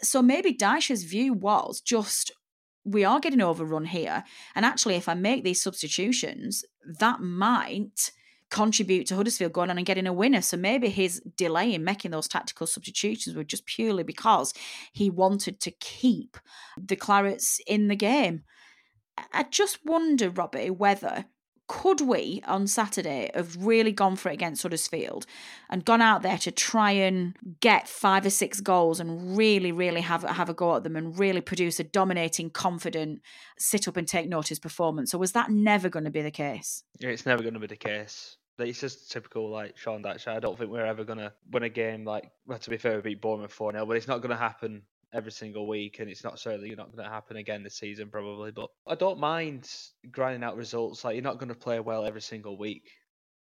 So 0.02 0.22
maybe 0.22 0.54
Dyche's 0.54 1.04
view 1.04 1.34
was 1.34 1.82
just 1.82 2.32
we 2.84 3.04
are 3.04 3.20
getting 3.20 3.42
overrun 3.42 3.86
here. 3.86 4.24
And 4.56 4.66
actually, 4.66 4.96
if 4.96 5.08
I 5.08 5.14
make 5.14 5.44
these 5.44 5.62
substitutions, 5.62 6.64
that 7.00 7.20
might 7.20 8.12
contribute 8.52 9.08
to 9.08 9.16
Huddersfield 9.16 9.54
going 9.54 9.70
on 9.70 9.78
and 9.78 9.88
getting 9.88 10.06
a 10.06 10.14
winner. 10.14 10.42
So 10.42 10.58
maybe 10.58 10.90
his 10.90 11.22
delay 11.38 11.74
in 11.74 11.84
making 11.84 12.12
those 12.12 12.28
tactical 12.28 12.68
substitutions 12.68 13.36
were 13.36 13.44
just 13.44 13.66
purely 13.66 14.04
because 14.04 14.54
he 14.92 15.10
wanted 15.10 15.60
to 15.62 15.72
keep 15.72 16.38
the 16.78 16.96
Clarets 16.96 17.60
in 17.66 17.88
the 17.88 17.96
game. 17.96 18.44
I 19.34 19.44
just 19.44 19.80
wonder, 19.86 20.30
Robbie, 20.30 20.70
whether 20.70 21.26
could 21.68 22.02
we 22.02 22.44
on 22.48 22.68
Saturday 22.68 23.32
have 23.34 23.56
really 23.56 23.94
gone 23.94 24.18
for 24.18 24.30
it 24.30 24.34
against 24.34 24.62
Huddersfield 24.64 25.26
and 25.70 25.86
gone 25.86 26.02
out 26.02 26.22
there 26.22 26.38
to 26.40 26.52
try 26.52 26.92
and 26.92 27.34
get 27.62 27.88
five 27.88 28.26
or 28.26 28.30
six 28.30 28.60
goals 28.60 29.00
and 29.00 29.38
really, 29.38 29.72
really 29.72 30.02
have 30.02 30.24
have 30.24 30.50
a 30.50 30.54
go 30.54 30.76
at 30.76 30.84
them 30.84 30.98
and 30.98 31.18
really 31.18 31.40
produce 31.40 31.80
a 31.80 31.86
dominating, 31.86 32.50
confident, 32.50 33.22
sit 33.58 33.88
up 33.88 33.96
and 33.96 34.06
take 34.06 34.28
notice 34.28 34.60
performance? 34.60 35.14
Or 35.14 35.18
was 35.18 35.32
that 35.32 35.50
never 35.50 35.88
going 35.88 36.04
to 36.04 36.12
be 36.12 36.22
the 36.22 36.32
case? 36.32 36.84
It's 37.00 37.26
never 37.26 37.42
going 37.42 37.54
to 37.54 37.60
be 37.62 37.68
the 37.68 37.78
case 37.78 38.36
it's 38.58 38.80
just 38.80 39.12
typical 39.12 39.50
like 39.50 39.78
Sean 39.78 40.04
Dyche. 40.04 40.28
I 40.28 40.40
don't 40.40 40.58
think 40.58 40.72
we're 40.72 40.86
ever 40.86 41.04
gonna 41.04 41.34
win 41.52 41.64
a 41.64 41.70
game 41.70 42.06
like. 42.06 42.32
Well, 42.46 42.60
to 42.60 42.70
be 42.70 42.78
fair, 42.78 42.96
we 42.98 43.02
beat 43.02 43.22
Bournemouth 43.22 43.54
four 43.54 43.72
0 43.72 43.86
but 43.86 43.98
it's 43.98 44.08
not 44.08 44.22
gonna 44.22 44.38
happen 44.38 44.84
every 45.14 45.32
single 45.32 45.68
week, 45.68 46.00
and 46.00 46.10
it's 46.10 46.24
not 46.24 46.40
certainly 46.40 46.74
not 46.76 46.96
to 46.96 47.04
happen 47.04 47.38
again 47.38 47.64
this 47.64 47.76
season 47.76 48.10
probably. 48.10 48.52
But 48.52 48.70
I 48.88 48.96
don't 48.96 49.20
mind 49.20 49.70
grinding 50.12 50.44
out 50.44 50.58
results. 50.58 51.04
Like 51.04 51.16
you're 51.16 51.24
not 51.24 51.40
to 51.40 51.56
play 51.56 51.80
well 51.80 52.06
every 52.06 52.22
single 52.22 52.58
week. 52.58 52.90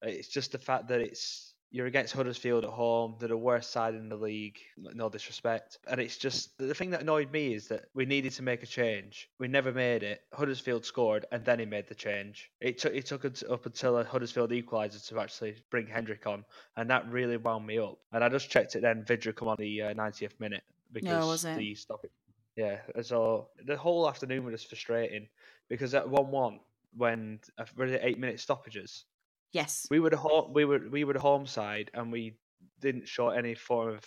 It's 0.02 0.28
just 0.28 0.52
the 0.52 0.60
fact 0.60 0.90
that 0.90 1.02
it's 1.02 1.54
you're 1.70 1.86
against 1.86 2.14
Huddersfield 2.14 2.64
at 2.64 2.70
home. 2.70 3.16
They're 3.20 3.30
the 3.30 3.38
worst 3.38 3.72
side 3.72 3.94
in 3.94 4.08
the 4.08 4.16
league. 4.16 4.58
No 4.78 5.10
disrespect. 5.10 5.80
And 5.88 6.00
it's 6.00 6.18
just 6.18 6.58
the 6.58 6.74
thing 6.74 6.92
that 6.92 7.02
annoyed 7.02 7.32
me 7.32 7.54
is 7.54 7.68
that 7.68 7.86
we 7.94 8.06
needed 8.06 8.32
to 8.34 8.44
make 8.44 8.64
a 8.64 8.66
change. 8.66 9.30
We 9.38 9.48
never 9.48 9.72
made 9.72 10.04
it. 10.04 10.22
Huddersfield 10.34 10.86
scored, 10.86 11.26
and 11.32 11.44
then 11.44 11.60
he 11.60 11.66
made 11.66 11.88
the 11.88 11.96
change. 11.96 12.52
It 12.62 12.78
took 12.78 12.94
it 12.94 13.06
took 13.06 13.26
up 13.26 13.66
until 13.66 13.98
a 13.98 14.04
Huddersfield 14.04 14.52
equaliser 14.52 15.06
to 15.10 15.20
actually 15.20 15.56
bring 15.70 15.88
Hendrick 15.88 16.26
on, 16.26 16.46
and 16.78 16.90
that 16.90 17.10
really 17.12 17.38
wound 17.38 17.68
me 17.68 17.80
up. 17.80 17.98
And 18.14 18.24
I 18.24 18.30
just 18.30 18.50
checked 18.50 18.76
it 18.76 18.82
then. 18.82 19.04
Vydra 19.04 19.36
come 19.36 19.50
on 19.50 19.58
the 19.60 19.82
uh, 19.82 19.94
90th 19.94 20.40
minute 20.40 20.64
because 20.92 21.44
no, 21.44 21.56
the 21.56 21.76
stop 21.76 22.00
it. 22.04 22.12
Yeah, 22.56 22.80
so 23.04 23.50
the 23.66 23.78
whole 23.78 24.10
afternoon 24.10 24.44
was 24.44 24.64
frustrating 24.64 25.28
because 25.70 25.94
at 25.94 26.10
one-one, 26.10 26.60
when 26.96 27.40
uh, 27.60 27.66
really 27.76 28.00
eight 28.02 28.18
minute 28.18 28.40
stoppages, 28.40 29.06
Yes. 29.54 29.88
We 29.90 30.00
were 30.00 30.10
the 30.10 30.18
home, 30.18 30.54
we 30.54 30.66
were 30.66 30.82
we 30.90 31.04
were 31.04 31.18
home 31.18 31.46
side, 31.46 31.92
and 31.94 32.12
we 32.12 32.38
didn't 32.80 33.08
show 33.08 33.30
any 33.30 33.56
form 33.56 33.96
of 33.96 34.06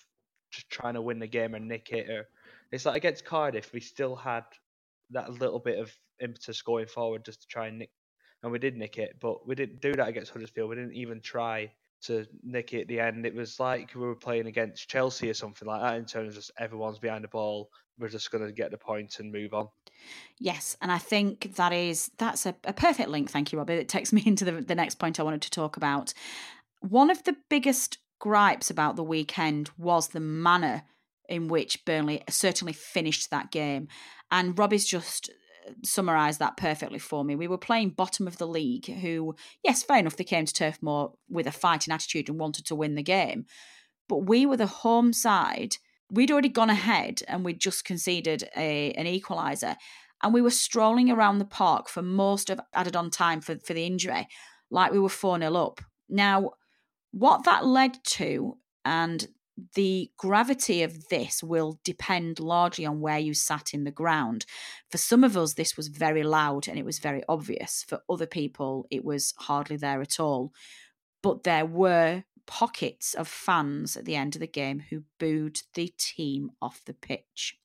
just 0.51 0.71
trying 0.71 0.95
to 0.95 1.03
win 1.03 1.19
the 1.19 1.27
game 1.27 1.55
and 1.55 1.69
nick 1.69 1.91
it. 1.93 2.09
Or 2.09 2.29
it's 2.73 2.87
like 2.87 2.97
against 2.97 3.25
Cardiff, 3.25 3.73
we 3.73 3.81
still 3.81 4.17
had 4.17 4.45
that 5.11 5.33
little 5.33 5.59
bit 5.59 5.79
of 5.79 5.93
impetus 6.21 6.63
going 6.63 6.87
forward 6.87 7.25
just 7.25 7.43
to 7.43 7.49
try 7.49 7.69
and 7.69 7.79
nick, 7.79 7.91
and 8.43 8.53
we 8.53 8.59
did 8.59 8.77
nick 8.77 8.99
it, 8.99 9.17
but 9.21 9.47
we 9.47 9.55
didn't 9.55 9.81
do 9.81 9.93
that 9.95 10.09
against 10.09 10.33
Huddersfield. 10.33 10.69
We 10.69 10.77
didn't 10.77 10.95
even 10.95 11.21
try 11.21 11.73
to 12.03 12.27
nick 12.43 12.73
it 12.73 12.83
at 12.83 12.89
the 12.89 13.01
end. 13.01 13.27
It 13.27 13.35
was 13.35 13.61
like 13.61 13.95
we 13.95 14.01
were 14.01 14.15
playing 14.15 14.47
against 14.47 14.89
Chelsea 14.89 15.31
or 15.31 15.35
something 15.35 15.67
like 15.67 15.83
that 15.83 15.97
in 15.97 16.05
terms 16.05 16.31
of 16.31 16.35
just 16.35 16.51
everyone's 16.59 16.99
behind 16.99 17.25
the 17.25 17.29
ball. 17.29 17.71
We're 17.99 18.09
just 18.09 18.31
going 18.31 18.47
to 18.47 18.53
get 18.53 18.71
the 18.71 18.79
point 18.79 19.19
and 19.21 19.33
move 19.33 19.53
on. 19.53 19.69
Yes, 20.39 20.77
and 20.81 20.91
I 20.91 20.99
think 20.99 21.57
that 21.57 21.73
is 21.73 22.11
that's 22.17 22.47
a, 22.47 22.55
a 22.65 22.73
perfect 22.73 23.11
link. 23.11 23.31
Thank 23.31 23.53
you, 23.53 23.59
Robbie. 23.59 23.75
It 23.75 23.89
takes 23.89 24.13
me 24.15 24.23
into 24.25 24.45
the, 24.45 24.53
the 24.53 24.75
next 24.75 24.97
point 24.97 25.21
I 25.21 25.23
wanted 25.23 25.43
to 25.43 25.51
talk 25.51 25.77
about. 25.77 26.15
One 26.81 27.11
of 27.11 27.25
the 27.25 27.37
biggest 27.49 27.99
gripes 28.19 28.71
about 28.71 28.97
the 28.97 29.05
weekend 29.05 29.71
was 29.77 30.09
the 30.09 30.21
manner 30.21 30.83
in 31.29 31.49
which 31.49 31.85
Burnley 31.85 32.23
certainly 32.29 32.73
finished 32.73 33.31
that 33.31 33.51
game. 33.51 33.89
And 34.31 34.59
Robbie's 34.59 34.87
just 34.87 35.31
summarise 35.85 36.39
that 36.39 36.57
perfectly 36.57 36.99
for 36.99 37.25
me. 37.25 37.35
We 37.37 37.49
were 37.49 37.59
playing 37.59 37.91
bottom 37.91 38.27
of 38.27 38.39
the 38.39 38.47
league, 38.47 38.87
who, 38.87 39.35
yes, 39.65 39.83
fair 39.83 39.99
enough, 39.99 40.17
they 40.17 40.25
came 40.25 40.45
to 40.45 40.53
Turf 40.53 40.79
Moor 40.83 41.13
with 41.29 41.47
a 41.47 41.53
fighting 41.53 41.93
attitude 41.93 42.29
and 42.29 42.39
wanted 42.39 42.67
to 42.67 42.75
win 42.75 42.95
the 42.95 43.03
game. 43.03 43.47
But 44.09 44.27
we 44.27 44.47
were 44.47 44.57
the 44.57 44.67
home 44.67 45.13
side. 45.13 45.77
We'd 46.11 46.31
already 46.31 46.49
gone 46.49 46.71
ahead 46.71 47.23
and 47.29 47.45
we'd 47.45 47.61
just 47.61 47.85
conceded 47.85 48.49
a, 48.57 48.93
an 48.93 49.07
equaliser. 49.07 49.77
And 50.23 50.35
we 50.35 50.43
were 50.43 50.51
strolling 50.51 51.11
around 51.11 51.39
the 51.39 51.45
park 51.45 51.89
for 51.89 52.03
most 52.03 52.51
of 52.51 52.61
added 52.75 52.97
on 52.97 53.11
time 53.11 53.41
for, 53.41 53.57
for 53.65 53.73
the 53.73 53.87
injury, 53.87 54.29
like 54.71 54.93
we 54.93 54.99
were 54.99 55.09
4 55.09 55.39
0 55.39 55.55
up. 55.55 55.81
Now, 56.09 56.51
what 57.13 57.45
that 57.45 57.65
led 57.65 58.03
to, 58.05 58.59
and 58.85 59.27
the 59.75 60.11
gravity 60.17 60.83
of 60.83 61.09
this 61.09 61.43
will 61.43 61.79
depend 61.85 62.41
largely 62.41 62.87
on 62.87 63.01
where 63.01 63.19
you 63.19 63.35
sat 63.35 63.73
in 63.73 63.85
the 63.85 63.91
ground. 63.91 64.47
For 64.91 64.99
some 64.99 65.25
of 65.25 65.37
us, 65.37 65.55
this 65.55 65.77
was 65.77 65.89
very 65.89 66.23
loud 66.23 66.69
and 66.69 66.79
it 66.79 66.85
was 66.85 66.99
very 66.99 67.23
obvious. 67.29 67.85
For 67.89 68.01
other 68.09 68.27
people, 68.27 68.87
it 68.91 69.05
was 69.05 69.35
hardly 69.39 69.77
there 69.77 70.01
at 70.01 70.19
all. 70.19 70.53
But 71.23 71.45
there 71.45 71.67
were 71.67 72.25
pockets 72.47 73.15
of 73.15 73.29
fans 73.29 73.97
at 73.97 74.05
the 74.05 74.17
end 74.17 74.35
of 74.35 74.41
the 74.41 74.47
game 74.47 74.81
who 74.91 75.05
booed 75.19 75.61
the 75.75 75.93
team 75.97 76.51
off 76.61 76.83
the 76.85 76.95
pitch. 76.95 77.60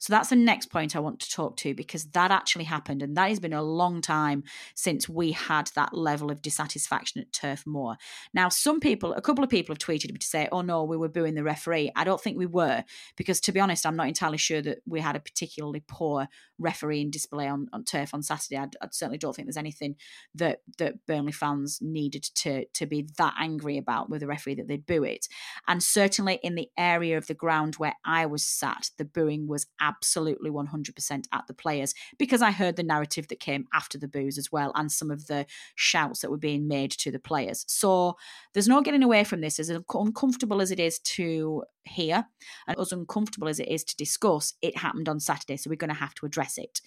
So 0.00 0.12
that's 0.12 0.30
the 0.30 0.36
next 0.36 0.66
point 0.66 0.96
I 0.96 1.00
want 1.00 1.20
to 1.20 1.30
talk 1.30 1.56
to 1.58 1.74
because 1.74 2.06
that 2.06 2.32
actually 2.32 2.64
happened. 2.64 3.02
And 3.02 3.16
that 3.16 3.28
has 3.28 3.38
been 3.38 3.52
a 3.52 3.62
long 3.62 4.00
time 4.00 4.42
since 4.74 5.08
we 5.08 5.30
had 5.30 5.70
that 5.76 5.94
level 5.94 6.32
of 6.32 6.42
dissatisfaction 6.42 7.20
at 7.20 7.32
Turf 7.32 7.64
Moor. 7.66 7.96
Now, 8.34 8.48
some 8.48 8.80
people, 8.80 9.12
a 9.12 9.20
couple 9.20 9.44
of 9.44 9.50
people 9.50 9.72
have 9.72 9.78
tweeted 9.78 10.10
me 10.10 10.18
to 10.18 10.26
say, 10.26 10.48
oh 10.50 10.62
no, 10.62 10.82
we 10.82 10.96
were 10.96 11.08
booing 11.08 11.34
the 11.34 11.44
referee. 11.44 11.92
I 11.94 12.02
don't 12.02 12.20
think 12.20 12.36
we 12.36 12.46
were 12.46 12.82
because, 13.16 13.40
to 13.42 13.52
be 13.52 13.60
honest, 13.60 13.86
I'm 13.86 13.94
not 13.94 14.08
entirely 14.08 14.38
sure 14.38 14.60
that 14.62 14.78
we 14.86 15.00
had 15.00 15.14
a 15.14 15.20
particularly 15.20 15.84
poor 15.86 16.26
refereeing 16.58 17.10
display 17.10 17.46
on, 17.46 17.68
on 17.72 17.84
Turf 17.84 18.12
on 18.12 18.24
Saturday. 18.24 18.56
I, 18.56 18.64
I 18.82 18.88
certainly 18.90 19.18
don't 19.18 19.36
think 19.36 19.46
there's 19.46 19.56
anything 19.56 19.94
that, 20.34 20.62
that 20.78 21.06
Burnley 21.06 21.32
fans 21.32 21.78
needed 21.80 22.24
to, 22.36 22.64
to 22.74 22.86
be 22.86 23.08
that 23.18 23.34
angry 23.38 23.78
about 23.78 24.10
with 24.10 24.20
the 24.20 24.26
referee 24.26 24.56
that 24.56 24.66
they'd 24.66 24.86
boo 24.86 25.04
it. 25.04 25.28
And 25.68 25.80
certainly 25.80 26.40
in 26.42 26.56
the 26.56 26.70
area 26.76 27.16
of 27.18 27.28
the 27.28 27.34
ground 27.34 27.76
where 27.76 27.94
I 28.04 28.26
was 28.26 28.44
sat, 28.44 28.90
the 28.98 29.04
booing 29.04 29.41
was 29.46 29.66
absolutely 29.80 30.50
100% 30.50 31.24
at 31.32 31.46
the 31.46 31.54
players 31.54 31.94
because 32.18 32.42
I 32.42 32.50
heard 32.50 32.76
the 32.76 32.82
narrative 32.82 33.28
that 33.28 33.40
came 33.40 33.66
after 33.72 33.98
the 33.98 34.08
booze 34.08 34.38
as 34.38 34.50
well 34.50 34.72
and 34.74 34.90
some 34.90 35.10
of 35.10 35.26
the 35.26 35.46
shouts 35.74 36.20
that 36.20 36.30
were 36.30 36.36
being 36.36 36.68
made 36.68 36.90
to 36.92 37.10
the 37.10 37.18
players. 37.18 37.64
So 37.68 38.16
there's 38.52 38.68
no 38.68 38.82
getting 38.82 39.02
away 39.02 39.24
from 39.24 39.40
this. 39.40 39.58
As 39.58 39.70
uncomfortable 39.70 40.60
as 40.60 40.70
it 40.70 40.80
is 40.80 40.98
to 41.00 41.64
hear 41.84 42.26
and 42.66 42.78
as 42.78 42.92
uncomfortable 42.92 43.48
as 43.48 43.60
it 43.60 43.68
is 43.68 43.84
to 43.84 43.96
discuss, 43.96 44.54
it 44.62 44.76
happened 44.78 45.08
on 45.08 45.20
Saturday. 45.20 45.56
So 45.56 45.70
we're 45.70 45.76
going 45.76 45.88
to 45.88 45.94
have 45.94 46.14
to 46.14 46.26
address 46.26 46.58
it. 46.58 46.80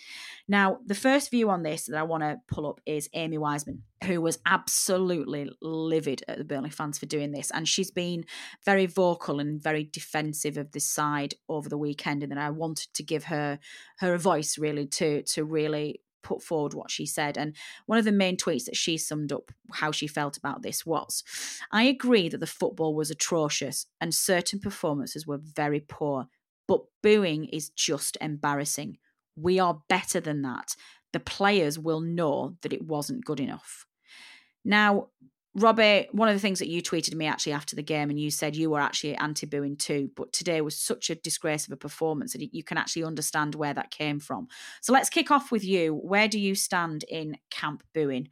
Now, 0.47 0.79
the 0.85 0.95
first 0.95 1.31
view 1.31 1.49
on 1.49 1.63
this 1.63 1.85
that 1.85 1.97
I 1.97 2.03
want 2.03 2.23
to 2.23 2.37
pull 2.47 2.67
up 2.67 2.81
is 2.85 3.09
Amy 3.13 3.37
Wiseman, 3.37 3.83
who 4.03 4.21
was 4.21 4.39
absolutely 4.45 5.49
livid 5.61 6.23
at 6.27 6.37
the 6.37 6.43
Burnley 6.43 6.69
fans 6.69 6.97
for 6.97 7.05
doing 7.05 7.31
this. 7.31 7.51
And 7.51 7.67
she's 7.67 7.91
been 7.91 8.25
very 8.63 8.85
vocal 8.85 9.39
and 9.39 9.61
very 9.61 9.89
defensive 9.91 10.57
of 10.57 10.71
this 10.71 10.87
side 10.87 11.35
over 11.49 11.69
the 11.69 11.77
weekend. 11.77 12.23
And 12.23 12.31
then 12.31 12.39
I 12.39 12.49
wanted 12.49 12.93
to 12.93 13.03
give 13.03 13.25
her 13.25 13.59
her 13.99 14.13
a 14.13 14.19
voice 14.19 14.57
really 14.57 14.87
to 14.87 15.23
to 15.23 15.43
really 15.43 16.01
put 16.25 16.41
forward 16.41 16.73
what 16.73 16.91
she 16.91 17.05
said. 17.05 17.37
And 17.37 17.55
one 17.85 17.99
of 17.99 18.03
the 18.03 18.11
main 18.11 18.35
tweets 18.35 18.65
that 18.65 18.75
she 18.75 18.97
summed 18.97 19.31
up 19.31 19.51
how 19.73 19.91
she 19.91 20.07
felt 20.07 20.35
about 20.35 20.63
this 20.63 20.85
was 20.85 21.23
I 21.71 21.83
agree 21.83 22.27
that 22.29 22.39
the 22.39 22.47
football 22.47 22.95
was 22.95 23.11
atrocious 23.11 23.85
and 24.01 24.13
certain 24.13 24.59
performances 24.59 25.27
were 25.27 25.37
very 25.37 25.79
poor, 25.79 26.27
but 26.67 26.81
booing 27.03 27.45
is 27.45 27.69
just 27.69 28.17
embarrassing. 28.19 28.97
We 29.35 29.59
are 29.59 29.81
better 29.87 30.19
than 30.19 30.41
that. 30.41 30.75
The 31.13 31.19
players 31.19 31.77
will 31.77 32.01
know 32.01 32.57
that 32.61 32.73
it 32.73 32.81
wasn't 32.81 33.23
good 33.23 33.39
enough. 33.39 33.85
Now, 34.65 35.09
Robbie, 35.57 36.09
one 36.11 36.27
of 36.27 36.35
the 36.35 36.39
things 36.39 36.59
that 36.59 36.67
you 36.67 36.81
tweeted 36.81 37.15
me 37.15 37.27
actually 37.27 37.53
after 37.53 37.77
the 37.77 37.81
game, 37.81 38.09
and 38.09 38.19
you 38.19 38.29
said 38.29 38.57
you 38.57 38.69
were 38.69 38.81
actually 38.81 39.15
anti 39.15 39.45
booing 39.45 39.77
too, 39.77 40.11
but 40.15 40.33
today 40.33 40.59
was 40.59 40.77
such 40.77 41.09
a 41.09 41.15
disgrace 41.15 41.65
of 41.65 41.71
a 41.71 41.77
performance 41.77 42.33
that 42.33 42.53
you 42.53 42.63
can 42.63 42.77
actually 42.77 43.05
understand 43.05 43.55
where 43.55 43.73
that 43.73 43.89
came 43.89 44.19
from. 44.19 44.49
So 44.81 44.91
let's 44.91 45.09
kick 45.09 45.31
off 45.31 45.51
with 45.51 45.63
you. 45.63 45.93
Where 45.93 46.27
do 46.27 46.37
you 46.37 46.55
stand 46.55 47.05
in 47.05 47.37
camp 47.49 47.83
booing? 47.93 48.27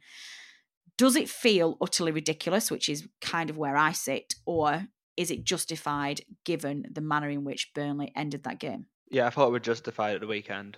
Does 0.98 1.16
it 1.16 1.30
feel 1.30 1.78
utterly 1.80 2.12
ridiculous, 2.12 2.70
which 2.70 2.90
is 2.90 3.08
kind 3.22 3.48
of 3.48 3.56
where 3.56 3.76
I 3.76 3.92
sit, 3.92 4.34
or 4.44 4.88
is 5.16 5.30
it 5.30 5.44
justified 5.44 6.20
given 6.44 6.86
the 6.92 7.00
manner 7.00 7.30
in 7.30 7.42
which 7.42 7.72
Burnley 7.74 8.12
ended 8.14 8.44
that 8.44 8.60
game? 8.60 8.86
Yeah, 9.10 9.26
I 9.26 9.30
thought 9.30 9.48
it 9.48 9.52
was 9.52 9.62
justified 9.62 10.14
at 10.14 10.20
the 10.20 10.26
weekend. 10.26 10.76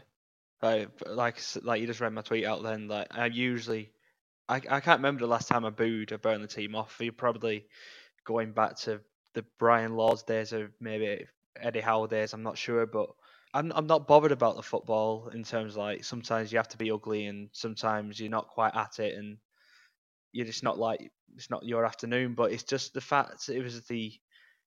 Like, 0.62 0.90
like, 1.06 1.40
like 1.62 1.80
you 1.80 1.88
just 1.88 2.00
read 2.00 2.12
my 2.12 2.22
tweet 2.22 2.44
out. 2.44 2.62
Then, 2.62 2.86
like, 2.86 3.08
I 3.10 3.26
usually 3.26 3.90
I, 4.48 4.56
I 4.56 4.80
can't 4.80 5.00
remember 5.00 5.20
the 5.20 5.26
last 5.26 5.48
time 5.48 5.64
I 5.64 5.70
booed 5.70 6.12
or 6.12 6.18
burned 6.18 6.42
the 6.42 6.48
team 6.48 6.74
off. 6.74 6.96
You're 7.00 7.12
probably 7.12 7.66
going 8.24 8.52
back 8.52 8.76
to 8.80 9.00
the 9.34 9.44
Brian 9.58 9.96
Laws 9.96 10.22
days 10.22 10.52
or 10.52 10.72
maybe 10.80 11.26
Eddie 11.60 11.80
Howe 11.80 12.06
days. 12.06 12.32
I'm 12.32 12.42
not 12.42 12.58
sure, 12.58 12.86
but 12.86 13.08
I'm 13.54 13.72
I'm 13.74 13.86
not 13.86 14.06
bothered 14.06 14.32
about 14.32 14.56
the 14.56 14.62
football 14.62 15.30
in 15.32 15.42
terms 15.42 15.76
like 15.76 16.04
sometimes 16.04 16.52
you 16.52 16.58
have 16.58 16.68
to 16.68 16.78
be 16.78 16.90
ugly 16.90 17.26
and 17.26 17.48
sometimes 17.52 18.20
you're 18.20 18.30
not 18.30 18.48
quite 18.48 18.74
at 18.76 18.98
it 18.98 19.16
and 19.16 19.38
you're 20.32 20.46
just 20.46 20.62
not 20.62 20.78
like 20.78 21.10
it's 21.34 21.50
not 21.50 21.64
your 21.64 21.84
afternoon. 21.84 22.34
But 22.34 22.52
it's 22.52 22.64
just 22.64 22.94
the 22.94 23.00
fact 23.00 23.48
it 23.48 23.62
was 23.62 23.86
the 23.86 24.12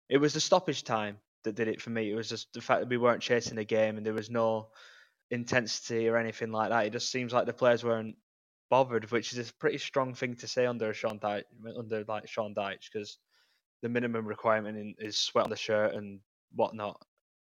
it 0.09 0.17
was 0.17 0.33
the 0.33 0.41
stoppage 0.41 0.83
time 0.83 1.17
that 1.43 1.55
did 1.55 1.67
it 1.67 1.81
for 1.81 1.89
me. 1.89 2.11
It 2.11 2.15
was 2.15 2.29
just 2.29 2.51
the 2.53 2.61
fact 2.61 2.81
that 2.81 2.89
we 2.89 2.97
weren't 2.97 3.21
chasing 3.21 3.55
the 3.55 3.63
game 3.63 3.97
and 3.97 4.05
there 4.05 4.13
was 4.13 4.29
no 4.29 4.69
intensity 5.31 6.09
or 6.09 6.17
anything 6.17 6.51
like 6.51 6.69
that. 6.69 6.85
It 6.85 6.93
just 6.93 7.11
seems 7.11 7.31
like 7.31 7.45
the 7.45 7.53
players 7.53 7.83
weren't 7.83 8.15
bothered, 8.69 9.09
which 9.11 9.33
is 9.33 9.49
a 9.49 9.53
pretty 9.55 9.77
strong 9.77 10.13
thing 10.13 10.35
to 10.35 10.47
say 10.47 10.65
under 10.65 10.93
Sean 10.93 11.19
Dyche, 11.19 11.43
under 11.77 12.03
like 12.07 12.27
Sean 12.27 12.53
Dyche, 12.53 12.89
because 12.91 13.17
the 13.81 13.89
minimum 13.89 14.25
requirement 14.25 14.95
is 14.99 15.17
sweat 15.17 15.45
on 15.45 15.49
the 15.49 15.55
shirt 15.55 15.93
and 15.95 16.19
whatnot, 16.53 17.01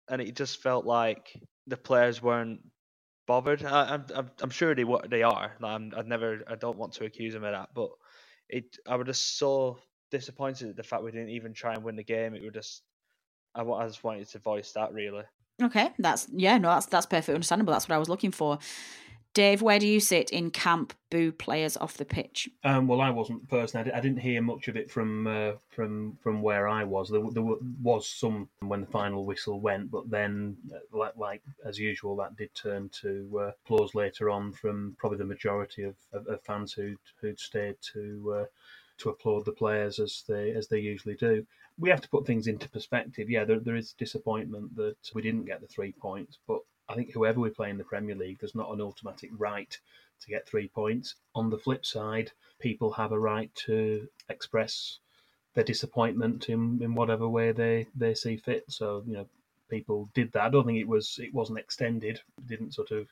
and 0.10 0.22
it 0.22 0.36
just 0.36 0.62
felt 0.62 0.86
like 0.86 1.34
the 1.68 1.78
players 1.78 2.22
weren't 2.22 2.62
bothered. 3.28 3.64
I, 3.64 3.96
am 3.96 4.06
I'm, 4.16 4.32
I'm 4.42 4.50
sure 4.50 4.74
they 4.74 4.84
what 4.84 5.10
they 5.10 5.24
are. 5.24 5.52
I'm, 5.62 5.92
I'd 5.96 6.08
never, 6.08 6.44
I 6.48 6.56
don't 6.56 6.78
want 6.78 6.94
to 6.94 7.06
accuse 7.06 7.34
them 7.34 7.44
of 7.44 7.52
that, 7.52 7.70
but 7.74 7.90
it, 8.50 8.78
I 8.88 8.96
was 8.96 9.08
just 9.08 9.38
so 9.38 9.80
disappointed 10.12 10.70
at 10.70 10.76
the 10.78 10.84
fact 10.84 11.04
we 11.04 11.12
didn't 11.12 11.30
even 11.30 11.54
try 11.54 11.74
and 11.74 11.84
win 11.84 11.98
the 11.98 12.04
game. 12.04 12.34
It 12.34 12.44
was 12.44 12.54
just, 12.54 12.84
I, 13.54 13.64
I 13.64 13.88
just 13.88 14.04
wanted 14.04 14.30
to 14.30 14.40
voice 14.40 14.72
that 14.74 14.94
really. 14.94 15.24
Okay, 15.62 15.90
that's 15.98 16.28
yeah, 16.32 16.60
no, 16.60 16.70
that's 16.70 16.86
that's 16.86 17.08
perfectly 17.08 17.34
understandable. 17.34 17.74
That's 17.74 17.90
what 17.90 17.96
I 17.96 17.98
was 17.98 18.10
looking 18.10 18.32
for. 18.32 18.60
Dave, 19.38 19.62
where 19.62 19.78
do 19.78 19.88
you 19.88 20.00
sit 20.00 20.32
in 20.32 20.50
camp 20.50 20.96
boo 21.12 21.32
players 21.32 21.78
off 21.78 21.98
the 21.98 22.06
pitch? 22.06 22.50
Um, 22.64 22.88
well, 22.88 23.02
I 23.02 23.12
wasn't 23.12 23.48
personally. 23.48 23.92
I 23.92 24.00
didn't 24.00 24.22
hear 24.22 24.42
much 24.42 24.68
of 24.68 24.76
it 24.76 24.90
from 24.90 25.28
uh, 25.28 25.52
from 25.70 26.18
from 26.24 26.42
where 26.42 26.68
I 26.68 26.84
was. 26.84 27.08
There, 27.08 27.22
there, 27.32 27.44
was 27.44 28.10
some 28.10 28.50
when 28.62 28.82
the 28.82 28.88
final 28.88 29.28
whistle 29.28 29.60
went, 29.60 29.92
but 29.92 30.10
then, 30.10 30.58
uh, 30.74 30.80
like, 30.92 31.16
like 31.18 31.44
as 31.64 31.78
usual, 31.78 32.16
that 32.16 32.36
did 32.36 32.50
turn 32.56 32.90
to 33.04 33.40
uh, 33.40 33.52
applause 33.64 33.94
later 33.94 34.32
on 34.32 34.54
from 34.54 34.96
probably 34.98 35.20
the 35.20 35.26
majority 35.26 35.84
of, 35.84 35.94
of, 36.14 36.26
of 36.26 36.42
fans 36.42 36.74
who'd 36.74 36.98
who'd 37.22 37.40
stayed 37.40 37.76
to 37.94 38.40
uh, 38.40 38.46
to 38.98 39.10
applaud 39.10 39.46
the 39.46 39.52
players 39.52 40.00
as 40.00 40.24
they 40.28 40.50
as 40.50 40.68
they 40.68 40.80
usually 40.80 41.16
do. 41.16 41.46
We 41.78 41.92
have 41.92 42.02
to 42.02 42.10
put 42.10 42.26
things 42.26 42.48
into 42.48 42.68
perspective. 42.70 43.30
Yeah, 43.30 43.46
there, 43.46 43.60
there 43.60 43.76
is 43.76 43.94
disappointment 43.94 44.76
that 44.78 44.98
we 45.14 45.22
didn't 45.22 45.46
get 45.46 45.62
the 45.62 45.68
three 45.68 45.92
points, 45.92 46.40
but 46.48 46.62
I 46.90 46.96
think 46.96 47.12
whoever 47.14 47.40
we 47.40 47.50
play 47.50 47.70
in 47.70 47.78
the 47.78 47.84
Premier 47.84 48.16
League, 48.16 48.40
there's 48.40 48.56
not 48.56 48.72
an 48.72 48.82
automatic 48.82 49.30
right 49.38 49.78
to 50.22 50.30
get 50.30 50.48
three 50.48 50.68
points. 50.68 51.16
On 51.36 51.50
the 51.50 51.58
flip 51.58 51.86
side, 51.86 52.32
people 52.60 52.92
have 52.92 53.12
a 53.12 53.20
right 53.20 53.54
to 53.66 54.08
express 54.30 55.00
their 55.54 55.64
disappointment 55.64 56.50
in, 56.50 56.80
in 56.82 56.96
whatever 56.96 57.28
way 57.28 57.52
they, 57.52 57.88
they 57.96 58.14
see 58.14 58.38
fit. 58.38 58.64
So, 58.70 59.04
you 59.06 59.14
know, 59.14 59.28
people 59.70 60.10
did 60.14 60.32
that. 60.32 60.44
I 60.44 60.50
don't 60.50 60.66
think 60.66 60.80
it 60.80 60.88
was 60.88 61.20
it 61.22 61.34
wasn't 61.34 61.60
extended. 61.60 62.22
Didn't 62.46 62.74
sort 62.74 62.92
of 62.92 63.08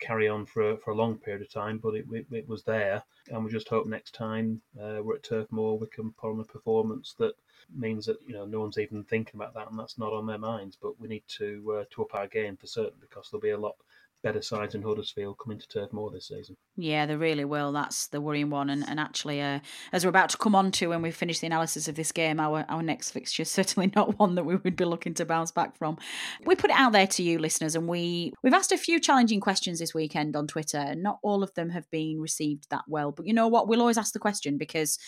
carry 0.00 0.28
on 0.28 0.46
for 0.46 0.70
a, 0.70 0.76
for 0.76 0.90
a 0.90 0.96
long 0.96 1.16
period 1.16 1.42
of 1.42 1.52
time, 1.52 1.78
but 1.78 1.94
it, 1.94 2.06
it, 2.10 2.26
it 2.30 2.48
was 2.48 2.62
there. 2.64 3.02
And 3.30 3.44
we 3.44 3.50
just 3.50 3.68
hope 3.68 3.86
next 3.86 4.14
time 4.14 4.60
uh, 4.80 5.00
we're 5.02 5.16
at 5.16 5.22
Turf 5.22 5.46
Moor, 5.50 5.78
we 5.78 5.86
can 5.86 6.12
put 6.12 6.32
on 6.32 6.40
a 6.40 6.44
performance 6.44 7.14
that 7.18 7.34
means 7.76 8.06
that 8.06 8.18
you 8.26 8.34
know 8.34 8.44
no 8.44 8.60
one's 8.60 8.78
even 8.78 9.04
thinking 9.04 9.36
about 9.36 9.54
that, 9.54 9.70
and 9.70 9.78
that's 9.78 9.98
not 9.98 10.12
on 10.12 10.26
their 10.26 10.38
minds. 10.38 10.76
But 10.80 11.00
we 11.00 11.08
need 11.08 11.24
to 11.38 11.80
uh, 11.80 11.84
to 11.90 12.02
up 12.02 12.14
our 12.14 12.26
game 12.26 12.56
for 12.56 12.66
certain 12.66 12.98
because 13.00 13.28
there'll 13.30 13.42
be 13.42 13.50
a 13.50 13.58
lot 13.58 13.76
better 14.22 14.42
sides 14.42 14.74
in 14.74 14.82
Huddersfield 14.82 15.36
coming 15.42 15.58
to 15.58 15.68
Turf 15.68 15.92
Moor 15.92 16.10
this 16.10 16.28
season. 16.28 16.56
Yeah, 16.76 17.06
they 17.06 17.16
really 17.16 17.44
will. 17.44 17.72
That's 17.72 18.08
the 18.08 18.20
worrying 18.20 18.50
one. 18.50 18.70
And, 18.70 18.88
and 18.88 19.00
actually, 19.00 19.40
uh, 19.40 19.60
as 19.92 20.04
we're 20.04 20.10
about 20.10 20.30
to 20.30 20.36
come 20.36 20.54
on 20.54 20.70
to 20.72 20.88
when 20.88 21.02
we 21.02 21.10
finish 21.10 21.40
the 21.40 21.46
analysis 21.46 21.88
of 21.88 21.94
this 21.94 22.12
game, 22.12 22.40
our, 22.40 22.64
our 22.68 22.82
next 22.82 23.10
fixture 23.10 23.42
is 23.42 23.50
certainly 23.60 23.92
not 23.94 24.18
one 24.18 24.34
that 24.34 24.44
we 24.44 24.56
would 24.56 24.76
be 24.76 24.84
looking 24.84 25.14
to 25.14 25.24
bounce 25.24 25.50
back 25.50 25.76
from. 25.76 25.98
We 26.44 26.54
put 26.54 26.70
it 26.70 26.76
out 26.76 26.92
there 26.92 27.06
to 27.06 27.22
you, 27.22 27.38
listeners, 27.38 27.74
and 27.74 27.88
we, 27.88 28.32
we've 28.42 28.54
asked 28.54 28.72
a 28.72 28.78
few 28.78 29.00
challenging 29.00 29.40
questions 29.40 29.78
this 29.78 29.94
weekend 29.94 30.36
on 30.36 30.46
Twitter. 30.46 30.94
Not 30.94 31.18
all 31.22 31.42
of 31.42 31.54
them 31.54 31.70
have 31.70 31.90
been 31.90 32.20
received 32.20 32.68
that 32.70 32.84
well. 32.88 33.12
But 33.12 33.26
you 33.26 33.32
know 33.32 33.48
what? 33.48 33.68
We'll 33.68 33.80
always 33.80 33.98
ask 33.98 34.12
the 34.12 34.18
question 34.18 34.58
because 34.58 34.98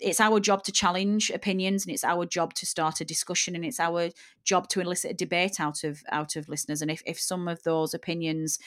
it's 0.00 0.20
our 0.20 0.40
job 0.40 0.64
to 0.64 0.72
challenge 0.72 1.30
opinions 1.30 1.84
and 1.84 1.94
it's 1.94 2.04
our 2.04 2.26
job 2.26 2.54
to 2.54 2.66
start 2.66 3.00
a 3.00 3.04
discussion 3.04 3.54
and 3.54 3.64
it's 3.64 3.80
our 3.80 4.10
job 4.44 4.68
to 4.68 4.80
elicit 4.80 5.12
a 5.12 5.14
debate 5.14 5.60
out 5.60 5.84
of 5.84 6.02
out 6.10 6.36
of 6.36 6.48
listeners 6.48 6.82
and 6.82 6.90
if, 6.90 7.02
if 7.06 7.18
some 7.18 7.48
of 7.48 7.62
those 7.62 7.94
opinions 7.94 8.58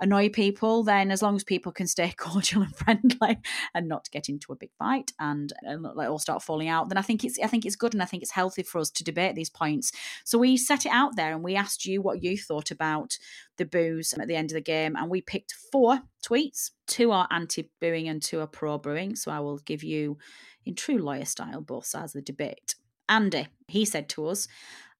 annoy 0.00 0.28
people, 0.28 0.82
then 0.84 1.10
as 1.10 1.22
long 1.22 1.36
as 1.36 1.44
people 1.44 1.72
can 1.72 1.86
stay 1.86 2.12
cordial 2.16 2.62
and 2.62 2.74
friendly 2.76 3.38
and 3.74 3.88
not 3.88 4.08
get 4.10 4.28
into 4.28 4.52
a 4.52 4.56
big 4.56 4.70
fight 4.78 5.12
and, 5.18 5.52
and 5.62 5.86
all 5.86 6.18
start 6.18 6.42
falling 6.42 6.68
out, 6.68 6.88
then 6.88 6.98
I 6.98 7.02
think 7.02 7.24
it's 7.24 7.38
I 7.42 7.46
think 7.46 7.66
it's 7.66 7.76
good 7.76 7.94
and 7.94 8.02
I 8.02 8.06
think 8.06 8.22
it's 8.22 8.32
healthy 8.32 8.62
for 8.62 8.78
us 8.78 8.90
to 8.90 9.04
debate 9.04 9.34
these 9.34 9.50
points. 9.50 9.92
So 10.24 10.38
we 10.38 10.56
set 10.56 10.86
it 10.86 10.92
out 10.92 11.16
there 11.16 11.32
and 11.32 11.42
we 11.42 11.56
asked 11.56 11.84
you 11.84 12.00
what 12.00 12.22
you 12.22 12.38
thought 12.38 12.70
about 12.70 13.18
the 13.56 13.64
booze 13.64 14.14
at 14.14 14.28
the 14.28 14.36
end 14.36 14.50
of 14.50 14.54
the 14.54 14.60
game, 14.60 14.96
and 14.96 15.10
we 15.10 15.20
picked 15.20 15.52
four 15.52 16.00
tweets. 16.24 16.70
Two 16.86 17.10
are 17.10 17.28
anti-booing 17.30 18.08
and 18.08 18.22
two 18.22 18.40
are 18.40 18.46
pro-booing. 18.46 19.16
So 19.16 19.30
I 19.30 19.40
will 19.40 19.58
give 19.58 19.82
you, 19.82 20.16
in 20.68 20.74
true 20.74 20.98
lawyer 20.98 21.24
style, 21.24 21.62
both 21.62 21.86
sides 21.86 22.14
of 22.14 22.24
the 22.24 22.32
debate. 22.32 22.74
Andy, 23.08 23.48
he 23.66 23.84
said 23.86 24.08
to 24.10 24.26
us, 24.26 24.46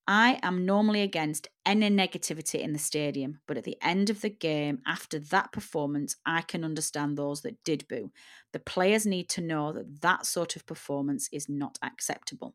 I 0.06 0.40
am 0.42 0.64
normally 0.64 1.02
against 1.02 1.48
any 1.66 1.90
negativity 1.90 2.60
in 2.60 2.72
the 2.72 2.78
stadium, 2.78 3.40
but 3.46 3.58
at 3.58 3.64
the 3.64 3.76
end 3.82 4.08
of 4.08 4.22
the 4.22 4.30
game, 4.30 4.80
after 4.86 5.18
that 5.18 5.52
performance, 5.52 6.16
I 6.24 6.40
can 6.40 6.64
understand 6.64 7.18
those 7.18 7.42
that 7.42 7.62
did 7.62 7.86
boo. 7.86 8.10
The 8.54 8.58
players 8.58 9.04
need 9.04 9.28
to 9.28 9.42
know 9.42 9.70
that 9.72 10.00
that 10.00 10.24
sort 10.24 10.56
of 10.56 10.64
performance 10.64 11.28
is 11.30 11.46
not 11.46 11.78
acceptable. 11.82 12.54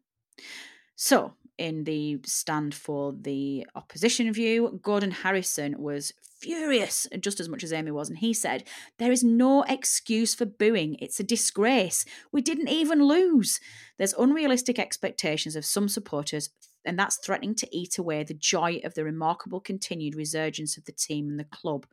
So, 0.95 1.33
in 1.57 1.83
the 1.83 2.19
stand 2.25 2.73
for 2.73 3.13
the 3.13 3.65
opposition 3.75 4.31
view, 4.33 4.79
Gordon 4.81 5.11
Harrison 5.11 5.75
was 5.77 6.11
furious 6.39 7.07
just 7.19 7.39
as 7.39 7.47
much 7.47 7.63
as 7.63 7.71
Amy 7.71 7.91
was, 7.91 8.09
and 8.09 8.17
he 8.17 8.33
said, 8.33 8.63
There 8.99 9.11
is 9.11 9.23
no 9.23 9.63
excuse 9.63 10.33
for 10.35 10.45
booing. 10.45 10.97
It's 10.99 11.19
a 11.19 11.23
disgrace. 11.23 12.05
We 12.31 12.41
didn't 12.41 12.69
even 12.69 13.03
lose. 13.03 13.59
There's 13.97 14.13
unrealistic 14.13 14.79
expectations 14.79 15.55
of 15.55 15.65
some 15.65 15.87
supporters 15.87 16.49
and 16.85 16.99
that's 16.99 17.17
threatening 17.17 17.55
to 17.55 17.67
eat 17.71 17.97
away 17.97 18.23
the 18.23 18.33
joy 18.33 18.81
of 18.83 18.93
the 18.93 19.03
remarkable 19.03 19.59
continued 19.59 20.15
resurgence 20.15 20.77
of 20.77 20.85
the 20.85 20.91
team 20.91 21.29
and 21.29 21.39
the 21.39 21.45
club. 21.45 21.85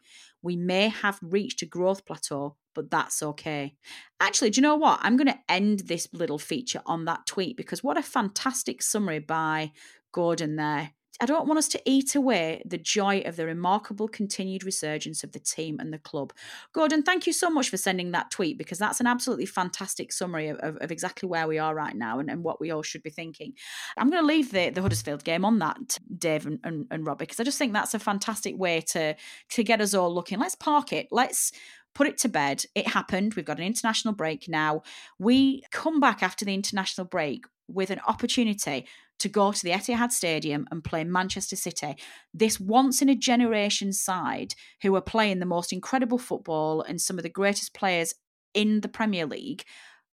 We 0.43 0.57
may 0.57 0.89
have 0.89 1.19
reached 1.23 1.63
a 1.63 1.67
growth 1.67 2.05
plateau, 2.05 2.57
but 2.75 2.91
that's 2.91 3.23
okay. 3.23 3.75
Actually, 4.21 4.51
do 4.51 4.61
you 4.61 4.63
know 4.63 4.77
what? 4.77 5.01
I'm 5.03 5.17
going 5.17 5.27
to 5.27 5.39
end 5.49 5.81
this 5.81 6.09
little 6.13 6.39
feature 6.39 6.83
on 6.87 7.05
that 7.07 7.27
tweet 7.27 7.57
because 7.57 7.83
what 7.83 7.97
a 7.97 8.03
fantastic 8.03 8.83
summary 8.83 9.19
by 9.19 9.73
Gordon 10.13 10.57
there. 10.57 10.91
I 11.23 11.27
don't 11.27 11.47
want 11.47 11.59
us 11.59 11.69
to 11.69 11.83
eat 11.85 12.15
away 12.15 12.63
the 12.65 12.79
joy 12.79 13.21
of 13.27 13.37
the 13.37 13.45
remarkable 13.45 14.09
continued 14.09 14.65
resurgence 14.65 15.23
of 15.23 15.33
the 15.33 15.39
team 15.39 15.79
and 15.79 15.93
the 15.93 15.99
club. 15.99 16.33
Gordon, 16.73 17.03
thank 17.03 17.27
you 17.27 17.35
so 17.35 17.51
much 17.51 17.69
for 17.69 17.77
sending 17.77 18.13
that 18.13 18.31
tweet 18.31 18.57
because 18.57 18.79
that's 18.79 19.01
an 19.01 19.07
absolutely 19.07 19.45
fantastic 19.45 20.13
summary 20.13 20.49
of, 20.49 20.57
of, 20.61 20.79
of 20.79 20.91
exactly 20.91 21.29
where 21.29 21.47
we 21.47 21.59
are 21.59 21.75
right 21.75 21.95
now 21.95 22.19
and, 22.21 22.31
and, 22.31 22.41
what 22.43 22.59
we 22.59 22.71
all 22.71 22.83
should 22.83 23.03
be 23.03 23.11
thinking. 23.11 23.53
I'm 23.99 24.09
going 24.09 24.23
to 24.23 24.27
leave 24.27 24.51
the, 24.51 24.71
the 24.71 24.81
Huddersfield 24.81 25.23
game 25.23 25.45
on 25.45 25.59
that, 25.59 25.99
Dave 26.17 26.47
and, 26.47 26.59
and, 26.65 26.87
and 26.91 27.07
Robbie, 27.07 27.25
because 27.25 27.39
I 27.39 27.45
just 27.45 27.59
think 27.59 27.75
that's 27.75 27.93
a 27.93 27.99
fantastic 27.99 28.59
way 28.59 28.81
to, 28.93 29.15
to 29.51 29.63
get 29.63 29.83
us 29.83 29.93
all 29.93 30.15
looking. 30.15 30.39
Let's 30.39 30.55
park 30.55 30.91
it. 30.95 31.09
Let's 31.11 31.53
put 31.95 32.07
it 32.07 32.19
to 32.19 32.29
bed. 32.29 32.65
It 32.75 32.89
happened. 32.89 33.35
We've 33.35 33.45
got 33.45 33.59
an 33.59 33.67
international 33.67 34.15
break 34.15 34.49
now. 34.49 34.83
We 35.19 35.63
come 35.71 36.01
back 36.01 36.23
after 36.23 36.45
the 36.45 36.55
international 36.55 37.07
break 37.07 37.45
with 37.69 37.91
an 37.91 38.01
opportunity 38.07 38.87
to 39.21 39.29
go 39.29 39.53
to 39.53 39.63
the 39.63 39.71
Etihad 39.71 40.13
Stadium 40.13 40.67
and 40.71 40.83
play 40.83 41.05
Manchester 41.05 41.57
City. 41.57 41.97
This 42.33 42.59
once 42.59 43.03
in 43.03 43.09
a 43.09 43.15
generation 43.15 43.93
side 43.93 44.55
who 44.83 44.95
are 44.97 45.03
playing 45.03 45.39
the 45.39 45.47
most 45.47 45.73
incredible 45.73 46.19
football 46.19 46.83
and 46.83 47.01
some 47.01 47.19
of 47.19 47.23
the 47.23 47.29
greatest 47.29 47.75
players 47.75 48.15
in 48.55 48.81
the 48.81 48.89
Premier 48.89 49.27
League. 49.27 49.65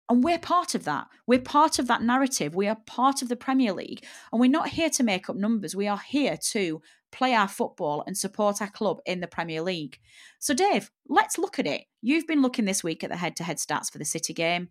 And 0.08 0.24
we're 0.24 0.38
part 0.38 0.74
of 0.74 0.84
that. 0.84 1.06
We're 1.26 1.40
part 1.40 1.78
of 1.78 1.86
that 1.86 2.02
narrative. 2.02 2.54
We 2.54 2.68
are 2.68 2.78
part 2.86 3.22
of 3.22 3.28
the 3.28 3.36
Premier 3.36 3.72
League. 3.72 4.04
And 4.32 4.40
we're 4.40 4.50
not 4.50 4.68
here 4.68 4.90
to 4.90 5.02
make 5.02 5.30
up 5.30 5.36
numbers. 5.36 5.76
We 5.76 5.86
are 5.86 6.00
here 6.00 6.38
to 6.50 6.82
play 7.14 7.34
our 7.34 7.48
football 7.48 8.04
and 8.06 8.16
support 8.16 8.60
our 8.60 8.70
club 8.70 8.98
in 9.06 9.20
the 9.20 9.26
Premier 9.26 9.62
League. 9.62 9.98
So, 10.38 10.52
Dave, 10.52 10.90
let's 11.08 11.38
look 11.38 11.58
at 11.58 11.66
it. 11.66 11.82
You've 12.02 12.26
been 12.26 12.42
looking 12.42 12.64
this 12.64 12.84
week 12.84 13.02
at 13.04 13.10
the 13.10 13.16
head 13.16 13.36
to 13.36 13.44
head 13.44 13.58
stats 13.58 13.90
for 13.90 13.98
the 13.98 14.04
City 14.04 14.34
game. 14.34 14.70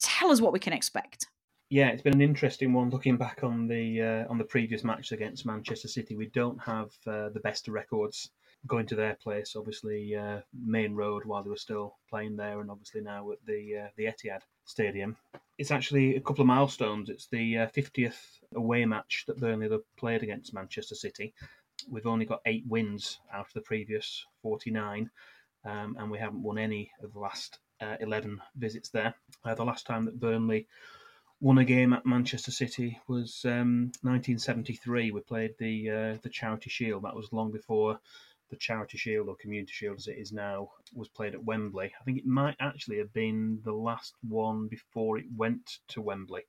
Tell 0.00 0.30
us 0.30 0.40
what 0.40 0.52
we 0.52 0.58
can 0.58 0.72
expect 0.72 1.26
yeah, 1.74 1.88
it's 1.88 2.02
been 2.02 2.14
an 2.14 2.20
interesting 2.20 2.72
one 2.72 2.90
looking 2.90 3.16
back 3.16 3.40
on 3.42 3.66
the 3.66 4.00
uh, 4.00 4.30
on 4.30 4.38
the 4.38 4.44
previous 4.44 4.84
match 4.84 5.10
against 5.10 5.44
Manchester 5.44 5.88
City. 5.88 6.14
We 6.14 6.26
don't 6.26 6.60
have 6.60 6.90
uh, 7.04 7.30
the 7.30 7.40
best 7.42 7.66
of 7.66 7.74
records 7.74 8.30
going 8.66 8.86
to 8.86 8.94
their 8.94 9.14
place. 9.14 9.56
Obviously, 9.56 10.14
uh, 10.14 10.40
Maine 10.52 10.94
Road 10.94 11.24
while 11.24 11.42
they 11.42 11.50
were 11.50 11.56
still 11.56 11.96
playing 12.08 12.36
there, 12.36 12.60
and 12.60 12.70
obviously 12.70 13.00
now 13.00 13.30
at 13.32 13.44
the 13.46 13.84
uh, 13.84 13.88
the 13.96 14.04
Etihad 14.06 14.40
Stadium. 14.64 15.16
It's 15.58 15.70
actually 15.70 16.16
a 16.16 16.20
couple 16.20 16.42
of 16.42 16.48
milestones. 16.48 17.08
It's 17.08 17.26
the 17.26 17.54
50th 17.54 18.08
uh, 18.08 18.58
away 18.58 18.84
match 18.86 19.24
that 19.26 19.38
Burnley 19.38 19.68
have 19.70 19.82
played 19.96 20.22
against 20.22 20.54
Manchester 20.54 20.94
City. 20.94 21.34
We've 21.88 22.06
only 22.06 22.24
got 22.24 22.40
eight 22.46 22.64
wins 22.66 23.18
out 23.32 23.46
of 23.46 23.52
the 23.52 23.60
previous 23.60 24.24
49, 24.42 25.10
um, 25.64 25.96
and 25.98 26.10
we 26.10 26.18
haven't 26.18 26.42
won 26.42 26.58
any 26.58 26.90
of 27.02 27.12
the 27.12 27.18
last 27.18 27.58
uh, 27.80 27.96
11 28.00 28.40
visits 28.56 28.88
there. 28.88 29.14
the 29.44 29.64
last 29.64 29.86
time 29.86 30.06
that 30.06 30.18
Burnley 30.18 30.66
won 31.40 31.58
a 31.58 31.64
game 31.64 31.92
at 31.92 32.06
Manchester 32.06 32.50
City 32.50 32.98
was 33.06 33.44
um, 33.44 33.92
1973. 34.02 35.10
We 35.10 35.20
played 35.20 35.54
the 35.58 35.90
uh, 35.90 36.18
the 36.22 36.30
Charity 36.30 36.70
Shield. 36.70 37.04
That 37.04 37.16
was 37.16 37.32
long 37.32 37.52
before 37.52 38.00
the 38.50 38.56
Charity 38.56 38.98
Shield 38.98 39.28
or 39.28 39.36
Community 39.36 39.72
Shield 39.72 39.98
as 39.98 40.06
it 40.06 40.18
is 40.18 40.32
now 40.32 40.70
was 40.94 41.08
played 41.08 41.34
at 41.34 41.44
Wembley. 41.44 41.92
I 42.00 42.04
think 42.04 42.18
it 42.18 42.26
might 42.26 42.56
actually 42.60 42.98
have 42.98 43.12
been 43.12 43.60
the 43.64 43.72
last 43.72 44.14
one 44.22 44.68
before 44.68 45.18
it 45.18 45.26
went 45.36 45.78
to 45.88 46.02
Wembley, 46.02 46.42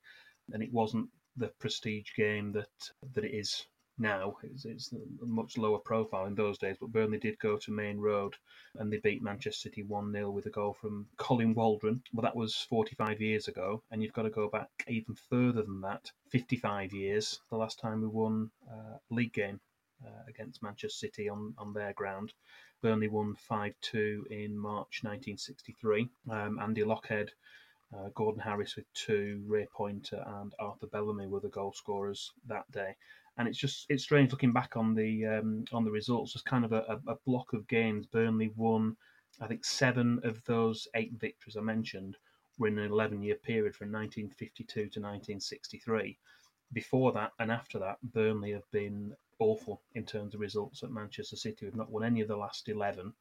and 0.52 0.62
it 0.62 0.72
wasn't 0.72 1.08
the 1.36 1.48
prestige 1.58 2.14
game 2.16 2.52
that 2.52 2.90
that 3.14 3.24
it 3.24 3.34
is 3.34 3.66
now. 3.98 4.36
It's, 4.42 4.64
it's, 4.64 4.92
much 5.20 5.56
lower 5.56 5.78
profile 5.78 6.26
in 6.26 6.34
those 6.34 6.58
days, 6.58 6.76
but 6.80 6.92
Burnley 6.92 7.18
did 7.18 7.38
go 7.38 7.56
to 7.56 7.72
Maine 7.72 7.98
Road 7.98 8.34
and 8.78 8.92
they 8.92 8.98
beat 8.98 9.22
Manchester 9.22 9.68
City 9.68 9.82
1 9.82 10.12
0 10.12 10.30
with 10.30 10.46
a 10.46 10.50
goal 10.50 10.74
from 10.74 11.06
Colin 11.16 11.54
Waldron. 11.54 12.02
Well, 12.12 12.22
that 12.22 12.36
was 12.36 12.54
45 12.68 13.20
years 13.20 13.48
ago, 13.48 13.82
and 13.90 14.02
you've 14.02 14.12
got 14.12 14.22
to 14.22 14.30
go 14.30 14.48
back 14.48 14.68
even 14.88 15.14
further 15.14 15.62
than 15.62 15.80
that 15.80 16.10
55 16.30 16.92
years, 16.92 17.40
the 17.50 17.56
last 17.56 17.78
time 17.78 18.02
we 18.02 18.08
won 18.08 18.50
a 18.70 19.14
league 19.14 19.32
game 19.32 19.60
uh, 20.04 20.22
against 20.28 20.62
Manchester 20.62 21.06
City 21.06 21.28
on, 21.28 21.54
on 21.58 21.72
their 21.72 21.92
ground. 21.92 22.32
Burnley 22.82 23.08
won 23.08 23.34
5 23.34 23.72
2 23.80 24.26
in 24.30 24.56
March 24.56 25.00
1963. 25.02 26.08
Um, 26.30 26.58
Andy 26.60 26.82
Lochhead, 26.82 27.30
Uh, 27.94 28.08
Gordon 28.14 28.40
Harris 28.40 28.76
with 28.76 28.92
two, 28.94 29.44
Ray 29.46 29.66
Pointer 29.72 30.22
and 30.40 30.52
Arthur 30.58 30.88
Bellamy 30.88 31.28
were 31.28 31.40
the 31.40 31.48
goal 31.48 31.72
scorers 31.72 32.32
that 32.46 32.68
day 32.72 32.96
and 33.38 33.46
it's 33.48 33.58
just 33.58 33.86
it's 33.88 34.04
strange 34.04 34.30
looking 34.30 34.52
back 34.52 34.76
on 34.76 34.94
the 34.94 35.26
um, 35.26 35.64
on 35.72 35.84
the 35.84 35.90
results. 35.90 36.34
It's 36.34 36.42
kind 36.42 36.64
of 36.64 36.72
a, 36.72 37.00
a, 37.06 37.16
block 37.26 37.52
of 37.52 37.68
games. 37.68 38.06
Burnley 38.06 38.50
won, 38.56 38.96
I 39.40 39.46
think, 39.46 39.64
seven 39.64 40.20
of 40.24 40.42
those 40.44 40.88
eight 40.94 41.12
victories 41.18 41.56
I 41.56 41.60
mentioned 41.60 42.16
were 42.58 42.68
in 42.68 42.78
an 42.78 42.90
11 42.90 43.22
year 43.22 43.34
period 43.34 43.76
from 43.76 43.92
1952 43.92 44.66
to 44.74 44.80
1963. 44.80 46.18
Before 46.72 47.12
that 47.12 47.32
and 47.38 47.52
after 47.52 47.78
that, 47.78 47.98
Burnley 48.02 48.52
have 48.52 48.68
been 48.72 49.14
awful 49.38 49.82
in 49.94 50.04
terms 50.04 50.34
of 50.34 50.40
results 50.40 50.82
at 50.82 50.90
Manchester 50.90 51.36
City. 51.36 51.66
We've 51.66 51.76
not 51.76 51.90
won 51.90 52.04
any 52.04 52.20
of 52.20 52.28
the 52.28 52.36
last 52.36 52.68
11. 52.68 53.12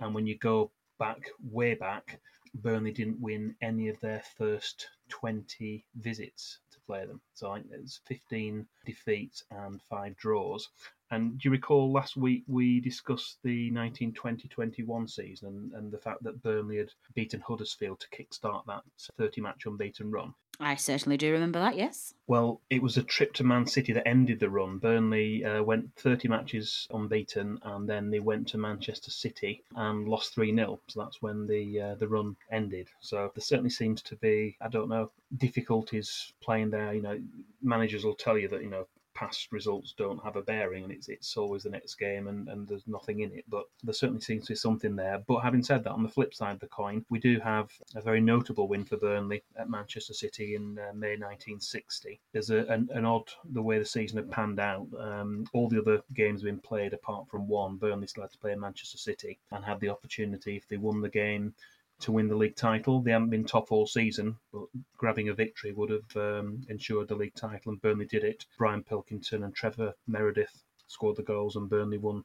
And 0.00 0.14
when 0.14 0.26
you 0.26 0.38
go 0.38 0.70
back, 0.98 1.28
way 1.50 1.74
back, 1.74 2.20
Burnley 2.54 2.92
didn't 2.92 3.20
win 3.20 3.54
any 3.60 3.88
of 3.88 4.00
their 4.00 4.22
first 4.36 4.88
20 5.08 5.84
visits 5.96 6.58
to 6.72 6.78
play 6.86 7.04
them. 7.04 7.20
So 7.34 7.50
I 7.50 7.60
think 7.60 7.72
it's 7.72 8.00
15 8.06 8.66
defeats 8.84 9.44
and 9.50 9.80
five 9.82 10.16
draws. 10.16 10.68
And 11.10 11.38
do 11.38 11.48
you 11.48 11.52
recall 11.52 11.92
last 11.92 12.16
week 12.16 12.44
we 12.48 12.80
discussed 12.80 13.38
the 13.44 13.70
1920-21 13.70 15.08
season 15.08 15.48
and, 15.48 15.72
and 15.72 15.92
the 15.92 15.98
fact 15.98 16.22
that 16.24 16.42
Burnley 16.42 16.78
had 16.78 16.90
beaten 17.14 17.40
Huddersfield 17.40 18.00
to 18.00 18.08
kickstart 18.08 18.64
that 18.66 18.82
30-match 19.18 19.66
unbeaten 19.66 20.10
run? 20.10 20.34
I 20.58 20.74
certainly 20.76 21.16
do 21.16 21.32
remember 21.32 21.58
that, 21.58 21.76
yes. 21.76 22.14
Well, 22.26 22.60
it 22.70 22.82
was 22.82 22.96
a 22.96 23.02
trip 23.02 23.34
to 23.34 23.44
Man 23.44 23.66
City 23.66 23.92
that 23.92 24.08
ended 24.08 24.40
the 24.40 24.50
run. 24.50 24.78
Burnley 24.78 25.44
uh, 25.44 25.62
went 25.62 25.94
30 25.96 26.28
matches 26.28 26.88
unbeaten 26.90 27.58
and 27.62 27.88
then 27.88 28.10
they 28.10 28.20
went 28.20 28.48
to 28.48 28.58
Manchester 28.58 29.10
City 29.10 29.62
and 29.74 30.08
lost 30.08 30.34
3 30.34 30.54
0. 30.54 30.80
So 30.88 31.00
that's 31.00 31.22
when 31.22 31.46
the 31.46 31.80
uh, 31.80 31.94
the 31.94 32.08
run 32.08 32.36
ended. 32.50 32.88
So 33.00 33.30
there 33.34 33.42
certainly 33.42 33.70
seems 33.70 34.02
to 34.02 34.16
be, 34.16 34.56
I 34.60 34.68
don't 34.68 34.88
know, 34.88 35.10
difficulties 35.36 36.32
playing 36.40 36.70
there. 36.70 36.94
You 36.94 37.02
know, 37.02 37.20
managers 37.62 38.04
will 38.04 38.14
tell 38.14 38.38
you 38.38 38.48
that, 38.48 38.62
you 38.62 38.70
know, 38.70 38.86
past 39.16 39.50
results 39.50 39.94
don't 39.96 40.22
have 40.22 40.36
a 40.36 40.42
bearing 40.42 40.84
and 40.84 40.92
it's 40.92 41.08
it's 41.08 41.36
always 41.36 41.62
the 41.62 41.70
next 41.70 41.94
game 41.94 42.28
and, 42.28 42.48
and 42.48 42.68
there's 42.68 42.86
nothing 42.86 43.20
in 43.20 43.32
it. 43.32 43.44
But 43.48 43.64
there 43.82 43.94
certainly 43.94 44.20
seems 44.20 44.46
to 44.46 44.52
be 44.52 44.56
something 44.56 44.94
there. 44.94 45.22
But 45.26 45.40
having 45.40 45.62
said 45.62 45.82
that, 45.84 45.92
on 45.92 46.02
the 46.02 46.08
flip 46.08 46.34
side 46.34 46.52
of 46.52 46.60
the 46.60 46.68
coin, 46.68 47.04
we 47.08 47.18
do 47.18 47.40
have 47.40 47.70
a 47.94 48.02
very 48.02 48.20
notable 48.20 48.68
win 48.68 48.84
for 48.84 48.98
Burnley 48.98 49.42
at 49.58 49.70
Manchester 49.70 50.12
City 50.12 50.54
in 50.54 50.78
uh, 50.78 50.92
May 50.94 51.16
1960. 51.16 52.20
There's 52.32 52.50
a, 52.50 52.58
an, 52.66 52.88
an, 52.92 53.04
odd 53.04 53.28
the 53.52 53.62
way 53.62 53.78
the 53.78 53.84
season 53.84 54.18
had 54.18 54.30
panned 54.30 54.60
out. 54.60 54.86
Um, 54.98 55.46
all 55.54 55.68
the 55.68 55.80
other 55.80 56.02
games 56.14 56.42
have 56.42 56.46
been 56.46 56.60
played 56.60 56.92
apart 56.92 57.28
from 57.30 57.48
one. 57.48 57.76
Burnley 57.76 58.06
still 58.06 58.24
had 58.24 58.32
to 58.32 58.38
play 58.38 58.54
Manchester 58.54 58.98
City 58.98 59.38
and 59.50 59.64
had 59.64 59.80
the 59.80 59.88
opportunity 59.88 60.56
if 60.56 60.68
they 60.68 60.76
won 60.76 61.00
the 61.00 61.08
game 61.08 61.54
to 62.00 62.12
win 62.12 62.28
the 62.28 62.36
league 62.36 62.56
title. 62.56 63.00
They 63.00 63.12
haven't 63.12 63.30
been 63.30 63.44
top 63.44 63.72
all 63.72 63.86
season, 63.86 64.36
but 64.52 64.66
grabbing 64.96 65.28
a 65.28 65.34
victory 65.34 65.72
would 65.72 65.90
have 65.90 66.16
um, 66.16 66.62
ensured 66.68 67.08
the 67.08 67.14
league 67.14 67.34
title, 67.34 67.72
and 67.72 67.80
Burnley 67.80 68.06
did 68.06 68.24
it. 68.24 68.44
Brian 68.58 68.82
Pilkington 68.82 69.44
and 69.44 69.54
Trevor 69.54 69.94
Meredith 70.06 70.64
scored 70.86 71.16
the 71.16 71.22
goals, 71.22 71.56
and 71.56 71.70
Burnley 71.70 71.98
won 71.98 72.24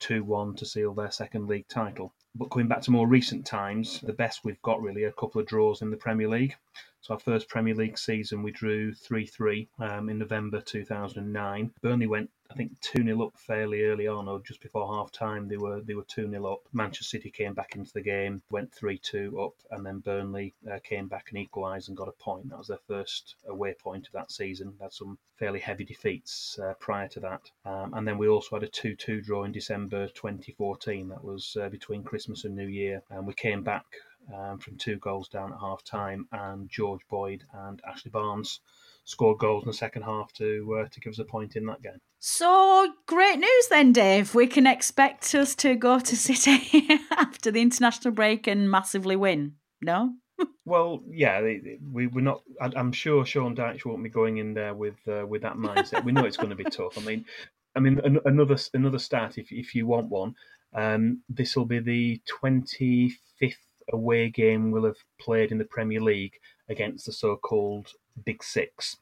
2 0.00 0.24
1 0.24 0.56
to 0.56 0.66
seal 0.66 0.92
their 0.92 1.10
second 1.10 1.46
league 1.46 1.68
title. 1.68 2.12
But 2.34 2.50
coming 2.50 2.66
back 2.66 2.82
to 2.82 2.90
more 2.90 3.06
recent 3.06 3.46
times, 3.46 4.00
the 4.00 4.12
best 4.12 4.40
we've 4.44 4.60
got 4.62 4.82
really 4.82 5.04
are 5.04 5.08
a 5.08 5.12
couple 5.12 5.40
of 5.40 5.46
draws 5.46 5.82
in 5.82 5.90
the 5.90 5.96
Premier 5.96 6.28
League. 6.28 6.56
So 7.00 7.14
our 7.14 7.20
first 7.20 7.48
Premier 7.48 7.74
League 7.74 7.96
season, 7.96 8.42
we 8.42 8.50
drew 8.50 8.92
3-3 8.92 9.68
um, 9.78 10.08
in 10.08 10.18
November 10.18 10.60
2009. 10.60 11.70
Burnley 11.80 12.06
went, 12.06 12.30
I 12.54 12.56
think, 12.56 12.80
2-0 12.82 13.26
up 13.26 13.36
fairly 13.36 13.82
early 13.82 14.06
on, 14.06 14.28
or 14.28 14.38
just 14.38 14.60
before 14.60 14.86
half 14.86 15.10
time. 15.10 15.48
They 15.48 15.56
were 15.56 15.80
they 15.80 15.94
were 15.94 16.04
2-0 16.04 16.52
up. 16.52 16.60
Manchester 16.72 17.16
City 17.16 17.28
came 17.28 17.52
back 17.52 17.74
into 17.74 17.92
the 17.92 18.00
game, 18.00 18.44
went 18.48 18.70
3-2 18.70 19.44
up, 19.44 19.54
and 19.72 19.84
then 19.84 19.98
Burnley 19.98 20.54
uh, 20.70 20.78
came 20.84 21.08
back 21.08 21.30
and 21.30 21.38
equalised 21.38 21.88
and 21.88 21.96
got 21.96 22.06
a 22.06 22.12
point. 22.12 22.48
That 22.48 22.58
was 22.58 22.68
their 22.68 22.78
first 22.86 23.34
away 23.48 23.74
point 23.74 24.06
of 24.06 24.12
that 24.12 24.30
season. 24.30 24.72
They 24.78 24.84
had 24.84 24.92
some 24.92 25.18
fairly 25.36 25.58
heavy 25.58 25.84
defeats 25.84 26.56
uh, 26.62 26.74
prior 26.78 27.08
to 27.08 27.20
that. 27.20 27.50
Um, 27.64 27.92
and 27.94 28.06
then 28.06 28.18
we 28.18 28.28
also 28.28 28.54
had 28.54 28.62
a 28.62 28.68
2-2 28.68 29.24
draw 29.24 29.42
in 29.42 29.50
December 29.50 30.06
2014. 30.06 31.08
That 31.08 31.24
was 31.24 31.56
uh, 31.60 31.68
between 31.70 32.04
Christmas 32.04 32.44
and 32.44 32.54
New 32.54 32.68
Year. 32.68 33.02
And 33.10 33.26
we 33.26 33.34
came 33.34 33.64
back 33.64 33.86
um, 34.32 34.58
from 34.58 34.76
two 34.76 34.96
goals 34.98 35.28
down 35.28 35.52
at 35.52 35.58
half 35.58 35.82
time, 35.82 36.28
and 36.30 36.68
George 36.70 37.02
Boyd 37.10 37.42
and 37.52 37.82
Ashley 37.84 38.12
Barnes 38.12 38.60
scored 39.04 39.38
goals 39.38 39.64
in 39.64 39.68
the 39.68 39.74
second 39.74 40.02
half 40.02 40.32
to 40.32 40.80
uh, 40.80 40.88
to 40.88 41.00
give 41.00 41.12
us 41.12 41.18
a 41.18 41.24
point 41.24 41.56
in 41.56 41.66
that 41.66 41.82
game. 41.82 42.00
So 42.18 42.92
great 43.06 43.38
news 43.38 43.66
then, 43.68 43.92
Dave. 43.92 44.34
We 44.34 44.46
can 44.46 44.66
expect 44.66 45.34
us 45.34 45.54
to 45.56 45.74
go 45.76 46.00
to 46.00 46.16
City 46.16 46.88
after 47.10 47.50
the 47.50 47.60
international 47.60 48.14
break 48.14 48.46
and 48.46 48.70
massively 48.70 49.16
win. 49.16 49.54
No. 49.82 50.14
well, 50.64 51.02
yeah, 51.08 51.40
we 51.92 52.06
we're 52.06 52.20
not. 52.20 52.42
I'm 52.60 52.92
sure 52.92 53.24
Sean 53.24 53.54
Dyche 53.54 53.84
won't 53.84 54.02
be 54.02 54.08
going 54.08 54.38
in 54.38 54.54
there 54.54 54.74
with 54.74 54.96
uh, 55.06 55.26
with 55.26 55.42
that 55.42 55.56
mindset. 55.56 56.04
We 56.04 56.12
know 56.12 56.24
it's 56.24 56.36
going 56.36 56.50
to 56.50 56.56
be 56.56 56.64
tough. 56.64 56.98
I 56.98 57.02
mean, 57.02 57.24
I 57.76 57.80
mean 57.80 58.00
another 58.24 58.56
another 58.72 58.98
stat 58.98 59.38
if 59.38 59.52
if 59.52 59.74
you 59.74 59.86
want 59.86 60.08
one. 60.08 60.34
Um, 60.74 61.22
this 61.28 61.54
will 61.54 61.66
be 61.66 61.78
the 61.78 62.20
25th 62.42 63.54
away 63.92 64.28
game 64.28 64.70
we'll 64.70 64.86
have 64.86 64.96
played 65.20 65.52
in 65.52 65.58
the 65.58 65.64
Premier 65.64 66.00
League 66.00 66.34
against 66.68 67.06
the 67.06 67.12
so-called 67.12 67.92
Big 68.24 68.42
Six. 68.42 68.96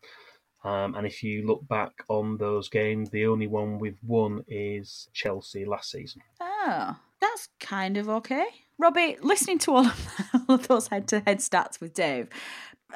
Um, 0.64 0.94
and 0.94 1.06
if 1.06 1.22
you 1.24 1.44
look 1.46 1.66
back 1.66 1.92
on 2.08 2.36
those 2.36 2.68
games, 2.68 3.10
the 3.10 3.26
only 3.26 3.48
one 3.48 3.80
we've 3.80 3.98
won 4.06 4.44
is 4.46 5.08
Chelsea 5.12 5.64
last 5.64 5.90
season. 5.90 6.22
Oh, 6.40 6.96
that's 7.20 7.48
kind 7.58 7.96
of 7.96 8.08
okay. 8.08 8.46
Robbie, 8.78 9.16
listening 9.22 9.58
to 9.60 9.72
all 9.72 9.86
of, 9.86 10.08
all 10.48 10.54
of 10.54 10.68
those 10.68 10.88
head 10.88 11.08
to 11.08 11.20
head 11.20 11.38
stats 11.38 11.80
with 11.80 11.94
Dave, 11.94 12.28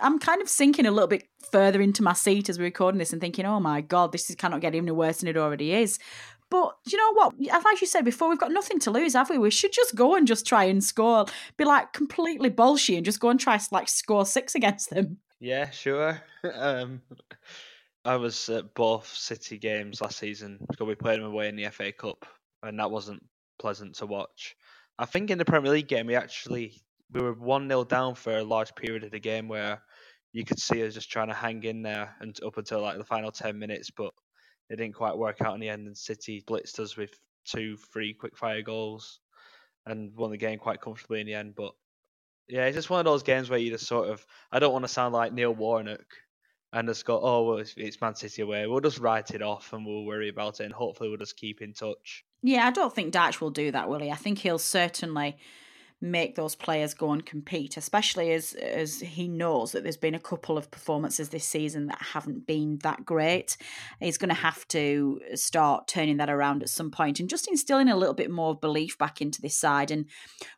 I'm 0.00 0.18
kind 0.18 0.42
of 0.42 0.48
sinking 0.48 0.86
a 0.86 0.90
little 0.90 1.08
bit 1.08 1.28
further 1.50 1.80
into 1.80 2.02
my 2.02 2.12
seat 2.12 2.48
as 2.48 2.58
we're 2.58 2.64
recording 2.64 2.98
this 2.98 3.12
and 3.12 3.20
thinking, 3.20 3.46
oh 3.46 3.60
my 3.60 3.80
God, 3.80 4.12
this 4.12 4.28
is, 4.30 4.36
cannot 4.36 4.60
get 4.60 4.74
any 4.74 4.90
worse 4.90 5.18
than 5.18 5.28
it 5.28 5.36
already 5.36 5.72
is. 5.72 5.98
But 6.48 6.76
you 6.86 6.96
know 6.96 7.12
what? 7.14 7.34
Like 7.40 7.80
you 7.80 7.86
said 7.86 8.04
before, 8.04 8.28
we've 8.28 8.38
got 8.38 8.52
nothing 8.52 8.78
to 8.80 8.90
lose, 8.90 9.14
have 9.14 9.30
we? 9.30 9.38
We 9.38 9.50
should 9.50 9.72
just 9.72 9.96
go 9.96 10.14
and 10.14 10.28
just 10.28 10.46
try 10.46 10.64
and 10.64 10.82
score, 10.82 11.26
be 11.56 11.64
like 11.64 11.92
completely 11.92 12.50
bullshit 12.50 12.98
and 12.98 13.04
just 13.04 13.18
go 13.18 13.30
and 13.30 13.40
try 13.40 13.58
like 13.72 13.88
score 13.88 14.24
six 14.24 14.54
against 14.54 14.90
them. 14.90 15.18
Yeah, 15.40 15.70
sure. 15.70 16.20
um, 16.54 17.02
I 18.04 18.16
was 18.16 18.48
at 18.48 18.74
both 18.74 19.06
City 19.08 19.58
games 19.58 20.00
last 20.00 20.18
season 20.18 20.58
because 20.70 20.86
we 20.86 20.94
played 20.94 21.18
them 21.18 21.26
away 21.26 21.48
in 21.48 21.56
the 21.56 21.68
FA 21.70 21.92
Cup, 21.92 22.24
and 22.62 22.78
that 22.78 22.90
wasn't 22.90 23.22
pleasant 23.58 23.96
to 23.96 24.06
watch. 24.06 24.56
I 24.98 25.04
think 25.04 25.30
in 25.30 25.38
the 25.38 25.44
Premier 25.44 25.72
League 25.72 25.88
game, 25.88 26.06
we 26.06 26.14
actually 26.14 26.80
we 27.12 27.20
were 27.20 27.34
one 27.34 27.68
0 27.68 27.84
down 27.84 28.14
for 28.14 28.36
a 28.38 28.44
large 28.44 28.74
period 28.74 29.04
of 29.04 29.10
the 29.10 29.20
game 29.20 29.48
where 29.48 29.82
you 30.32 30.44
could 30.44 30.58
see 30.58 30.84
us 30.86 30.94
just 30.94 31.10
trying 31.10 31.28
to 31.28 31.34
hang 31.34 31.62
in 31.64 31.82
there 31.82 32.14
and 32.20 32.38
up 32.44 32.56
until 32.56 32.80
like 32.80 32.98
the 32.98 33.04
final 33.04 33.30
ten 33.30 33.58
minutes, 33.58 33.90
but 33.90 34.12
it 34.70 34.76
didn't 34.76 34.94
quite 34.94 35.16
work 35.16 35.40
out 35.42 35.54
in 35.54 35.60
the 35.60 35.68
end, 35.68 35.86
and 35.86 35.96
City 35.96 36.42
blitzed 36.48 36.78
us 36.78 36.96
with 36.96 37.10
two, 37.44 37.76
three 37.92 38.14
quick 38.14 38.36
fire 38.36 38.62
goals 38.62 39.20
and 39.86 40.14
won 40.16 40.30
the 40.30 40.36
game 40.36 40.58
quite 40.58 40.80
comfortably 40.80 41.20
in 41.20 41.26
the 41.26 41.34
end. 41.34 41.54
But 41.54 41.72
yeah, 42.48 42.66
it's 42.66 42.76
just 42.76 42.90
one 42.90 43.00
of 43.00 43.04
those 43.04 43.22
games 43.22 43.50
where 43.50 43.58
you 43.58 43.70
just 43.70 43.86
sort 43.86 44.08
of 44.08 44.24
I 44.52 44.58
don't 44.58 44.72
want 44.72 44.84
to 44.84 44.88
sound 44.88 45.14
like 45.14 45.32
Neil 45.32 45.54
Warnock 45.54 46.06
and 46.72 46.88
just 46.88 47.04
go, 47.04 47.20
oh 47.20 47.44
well, 47.44 47.58
it's, 47.58 47.74
it's 47.76 48.00
Man 48.00 48.14
City 48.14 48.42
away. 48.42 48.66
We'll 48.66 48.80
just 48.80 48.98
write 48.98 49.30
it 49.30 49.42
off 49.42 49.72
and 49.72 49.84
we'll 49.86 50.04
worry 50.04 50.28
about 50.28 50.60
it, 50.60 50.64
and 50.64 50.72
hopefully 50.72 51.08
we'll 51.08 51.18
just 51.18 51.36
keep 51.36 51.62
in 51.62 51.72
touch. 51.72 52.24
Yeah, 52.42 52.66
I 52.66 52.70
don't 52.70 52.94
think 52.94 53.12
Dyche 53.12 53.40
will 53.40 53.50
do 53.50 53.70
that, 53.72 53.88
will 53.88 54.00
he? 54.00 54.10
I 54.10 54.16
think 54.16 54.38
he'll 54.38 54.58
certainly 54.58 55.36
make 56.00 56.34
those 56.34 56.54
players 56.54 56.92
go 56.92 57.10
and 57.10 57.24
compete, 57.24 57.76
especially 57.76 58.32
as 58.32 58.52
as 58.54 59.00
he 59.00 59.28
knows 59.28 59.72
that 59.72 59.82
there's 59.82 59.96
been 59.96 60.14
a 60.14 60.20
couple 60.20 60.58
of 60.58 60.70
performances 60.70 61.30
this 61.30 61.46
season 61.46 61.86
that 61.86 62.00
haven't 62.12 62.46
been 62.46 62.78
that 62.82 63.04
great. 63.06 63.56
He's 64.00 64.18
going 64.18 64.28
to 64.28 64.34
have 64.34 64.68
to 64.68 65.20
start 65.34 65.88
turning 65.88 66.18
that 66.18 66.28
around 66.28 66.62
at 66.62 66.68
some 66.68 66.90
point 66.90 67.18
and 67.18 67.30
just 67.30 67.48
instilling 67.48 67.88
a 67.88 67.96
little 67.96 68.14
bit 68.14 68.30
more 68.30 68.54
belief 68.54 68.98
back 68.98 69.22
into 69.22 69.40
this 69.40 69.58
side 69.58 69.90
and 69.90 70.06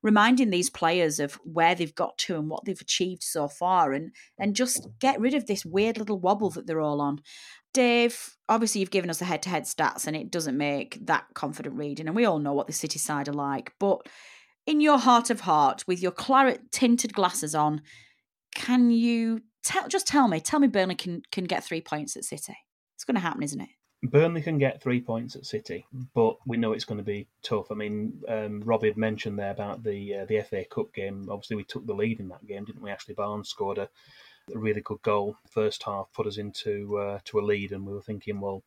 reminding 0.03 0.51
these 0.51 0.71
players 0.71 1.21
of 1.21 1.35
where 1.45 1.75
they've 1.75 1.95
got 1.95 2.19
to 2.19 2.35
and 2.37 2.51
what 2.51 2.65
they've 2.65 2.81
achieved 2.81 3.23
so 3.23 3.47
far 3.47 3.93
and 3.93 4.13
and 4.39 4.57
just 4.57 4.89
get 4.99 5.21
rid 5.21 5.35
of 5.35 5.47
this 5.47 5.65
weird 5.65 5.99
little 5.99 6.19
wobble 6.19 6.51
that 6.51 6.67
they're 6.67 6.81
all 6.81 7.01
on. 7.01 7.21
Dave, 7.75 8.37
obviously 8.49 8.81
you've 8.81 8.91
given 8.91 9.11
us 9.11 9.19
the 9.19 9.25
head-to-head 9.25 9.65
stats 9.65 10.07
and 10.07 10.17
it 10.17 10.31
doesn't 10.31 10.57
make 10.57 10.99
that 11.07 11.27
confident 11.35 11.77
reading 11.77 12.09
and 12.09 12.17
we 12.17 12.25
all 12.25 12.39
know 12.41 12.55
what 12.55 12.67
the 12.67 12.73
City 12.73 12.99
side 12.99 13.29
are 13.29 13.35
like, 13.35 13.73
but 13.79 14.09
in 14.69 14.83
your 14.83 14.99
heart 14.99 15.31
of 15.31 15.41
heart, 15.41 15.83
with 15.87 16.03
your 16.03 16.13
claret 16.13 16.71
tinted 16.71 17.15
glasses 17.15 17.55
on, 17.55 17.81
can 18.55 18.91
you 18.91 19.41
tell? 19.65 19.89
Just 19.89 20.07
tell 20.07 20.29
me. 20.29 20.41
Tell 20.41 20.61
me, 20.61 20.69
Burnley 20.69 20.95
can 20.95 21.23
can 21.33 21.45
get 21.45 21.65
three 21.65 21.81
points 21.81 22.19
at 22.19 22.25
City. 22.25 22.55
It's 22.95 23.05
going 23.05 23.15
to 23.15 23.21
happen, 23.21 23.43
isn't 23.43 23.63
it? 23.63 23.71
Burnley 24.03 24.43
can 24.43 24.59
get 24.59 24.83
three 24.83 25.01
points 25.01 25.37
at 25.37 25.47
City, 25.47 25.87
but 26.15 26.37
we 26.47 26.59
know 26.59 26.73
it's 26.73 26.85
going 26.85 26.99
to 26.99 27.05
be 27.05 27.27
tough. 27.43 27.73
I 27.73 27.75
mean, 27.75 28.21
um, 28.29 28.61
Robbie 28.61 28.89
had 28.89 28.99
mentioned 28.99 29.39
there 29.39 29.53
about 29.53 29.83
the 29.83 30.19
uh, 30.19 30.25
the 30.27 30.43
FA 30.43 30.67
Cup 30.67 30.93
game. 30.93 31.29
Obviously, 31.31 31.57
we 31.57 31.65
took 31.65 31.87
the 31.87 31.95
lead 31.95 32.21
in 32.21 32.29
that 32.29 32.47
game, 32.47 32.67
didn't 32.67 32.83
we? 32.83 32.91
Ashley 32.91 33.15
Barnes 33.15 33.49
scored 33.49 33.79
a, 33.79 33.89
a 34.55 34.59
really 34.59 34.83
good 34.83 35.01
goal. 35.01 35.35
First 35.51 35.83
half 35.83 36.13
put 36.13 36.27
us 36.27 36.37
into 36.37 36.99
uh, 36.99 37.21
to 37.25 37.39
a 37.39 37.41
lead, 37.41 37.73
and 37.73 37.87
we 37.87 37.95
were 37.95 38.03
thinking, 38.03 38.39
well, 38.39 38.65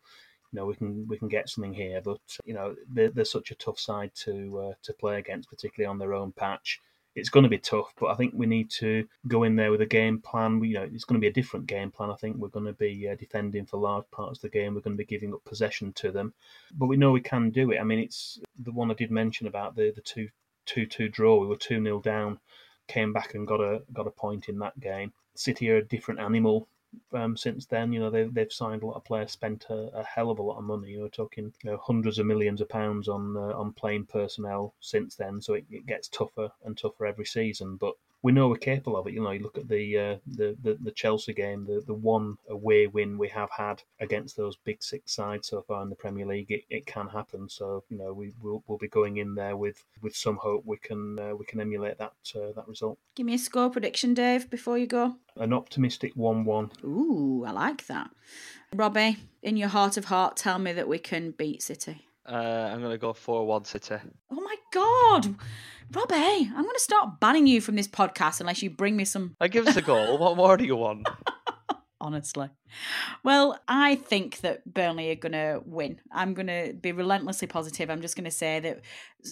you 0.51 0.59
know 0.59 0.65
we 0.65 0.75
can 0.75 1.07
we 1.07 1.17
can 1.17 1.27
get 1.27 1.49
something 1.49 1.73
here. 1.73 2.01
But 2.03 2.19
you 2.45 2.53
know 2.53 2.75
they're, 2.89 3.09
they're 3.09 3.25
such 3.25 3.51
a 3.51 3.55
tough 3.55 3.79
side 3.79 4.11
to 4.23 4.59
uh, 4.59 4.73
to 4.83 4.93
play 4.93 5.19
against, 5.19 5.49
particularly 5.49 5.89
on 5.89 5.99
their 5.99 6.13
own 6.13 6.31
patch. 6.31 6.79
It's 7.13 7.29
going 7.29 7.43
to 7.43 7.49
be 7.49 7.57
tough, 7.57 7.93
but 7.99 8.07
I 8.07 8.15
think 8.15 8.33
we 8.33 8.45
need 8.45 8.69
to 8.79 9.05
go 9.27 9.43
in 9.43 9.57
there 9.57 9.69
with 9.69 9.81
a 9.81 9.85
game 9.85 10.19
plan. 10.19 10.63
You 10.63 10.75
know, 10.75 10.89
it's 10.93 11.03
going 11.03 11.19
to 11.19 11.23
be 11.23 11.27
a 11.27 11.33
different 11.33 11.67
game 11.67 11.91
plan. 11.91 12.09
I 12.09 12.15
think 12.15 12.37
we're 12.37 12.47
going 12.47 12.67
to 12.67 12.73
be 12.73 13.09
uh, 13.09 13.15
defending 13.15 13.65
for 13.65 13.77
large 13.77 14.09
parts 14.11 14.37
of 14.37 14.43
the 14.43 14.49
game. 14.49 14.75
We're 14.75 14.81
going 14.81 14.95
to 14.95 15.03
be 15.03 15.05
giving 15.05 15.33
up 15.33 15.43
possession 15.43 15.91
to 15.93 16.11
them, 16.11 16.33
but 16.73 16.85
we 16.85 16.95
know 16.95 17.11
we 17.11 17.21
can 17.21 17.49
do 17.49 17.71
it. 17.71 17.79
I 17.79 17.83
mean, 17.83 17.99
it's 17.99 18.39
the 18.57 18.71
one 18.71 18.91
I 18.91 18.93
did 18.93 19.11
mention 19.11 19.47
about 19.47 19.75
the 19.75 19.91
the 19.93 20.01
two 20.01 20.29
two 20.65 20.85
two 20.85 21.09
draw. 21.09 21.37
We 21.39 21.47
were 21.47 21.57
two 21.57 21.83
0 21.83 21.99
down, 22.01 22.39
came 22.87 23.11
back 23.11 23.33
and 23.33 23.47
got 23.47 23.59
a 23.59 23.81
got 23.93 24.07
a 24.07 24.11
point 24.11 24.47
in 24.47 24.59
that 24.59 24.79
game. 24.79 25.11
City 25.35 25.69
are 25.69 25.77
a 25.77 25.83
different 25.83 26.19
animal 26.19 26.67
um, 27.13 27.37
since 27.37 27.65
then. 27.65 27.93
You 27.93 27.99
know, 27.99 28.09
they've, 28.09 28.33
they've 28.33 28.51
signed 28.51 28.83
a 28.83 28.85
lot 28.85 28.95
of 28.95 29.05
players, 29.05 29.31
spent 29.31 29.65
a, 29.69 29.89
a 29.93 30.03
hell 30.03 30.29
of 30.29 30.39
a 30.39 30.43
lot 30.43 30.57
of 30.57 30.63
money. 30.63 30.91
You 30.91 31.01
know, 31.01 31.07
talking 31.07 31.53
you 31.63 31.71
know, 31.71 31.77
hundreds 31.77 32.19
of 32.19 32.25
millions 32.25 32.61
of 32.61 32.69
pounds 32.69 33.07
on 33.07 33.35
uh, 33.37 33.57
on 33.57 33.73
playing 33.73 34.05
personnel 34.05 34.73
since 34.79 35.15
then. 35.15 35.41
So 35.41 35.53
it, 35.55 35.65
it 35.69 35.85
gets 35.85 36.07
tougher 36.07 36.51
and 36.63 36.77
tougher 36.77 37.05
every 37.05 37.25
season. 37.25 37.77
But 37.77 37.93
we 38.23 38.31
know 38.31 38.47
we're 38.47 38.55
capable 38.57 38.97
of 38.97 39.07
it. 39.07 39.13
You 39.13 39.23
know, 39.23 39.31
you 39.31 39.41
look 39.41 39.57
at 39.57 39.67
the 39.67 39.97
uh, 39.97 40.15
the, 40.27 40.55
the, 40.61 40.77
the 40.81 40.91
Chelsea 40.91 41.33
game, 41.33 41.65
the 41.65 41.81
the 41.85 41.93
one 41.93 42.37
away 42.49 42.87
win 42.87 43.17
we 43.17 43.27
have 43.29 43.49
had 43.49 43.81
against 43.99 44.37
those 44.37 44.55
big 44.57 44.83
six 44.83 45.13
sides 45.13 45.47
so 45.47 45.61
far 45.61 45.81
in 45.81 45.89
the 45.89 45.95
Premier 45.95 46.25
League. 46.25 46.51
It, 46.51 46.63
it 46.69 46.85
can 46.85 47.07
happen. 47.07 47.49
So 47.49 47.83
you 47.89 47.97
know, 47.97 48.13
we 48.13 48.33
will 48.41 48.63
we'll 48.67 48.77
be 48.77 48.87
going 48.87 49.17
in 49.17 49.35
there 49.35 49.57
with, 49.57 49.83
with 50.01 50.15
some 50.15 50.37
hope 50.37 50.63
we 50.65 50.77
can 50.77 51.19
uh, 51.19 51.35
we 51.35 51.45
can 51.45 51.59
emulate 51.59 51.97
that 51.97 52.13
uh, 52.35 52.51
that 52.55 52.67
result. 52.67 52.97
Give 53.15 53.25
me 53.25 53.33
a 53.33 53.39
score 53.39 53.69
prediction, 53.69 54.13
Dave, 54.13 54.49
before 54.49 54.77
you 54.77 54.87
go. 54.87 55.15
An 55.37 55.53
optimistic 55.53 56.13
one-one. 56.15 56.71
Ooh, 56.83 57.43
I 57.47 57.51
like 57.51 57.87
that. 57.87 58.09
Robbie, 58.73 59.17
in 59.41 59.57
your 59.57 59.69
heart 59.69 59.97
of 59.97 60.05
heart, 60.05 60.37
tell 60.37 60.59
me 60.59 60.73
that 60.73 60.87
we 60.87 60.99
can 60.99 61.31
beat 61.31 61.61
City. 61.61 62.05
Uh, 62.25 62.69
I'm 62.71 62.79
going 62.79 62.91
to 62.91 62.97
go 62.97 63.13
4 63.13 63.45
1 63.45 63.65
City. 63.65 63.95
Oh 64.29 64.41
my 64.41 64.55
God! 64.71 65.35
Robbie, 65.93 66.15
I'm 66.15 66.63
going 66.63 66.73
to 66.73 66.79
start 66.79 67.19
banning 67.19 67.47
you 67.47 67.59
from 67.59 67.75
this 67.75 67.87
podcast 67.87 68.39
unless 68.39 68.63
you 68.63 68.69
bring 68.69 68.95
me 68.95 69.03
some. 69.03 69.35
I 69.41 69.49
give 69.49 69.67
us 69.67 69.75
a 69.75 69.81
goal. 69.81 70.17
what 70.17 70.37
more 70.37 70.55
do 70.55 70.63
you 70.63 70.77
want? 70.77 71.07
Honestly. 72.01 72.49
Well, 73.23 73.59
I 73.67 73.95
think 73.95 74.39
that 74.39 74.65
Burnley 74.65 75.11
are 75.11 75.15
going 75.15 75.33
to 75.33 75.61
win. 75.65 75.99
I'm 76.11 76.33
going 76.33 76.47
to 76.47 76.73
be 76.73 76.93
relentlessly 76.93 77.47
positive. 77.47 77.89
I'm 77.89 78.01
just 78.01 78.15
going 78.15 78.25
to 78.25 78.31
say 78.31 78.59
that 78.61 78.81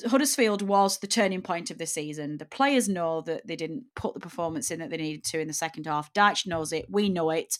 Huddersfield 0.05 0.61
was 0.61 0.97
the 0.97 1.07
turning 1.07 1.41
point 1.41 1.71
of 1.71 1.77
the 1.77 1.87
season. 1.87 2.37
The 2.37 2.45
players 2.45 2.89
know 2.89 3.21
that 3.21 3.47
they 3.47 3.55
didn't 3.55 3.85
put 3.95 4.13
the 4.13 4.19
performance 4.19 4.69
in 4.69 4.79
that 4.79 4.89
they 4.89 4.97
needed 4.97 5.23
to 5.25 5.39
in 5.39 5.47
the 5.47 5.53
second 5.53 5.85
half. 5.85 6.13
Dyche 6.13 6.45
knows 6.45 6.73
it. 6.73 6.87
We 6.89 7.07
know 7.07 7.29
it. 7.29 7.57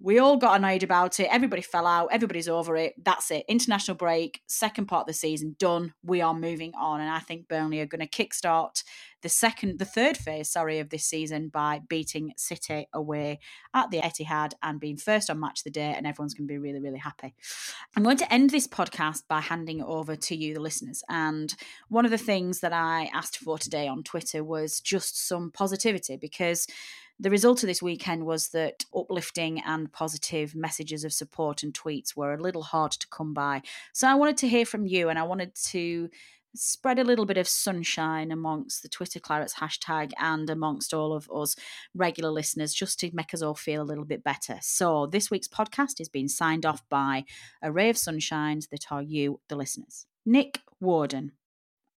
We 0.00 0.18
all 0.20 0.36
got 0.36 0.56
annoyed 0.56 0.84
about 0.84 1.18
it. 1.18 1.28
Everybody 1.30 1.62
fell 1.62 1.86
out. 1.86 2.08
Everybody's 2.12 2.48
over 2.48 2.76
it. 2.76 2.94
That's 3.04 3.30
it. 3.32 3.44
International 3.48 3.96
break, 3.96 4.42
second 4.46 4.86
part 4.86 5.02
of 5.02 5.06
the 5.08 5.12
season 5.12 5.56
done. 5.58 5.92
We 6.04 6.20
are 6.20 6.34
moving 6.34 6.72
on. 6.78 7.00
And 7.00 7.10
I 7.10 7.18
think 7.18 7.48
Burnley 7.48 7.80
are 7.80 7.86
going 7.86 8.06
to 8.06 8.08
kickstart 8.08 8.84
the 9.22 9.28
second, 9.28 9.78
the 9.78 9.84
third 9.84 10.16
phase, 10.16 10.48
sorry, 10.48 10.78
of 10.78 10.90
this 10.90 11.04
season 11.04 11.48
by 11.48 11.80
beating 11.88 12.32
City 12.36 12.86
away 12.92 13.40
at 13.74 13.90
the 13.90 13.98
Etihad 13.98 14.52
and 14.62 14.78
being 14.78 14.96
first 14.96 15.28
on 15.28 15.40
match 15.40 15.64
the 15.64 15.70
day, 15.70 15.92
and 15.96 16.06
everyone's 16.06 16.34
going 16.34 16.46
to 16.46 16.52
be 16.52 16.58
really, 16.58 16.80
really 16.80 16.98
happy. 16.98 17.34
I'm 17.96 18.04
going 18.04 18.18
to 18.18 18.32
end 18.32 18.50
this 18.50 18.68
podcast 18.68 19.22
by 19.28 19.40
handing 19.40 19.82
over 19.82 20.14
to 20.14 20.36
you, 20.36 20.54
the 20.54 20.60
listeners. 20.60 21.02
And 21.08 21.52
one 21.88 22.04
of 22.04 22.12
the 22.12 22.18
things 22.18 22.60
that 22.60 22.72
I 22.72 23.10
asked 23.12 23.38
for 23.38 23.58
today 23.58 23.88
on 23.88 24.04
Twitter 24.04 24.44
was 24.44 24.80
just 24.80 25.26
some 25.26 25.50
positivity 25.50 26.16
because 26.16 26.66
the 27.20 27.30
result 27.30 27.62
of 27.62 27.66
this 27.66 27.82
weekend 27.82 28.24
was 28.24 28.48
that 28.50 28.84
uplifting 28.94 29.60
and 29.60 29.92
positive 29.92 30.54
messages 30.54 31.04
of 31.04 31.12
support 31.12 31.62
and 31.62 31.74
tweets 31.74 32.16
were 32.16 32.34
a 32.34 32.40
little 32.40 32.62
hard 32.62 32.92
to 32.92 33.08
come 33.08 33.34
by. 33.34 33.62
So 33.92 34.08
I 34.08 34.14
wanted 34.14 34.36
to 34.38 34.48
hear 34.48 34.64
from 34.64 34.86
you 34.86 35.08
and 35.08 35.18
I 35.18 35.24
wanted 35.24 35.54
to 35.70 36.08
spread 36.54 36.98
a 36.98 37.04
little 37.04 37.26
bit 37.26 37.36
of 37.36 37.48
sunshine 37.48 38.30
amongst 38.30 38.82
the 38.82 38.88
Twitter 38.88 39.20
Clarets 39.20 39.54
hashtag 39.54 40.12
and 40.18 40.48
amongst 40.48 40.94
all 40.94 41.12
of 41.12 41.28
us 41.30 41.56
regular 41.94 42.30
listeners 42.30 42.72
just 42.72 42.98
to 43.00 43.10
make 43.12 43.34
us 43.34 43.42
all 43.42 43.54
feel 43.54 43.82
a 43.82 43.84
little 43.84 44.04
bit 44.04 44.24
better. 44.24 44.58
So 44.62 45.06
this 45.06 45.30
week's 45.30 45.48
podcast 45.48 46.00
is 46.00 46.08
being 46.08 46.28
signed 46.28 46.64
off 46.64 46.82
by 46.88 47.24
a 47.62 47.70
ray 47.70 47.90
of 47.90 47.96
sunshines 47.96 48.68
that 48.70 48.86
are 48.90 49.02
you, 49.02 49.40
the 49.48 49.56
listeners. 49.56 50.06
Nick 50.24 50.60
Warden. 50.80 51.32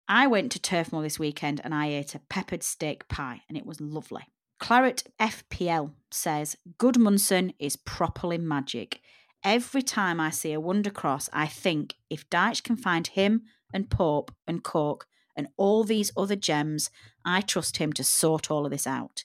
I 0.07 0.27
went 0.27 0.51
to 0.51 0.59
Turf 0.59 0.91
Moor 0.91 1.03
this 1.03 1.19
weekend 1.19 1.61
and 1.63 1.73
I 1.73 1.87
ate 1.87 2.15
a 2.15 2.19
peppered 2.19 2.63
steak 2.63 3.07
pie 3.07 3.41
and 3.47 3.57
it 3.57 3.65
was 3.65 3.79
lovely. 3.79 4.23
Claret 4.61 5.05
FPL 5.19 5.91
says 6.11 6.55
Gudmundsson 6.77 7.55
is 7.57 7.75
properly 7.75 8.37
magic. 8.37 9.01
Every 9.43 9.81
time 9.81 10.19
I 10.19 10.29
see 10.29 10.53
a 10.53 10.59
Wonder 10.59 10.91
Cross, 10.91 11.31
I 11.33 11.47
think 11.47 11.95
if 12.11 12.29
Dyche 12.29 12.63
can 12.63 12.77
find 12.77 13.07
him 13.07 13.41
and 13.73 13.89
Pope 13.89 14.31
and 14.45 14.63
Cork 14.63 15.07
and 15.35 15.47
all 15.57 15.83
these 15.83 16.11
other 16.15 16.35
gems, 16.35 16.91
I 17.25 17.41
trust 17.41 17.77
him 17.77 17.91
to 17.93 18.03
sort 18.03 18.51
all 18.51 18.65
of 18.65 18.71
this 18.71 18.85
out. 18.85 19.23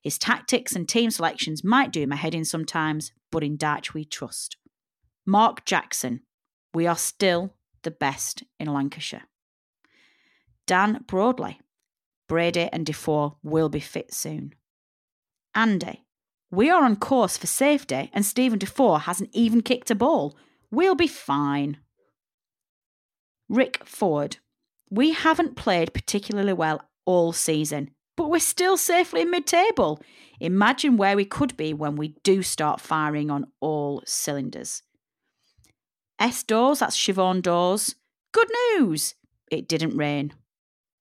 His 0.00 0.18
tactics 0.18 0.76
and 0.76 0.88
team 0.88 1.10
selections 1.10 1.64
might 1.64 1.90
do 1.90 2.06
my 2.06 2.14
head 2.14 2.34
in 2.34 2.44
sometimes, 2.44 3.10
but 3.32 3.42
in 3.42 3.58
Dyche 3.58 3.92
we 3.92 4.04
trust. 4.04 4.56
Mark 5.26 5.64
Jackson, 5.64 6.20
we 6.72 6.86
are 6.86 6.96
still 6.96 7.54
the 7.82 7.90
best 7.90 8.44
in 8.60 8.72
Lancashire. 8.72 9.24
Dan 10.64 11.02
Broadley, 11.08 11.56
Brady 12.28 12.68
and 12.72 12.86
Defour 12.86 13.36
will 13.42 13.68
be 13.68 13.80
fit 13.80 14.14
soon. 14.14 14.54
Andy. 15.56 16.04
We 16.50 16.70
are 16.70 16.84
on 16.84 16.96
course 16.96 17.36
for 17.36 17.46
safety, 17.48 18.10
and 18.12 18.24
Steven 18.24 18.58
Defour 18.58 19.00
hasn't 19.00 19.30
even 19.32 19.62
kicked 19.62 19.90
a 19.90 19.94
ball. 19.94 20.36
We'll 20.70 20.94
be 20.94 21.08
fine. 21.08 21.78
Rick 23.48 23.82
Ford. 23.84 24.36
We 24.90 25.12
haven't 25.12 25.56
played 25.56 25.94
particularly 25.94 26.52
well 26.52 26.82
all 27.06 27.32
season, 27.32 27.90
but 28.16 28.30
we're 28.30 28.38
still 28.38 28.76
safely 28.76 29.22
in 29.22 29.30
mid 29.30 29.46
table. 29.46 30.00
Imagine 30.38 30.96
where 30.96 31.16
we 31.16 31.24
could 31.24 31.56
be 31.56 31.72
when 31.72 31.96
we 31.96 32.08
do 32.22 32.42
start 32.42 32.80
firing 32.80 33.30
on 33.30 33.46
all 33.60 34.02
cylinders. 34.04 34.82
S 36.18 36.42
Dawes, 36.42 36.80
that's 36.80 36.96
Siobhan 36.96 37.42
Dawes. 37.42 37.94
Good 38.32 38.50
news! 38.74 39.14
It 39.50 39.68
didn't 39.68 39.96
rain. 39.96 40.34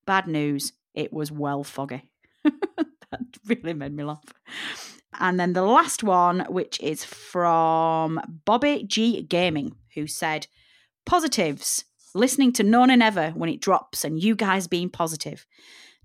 Bad 0.06 0.28
news, 0.28 0.74
it 0.93 1.12
was 1.12 1.32
well 1.32 1.64
foggy. 1.64 2.10
that 3.18 3.39
really 3.63 3.74
made 3.74 3.95
me 3.95 4.03
laugh. 4.03 4.34
And 5.20 5.39
then 5.39 5.53
the 5.53 5.63
last 5.63 6.03
one, 6.03 6.45
which 6.49 6.80
is 6.82 7.05
from 7.05 8.20
Bobby 8.45 8.84
G 8.84 9.22
Gaming, 9.22 9.76
who 9.93 10.07
said, 10.07 10.47
Positives, 11.05 11.86
listening 12.13 12.51
to 12.53 12.63
No 12.63 12.86
Nay 12.86 12.95
Never 12.95 13.30
when 13.32 13.49
it 13.49 13.61
drops 13.61 14.03
and 14.03 14.22
you 14.22 14.36
guys 14.36 14.68
being 14.68 14.89
positive. 14.89 15.45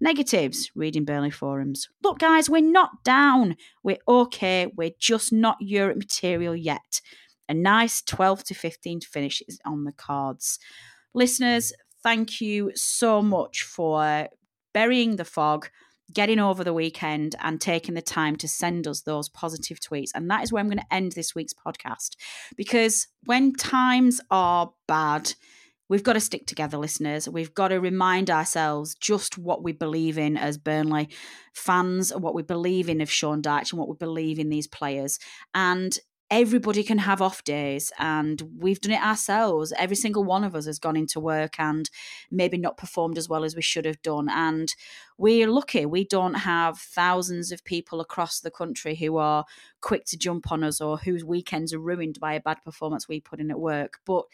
Negatives, 0.00 0.70
reading 0.74 1.04
Burnley 1.04 1.30
forums. 1.30 1.88
Look, 2.02 2.20
guys, 2.20 2.48
we're 2.48 2.62
not 2.62 3.04
down. 3.04 3.56
We're 3.82 3.98
okay. 4.08 4.72
We're 4.74 4.92
just 4.98 5.32
not 5.32 5.58
Europe 5.60 5.98
material 5.98 6.56
yet. 6.56 7.00
A 7.48 7.54
nice 7.54 8.00
12 8.02 8.44
to 8.44 8.54
15 8.54 9.00
finish 9.00 9.42
is 9.46 9.58
on 9.66 9.84
the 9.84 9.92
cards. 9.92 10.58
Listeners, 11.12 11.72
thank 12.02 12.40
you 12.40 12.70
so 12.74 13.20
much 13.20 13.62
for 13.62 14.28
burying 14.72 15.16
the 15.16 15.24
fog 15.24 15.68
getting 16.12 16.38
over 16.38 16.64
the 16.64 16.72
weekend 16.72 17.36
and 17.40 17.60
taking 17.60 17.94
the 17.94 18.02
time 18.02 18.36
to 18.36 18.48
send 18.48 18.86
us 18.86 19.02
those 19.02 19.28
positive 19.28 19.80
tweets. 19.80 20.10
And 20.14 20.30
that 20.30 20.42
is 20.42 20.52
where 20.52 20.60
I'm 20.60 20.68
going 20.68 20.78
to 20.78 20.94
end 20.94 21.12
this 21.12 21.34
week's 21.34 21.54
podcast 21.54 22.16
because 22.56 23.08
when 23.24 23.54
times 23.54 24.20
are 24.30 24.72
bad, 24.86 25.34
we've 25.88 26.02
got 26.02 26.14
to 26.14 26.20
stick 26.20 26.46
together, 26.46 26.78
listeners. 26.78 27.28
We've 27.28 27.52
got 27.52 27.68
to 27.68 27.80
remind 27.80 28.30
ourselves 28.30 28.94
just 28.94 29.36
what 29.36 29.62
we 29.62 29.72
believe 29.72 30.16
in 30.18 30.36
as 30.36 30.56
Burnley 30.56 31.08
fans, 31.52 32.14
what 32.14 32.34
we 32.34 32.42
believe 32.42 32.88
in 32.88 33.00
of 33.00 33.10
Sean 33.10 33.42
Dyche, 33.42 33.72
and 33.72 33.78
what 33.78 33.88
we 33.88 33.96
believe 33.96 34.38
in 34.38 34.48
these 34.48 34.66
players. 34.66 35.18
And 35.54 35.98
everybody 36.30 36.84
can 36.84 36.98
have 36.98 37.20
off 37.20 37.42
days 37.42 37.92
and 37.98 38.42
we've 38.56 38.80
done 38.80 38.92
it 38.92 39.02
ourselves. 39.02 39.72
Every 39.76 39.96
single 39.96 40.22
one 40.22 40.44
of 40.44 40.54
us 40.54 40.66
has 40.66 40.78
gone 40.78 40.96
into 40.96 41.18
work 41.18 41.58
and 41.58 41.90
maybe 42.30 42.56
not 42.56 42.76
performed 42.76 43.18
as 43.18 43.28
well 43.28 43.44
as 43.44 43.56
we 43.56 43.62
should 43.62 43.84
have 43.84 44.00
done 44.02 44.28
and 44.30 44.72
we're 45.18 45.50
lucky. 45.50 45.84
We 45.86 46.04
don't 46.04 46.34
have 46.34 46.78
thousands 46.78 47.50
of 47.50 47.64
people 47.64 48.00
across 48.00 48.40
the 48.40 48.50
country 48.50 48.94
who 48.94 49.16
are 49.16 49.44
quick 49.80 50.04
to 50.06 50.16
jump 50.16 50.52
on 50.52 50.62
us 50.62 50.80
or 50.80 50.98
whose 50.98 51.24
weekends 51.24 51.74
are 51.74 51.80
ruined 51.80 52.20
by 52.20 52.34
a 52.34 52.40
bad 52.40 52.62
performance 52.64 53.08
we 53.08 53.20
put 53.20 53.40
in 53.40 53.50
at 53.50 53.58
work 53.58 53.98
but 54.06 54.24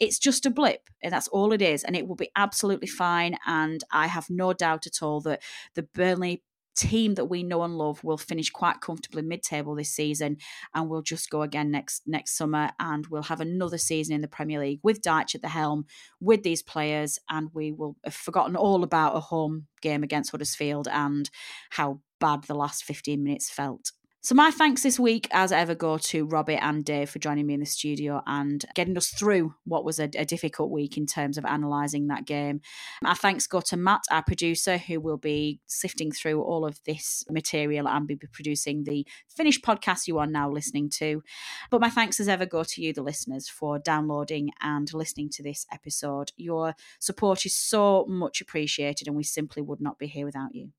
it's 0.00 0.18
just 0.18 0.46
a 0.46 0.50
blip 0.50 0.88
and 1.02 1.12
that's 1.12 1.28
all 1.28 1.52
it 1.52 1.62
is 1.62 1.82
and 1.84 1.96
it 1.96 2.06
will 2.06 2.14
be 2.14 2.30
absolutely 2.36 2.86
fine 2.86 3.36
and 3.46 3.82
i 3.90 4.06
have 4.06 4.28
no 4.30 4.52
doubt 4.52 4.86
at 4.86 5.02
all 5.02 5.20
that 5.20 5.42
the 5.74 5.82
burnley 5.82 6.42
team 6.78 7.14
that 7.16 7.26
we 7.26 7.42
know 7.42 7.62
and 7.62 7.76
love 7.76 8.02
will 8.04 8.16
finish 8.16 8.50
quite 8.50 8.80
comfortably 8.80 9.22
mid-table 9.22 9.74
this 9.74 9.90
season 9.90 10.36
and 10.74 10.88
we'll 10.88 11.02
just 11.02 11.28
go 11.28 11.42
again 11.42 11.70
next 11.70 12.02
next 12.06 12.36
summer 12.36 12.70
and 12.78 13.08
we'll 13.08 13.22
have 13.22 13.40
another 13.40 13.78
season 13.78 14.14
in 14.14 14.20
the 14.20 14.28
Premier 14.28 14.60
League 14.60 14.80
with 14.82 15.02
Dyche 15.02 15.34
at 15.34 15.42
the 15.42 15.48
helm 15.48 15.86
with 16.20 16.44
these 16.44 16.62
players 16.62 17.18
and 17.28 17.50
we 17.52 17.72
will 17.72 17.96
have 18.04 18.14
forgotten 18.14 18.54
all 18.54 18.84
about 18.84 19.16
a 19.16 19.20
home 19.20 19.66
game 19.82 20.04
against 20.04 20.30
Huddersfield 20.30 20.86
and 20.88 21.28
how 21.70 22.00
bad 22.20 22.44
the 22.44 22.54
last 22.54 22.84
15 22.84 23.22
minutes 23.22 23.50
felt. 23.50 23.92
So, 24.28 24.34
my 24.34 24.50
thanks 24.50 24.82
this 24.82 25.00
week, 25.00 25.26
as 25.30 25.52
ever, 25.52 25.74
go 25.74 25.96
to 25.96 26.26
Robbie 26.26 26.56
and 26.56 26.84
Dave 26.84 27.08
for 27.08 27.18
joining 27.18 27.46
me 27.46 27.54
in 27.54 27.60
the 27.60 27.64
studio 27.64 28.22
and 28.26 28.62
getting 28.74 28.94
us 28.98 29.08
through 29.08 29.54
what 29.64 29.86
was 29.86 29.98
a, 29.98 30.10
a 30.14 30.26
difficult 30.26 30.70
week 30.70 30.98
in 30.98 31.06
terms 31.06 31.38
of 31.38 31.46
analysing 31.46 32.08
that 32.08 32.26
game. 32.26 32.60
Our 33.02 33.14
thanks 33.14 33.46
go 33.46 33.62
to 33.62 33.78
Matt, 33.78 34.02
our 34.10 34.22
producer, 34.22 34.76
who 34.76 35.00
will 35.00 35.16
be 35.16 35.60
sifting 35.66 36.12
through 36.12 36.42
all 36.42 36.66
of 36.66 36.78
this 36.84 37.24
material 37.30 37.88
and 37.88 38.06
be 38.06 38.16
producing 38.16 38.84
the 38.84 39.06
finished 39.34 39.64
podcast 39.64 40.06
you 40.06 40.18
are 40.18 40.26
now 40.26 40.50
listening 40.50 40.90
to. 40.98 41.22
But 41.70 41.80
my 41.80 41.88
thanks, 41.88 42.20
as 42.20 42.28
ever, 42.28 42.44
go 42.44 42.64
to 42.64 42.82
you, 42.82 42.92
the 42.92 43.00
listeners, 43.00 43.48
for 43.48 43.78
downloading 43.78 44.50
and 44.60 44.92
listening 44.92 45.30
to 45.36 45.42
this 45.42 45.64
episode. 45.72 46.32
Your 46.36 46.74
support 47.00 47.46
is 47.46 47.56
so 47.56 48.04
much 48.06 48.42
appreciated, 48.42 49.08
and 49.08 49.16
we 49.16 49.24
simply 49.24 49.62
would 49.62 49.80
not 49.80 49.98
be 49.98 50.06
here 50.06 50.26
without 50.26 50.54
you. 50.54 50.72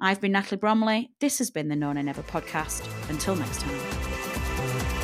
I've 0.00 0.20
been 0.20 0.32
Natalie 0.32 0.58
Bromley. 0.58 1.10
This 1.20 1.38
has 1.38 1.50
been 1.50 1.68
the 1.68 1.76
No 1.76 1.92
Nay 1.92 2.02
Never 2.02 2.22
podcast. 2.22 2.86
Until 3.08 3.36
next 3.36 3.60
time. 3.60 5.03